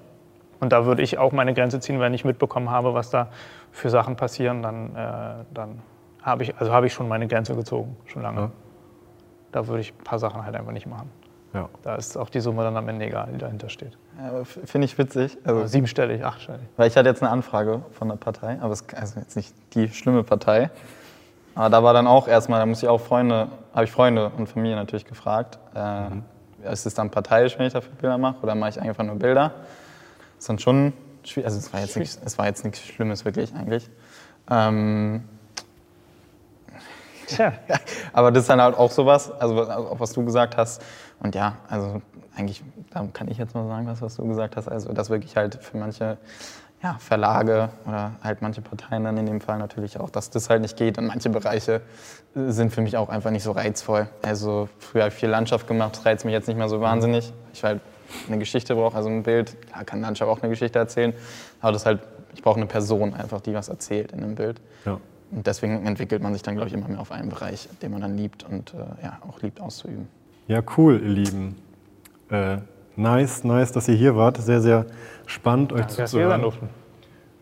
Und 0.59 0.71
da 0.71 0.85
würde 0.85 1.01
ich 1.01 1.17
auch 1.17 1.31
meine 1.31 1.53
Grenze 1.53 1.79
ziehen, 1.79 1.99
wenn 1.99 2.13
ich 2.13 2.23
mitbekommen 2.23 2.69
habe, 2.69 2.93
was 2.93 3.09
da 3.09 3.27
für 3.71 3.89
Sachen 3.89 4.15
passieren, 4.15 4.61
dann, 4.61 4.95
äh, 4.95 5.43
dann 5.53 5.81
habe 6.21 6.43
ich, 6.43 6.55
also 6.57 6.71
habe 6.71 6.87
ich 6.87 6.93
schon 6.93 7.07
meine 7.07 7.27
Grenze 7.27 7.55
gezogen, 7.55 7.97
schon 8.05 8.21
lange. 8.21 8.39
Ja. 8.39 8.51
Da 9.51 9.67
würde 9.67 9.81
ich 9.81 9.93
ein 9.93 10.03
paar 10.03 10.19
Sachen 10.19 10.45
halt 10.45 10.55
einfach 10.55 10.71
nicht 10.71 10.87
machen. 10.87 11.09
Ja. 11.53 11.69
Da 11.83 11.95
ist 11.95 12.17
auch 12.17 12.29
die 12.29 12.39
Summe 12.39 12.63
dann 12.63 12.75
am 12.77 12.89
Ende 12.89 13.05
egal, 13.05 13.29
die 13.31 13.37
dahinter 13.37 13.69
steht. 13.69 13.97
Ja, 14.17 14.43
Finde 14.43 14.85
ich 14.85 14.97
witzig. 14.97 15.37
Also, 15.43 15.67
Siebenstellig, 15.67 16.23
achtstellig. 16.23 16.61
Weil 16.77 16.87
ich 16.87 16.97
hatte 16.97 17.09
jetzt 17.09 17.21
eine 17.21 17.31
Anfrage 17.31 17.83
von 17.91 18.09
der 18.09 18.15
Partei, 18.15 18.57
aber 18.59 18.73
es 18.73 18.85
also 18.95 19.19
jetzt 19.19 19.35
nicht 19.35 19.53
die 19.75 19.89
schlimme 19.89 20.23
Partei. 20.23 20.71
Aber 21.55 21.69
da 21.69 21.83
war 21.83 21.93
dann 21.93 22.07
auch 22.07 22.27
erstmal, 22.27 22.59
da 22.59 22.65
muss 22.65 22.81
ich 22.81 22.89
auch 22.89 22.99
Freunde, 22.99 23.49
habe 23.73 23.85
ich 23.85 23.91
Freunde 23.91 24.31
und 24.37 24.47
Familie 24.47 24.75
natürlich 24.75 25.05
gefragt. 25.05 25.59
Äh, 25.75 26.71
Ist 26.71 26.85
es 26.85 26.95
dann 26.95 27.11
parteiisch, 27.11 27.59
wenn 27.59 27.67
ich 27.67 27.73
dafür 27.73 27.93
Bilder 27.93 28.17
mache, 28.17 28.37
oder 28.41 28.55
mache 28.55 28.71
ich 28.71 28.81
einfach 28.81 29.03
nur 29.03 29.15
Bilder? 29.15 29.49
Das 29.49 30.39
ist 30.39 30.49
dann 30.49 30.59
schon 30.59 30.93
schwierig. 31.23 31.45
Also 31.45 31.59
es 31.59 31.71
war 31.71 31.81
jetzt 31.81 31.97
nichts, 31.97 32.19
es 32.23 32.37
war 32.37 32.47
jetzt 32.47 32.63
nichts 32.63 32.79
Schlimmes 32.81 33.25
wirklich 33.25 33.53
eigentlich. 33.53 33.89
Ähm, 34.49 35.23
Tja, 37.27 37.53
aber 38.13 38.31
das 38.31 38.43
ist 38.43 38.49
dann 38.49 38.61
halt 38.61 38.77
auch 38.77 38.91
sowas, 38.91 39.31
also 39.39 39.55
was- 39.55 39.69
auch 39.69 39.99
was 39.99 40.11
du 40.13 40.23
gesagt 40.25 40.57
hast. 40.57 40.81
Und 41.19 41.35
ja, 41.35 41.57
also 41.69 42.01
eigentlich, 42.35 42.63
da 42.91 43.05
kann 43.13 43.27
ich 43.29 43.37
jetzt 43.37 43.53
mal 43.55 43.67
sagen, 43.67 43.87
was, 43.87 44.01
was 44.01 44.15
du 44.15 44.27
gesagt 44.27 44.57
hast. 44.57 44.67
Also 44.67 44.91
das 44.93 45.09
wirklich 45.09 45.35
halt 45.37 45.55
für 45.63 45.77
manche 45.77 46.17
ja, 46.81 46.97
Verlage 46.99 47.69
oder 47.87 48.11
halt 48.21 48.41
manche 48.41 48.61
Parteien 48.61 49.05
dann 49.05 49.15
in 49.17 49.25
dem 49.25 49.39
Fall 49.39 49.57
natürlich 49.57 49.99
auch, 49.99 50.09
dass 50.09 50.31
das 50.31 50.49
halt 50.49 50.61
nicht 50.61 50.75
geht. 50.75 50.97
Und 50.97 51.05
manche 51.07 51.29
Bereiche 51.29 51.81
äh, 52.35 52.49
sind 52.51 52.73
für 52.73 52.81
mich 52.81 52.97
auch 52.97 53.07
einfach 53.09 53.31
nicht 53.31 53.43
so 53.43 53.51
reizvoll. 53.53 54.07
Also 54.21 54.67
früher 54.79 55.03
habe 55.03 55.13
ich 55.13 55.19
viel 55.19 55.29
Landschaft 55.29 55.65
gemacht, 55.67 55.95
das 55.95 56.05
reizt 56.05 56.25
mich 56.25 56.33
jetzt 56.33 56.47
nicht 56.47 56.57
mehr 56.57 56.67
so 56.67 56.81
wahnsinnig. 56.81 57.31
Ich 57.53 57.63
halt 57.63 57.79
eine 58.27 58.37
Geschichte 58.37 58.75
brauche, 58.75 58.97
also 58.97 59.07
ein 59.09 59.23
Bild. 59.23 59.55
Klar 59.67 59.85
kann 59.85 60.01
Landschaft 60.01 60.29
auch 60.29 60.41
eine 60.41 60.49
Geschichte 60.49 60.77
erzählen, 60.77 61.13
aber 61.61 61.71
das 61.71 61.85
halt, 61.85 62.01
ich 62.35 62.41
brauche 62.41 62.57
eine 62.57 62.65
Person 62.67 63.13
einfach, 63.13 63.39
die 63.39 63.53
was 63.53 63.69
erzählt 63.69 64.11
in 64.11 64.21
einem 64.23 64.35
Bild. 64.35 64.59
Ja. 64.85 64.97
Und 65.35 65.47
deswegen 65.47 65.85
entwickelt 65.85 66.21
man 66.21 66.33
sich 66.33 66.43
dann, 66.43 66.55
glaube 66.55 66.69
ich, 66.69 66.73
immer 66.73 66.87
mehr 66.87 66.99
auf 66.99 67.11
einen 67.11 67.29
Bereich, 67.29 67.67
den 67.81 67.91
man 67.91 68.01
dann 68.01 68.15
liebt 68.17 68.43
und 68.43 68.73
äh, 68.73 69.03
ja, 69.03 69.17
auch 69.27 69.41
liebt 69.41 69.59
auszuüben. 69.59 70.07
Ja, 70.47 70.61
cool, 70.77 71.01
ihr 71.01 71.09
Lieben. 71.09 71.55
Äh, 72.29 72.57
nice, 72.95 73.43
nice, 73.43 73.71
dass 73.71 73.87
ihr 73.87 73.95
hier 73.95 74.15
wart. 74.15 74.37
Sehr, 74.37 74.61
sehr 74.61 74.85
spannend, 75.25 75.73
euch 75.73 75.81
dass 75.81 75.97
wir 75.97 76.07
sein 76.07 76.07
zuzuhören 76.07 76.41
durften. 76.41 76.69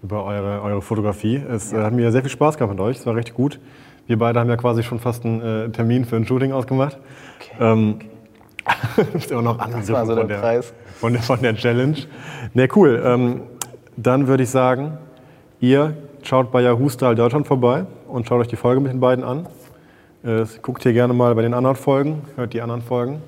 über 0.04 0.24
eure, 0.24 0.62
eure 0.62 0.82
Fotografie. 0.82 1.36
Es 1.36 1.74
äh, 1.74 1.82
hat 1.82 1.94
mir 1.94 2.12
sehr 2.12 2.22
viel 2.22 2.30
Spaß 2.30 2.58
gemacht 2.58 2.78
mit 2.78 2.82
euch. 2.82 2.98
Es 2.98 3.06
war 3.06 3.16
richtig 3.16 3.36
gut. 3.36 3.60
Wir 4.08 4.18
beide 4.18 4.40
haben 4.40 4.50
ja 4.50 4.58
quasi 4.58 4.84
schon 4.84 5.00
fast 5.00 5.26
einen 5.26 5.42
äh, 5.42 5.70
Termin 5.70 6.06
für 6.06 6.16
ein 6.16 6.26
Shooting 6.26 6.54
ausgemacht. 6.54 6.98
Ähm, 7.60 8.00
ist 9.14 9.32
immer 9.32 9.42
noch 9.42 9.60
anders 9.60 9.92
war 9.92 10.06
so 10.06 10.14
der 10.14 10.22
von, 10.22 10.28
der, 10.30 10.38
Preis. 10.38 10.74
von, 10.96 11.14
der, 11.14 11.22
von 11.22 11.42
der 11.42 11.56
Challenge. 11.56 11.98
Ne, 12.54 12.70
cool. 12.76 13.02
Ähm, 13.04 13.42
dann 13.98 14.28
würde 14.28 14.44
ich 14.44 14.50
sagen, 14.50 14.98
ihr 15.60 15.96
schaut 16.24 16.52
bei 16.52 16.62
Yahoo 16.62 16.90
Style 16.90 17.16
Deutschland 17.16 17.48
vorbei 17.48 17.86
und 18.08 18.28
schaut 18.28 18.42
euch 18.42 18.48
die 18.48 18.56
Folge 18.56 18.82
mit 18.82 18.92
den 18.92 19.00
beiden 19.00 19.24
an. 19.24 19.48
Äh, 20.24 20.46
guckt 20.62 20.84
hier 20.84 20.94
gerne 20.94 21.14
mal 21.14 21.34
bei 21.36 21.42
den 21.42 21.54
anderen 21.54 21.76
Folgen, 21.76 22.22
hört 22.36 22.54
die 22.54 22.62
anderen 22.62 22.82
Folgen. 22.82 23.22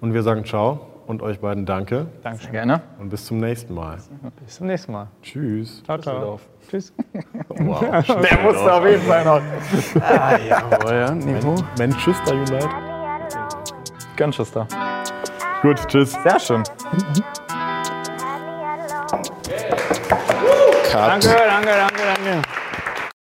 Und 0.00 0.14
wir 0.14 0.22
sagen 0.22 0.44
ciao 0.44 0.80
und 1.06 1.22
euch 1.22 1.40
beiden 1.40 1.66
danke 1.66 2.06
Dankeschön. 2.22 2.52
Gerne. 2.52 2.80
und 2.98 3.10
bis 3.10 3.26
zum 3.26 3.38
nächsten 3.38 3.74
Mal. 3.74 3.98
Bis 4.44 4.56
zum 4.56 4.66
nächsten 4.66 4.92
Mal. 4.92 5.08
Tschüss. 5.22 5.82
Ciao, 5.84 5.98
ciao. 5.98 6.40
Tschüss. 6.68 6.92
Wow. 7.48 7.80
Der 8.06 8.38
musste 8.42 8.72
auf 8.72 8.84
jeden 8.86 9.02
Fall 9.02 9.24
noch. 9.24 9.40
Ah, 10.00 10.38
jawohl, 10.38 10.92
ja, 10.92 11.10
Niveau. 11.12 11.54
Manchester 11.78 12.34
United. 12.34 12.68
Manchester. 14.18 14.66
Gut, 15.60 15.86
tschüss. 15.86 16.12
Sehr 16.12 16.40
schön. 16.40 16.62
Danke, 20.92 21.28
danke, 21.28 21.70
danke, 21.70 22.02
danke. 22.04 22.21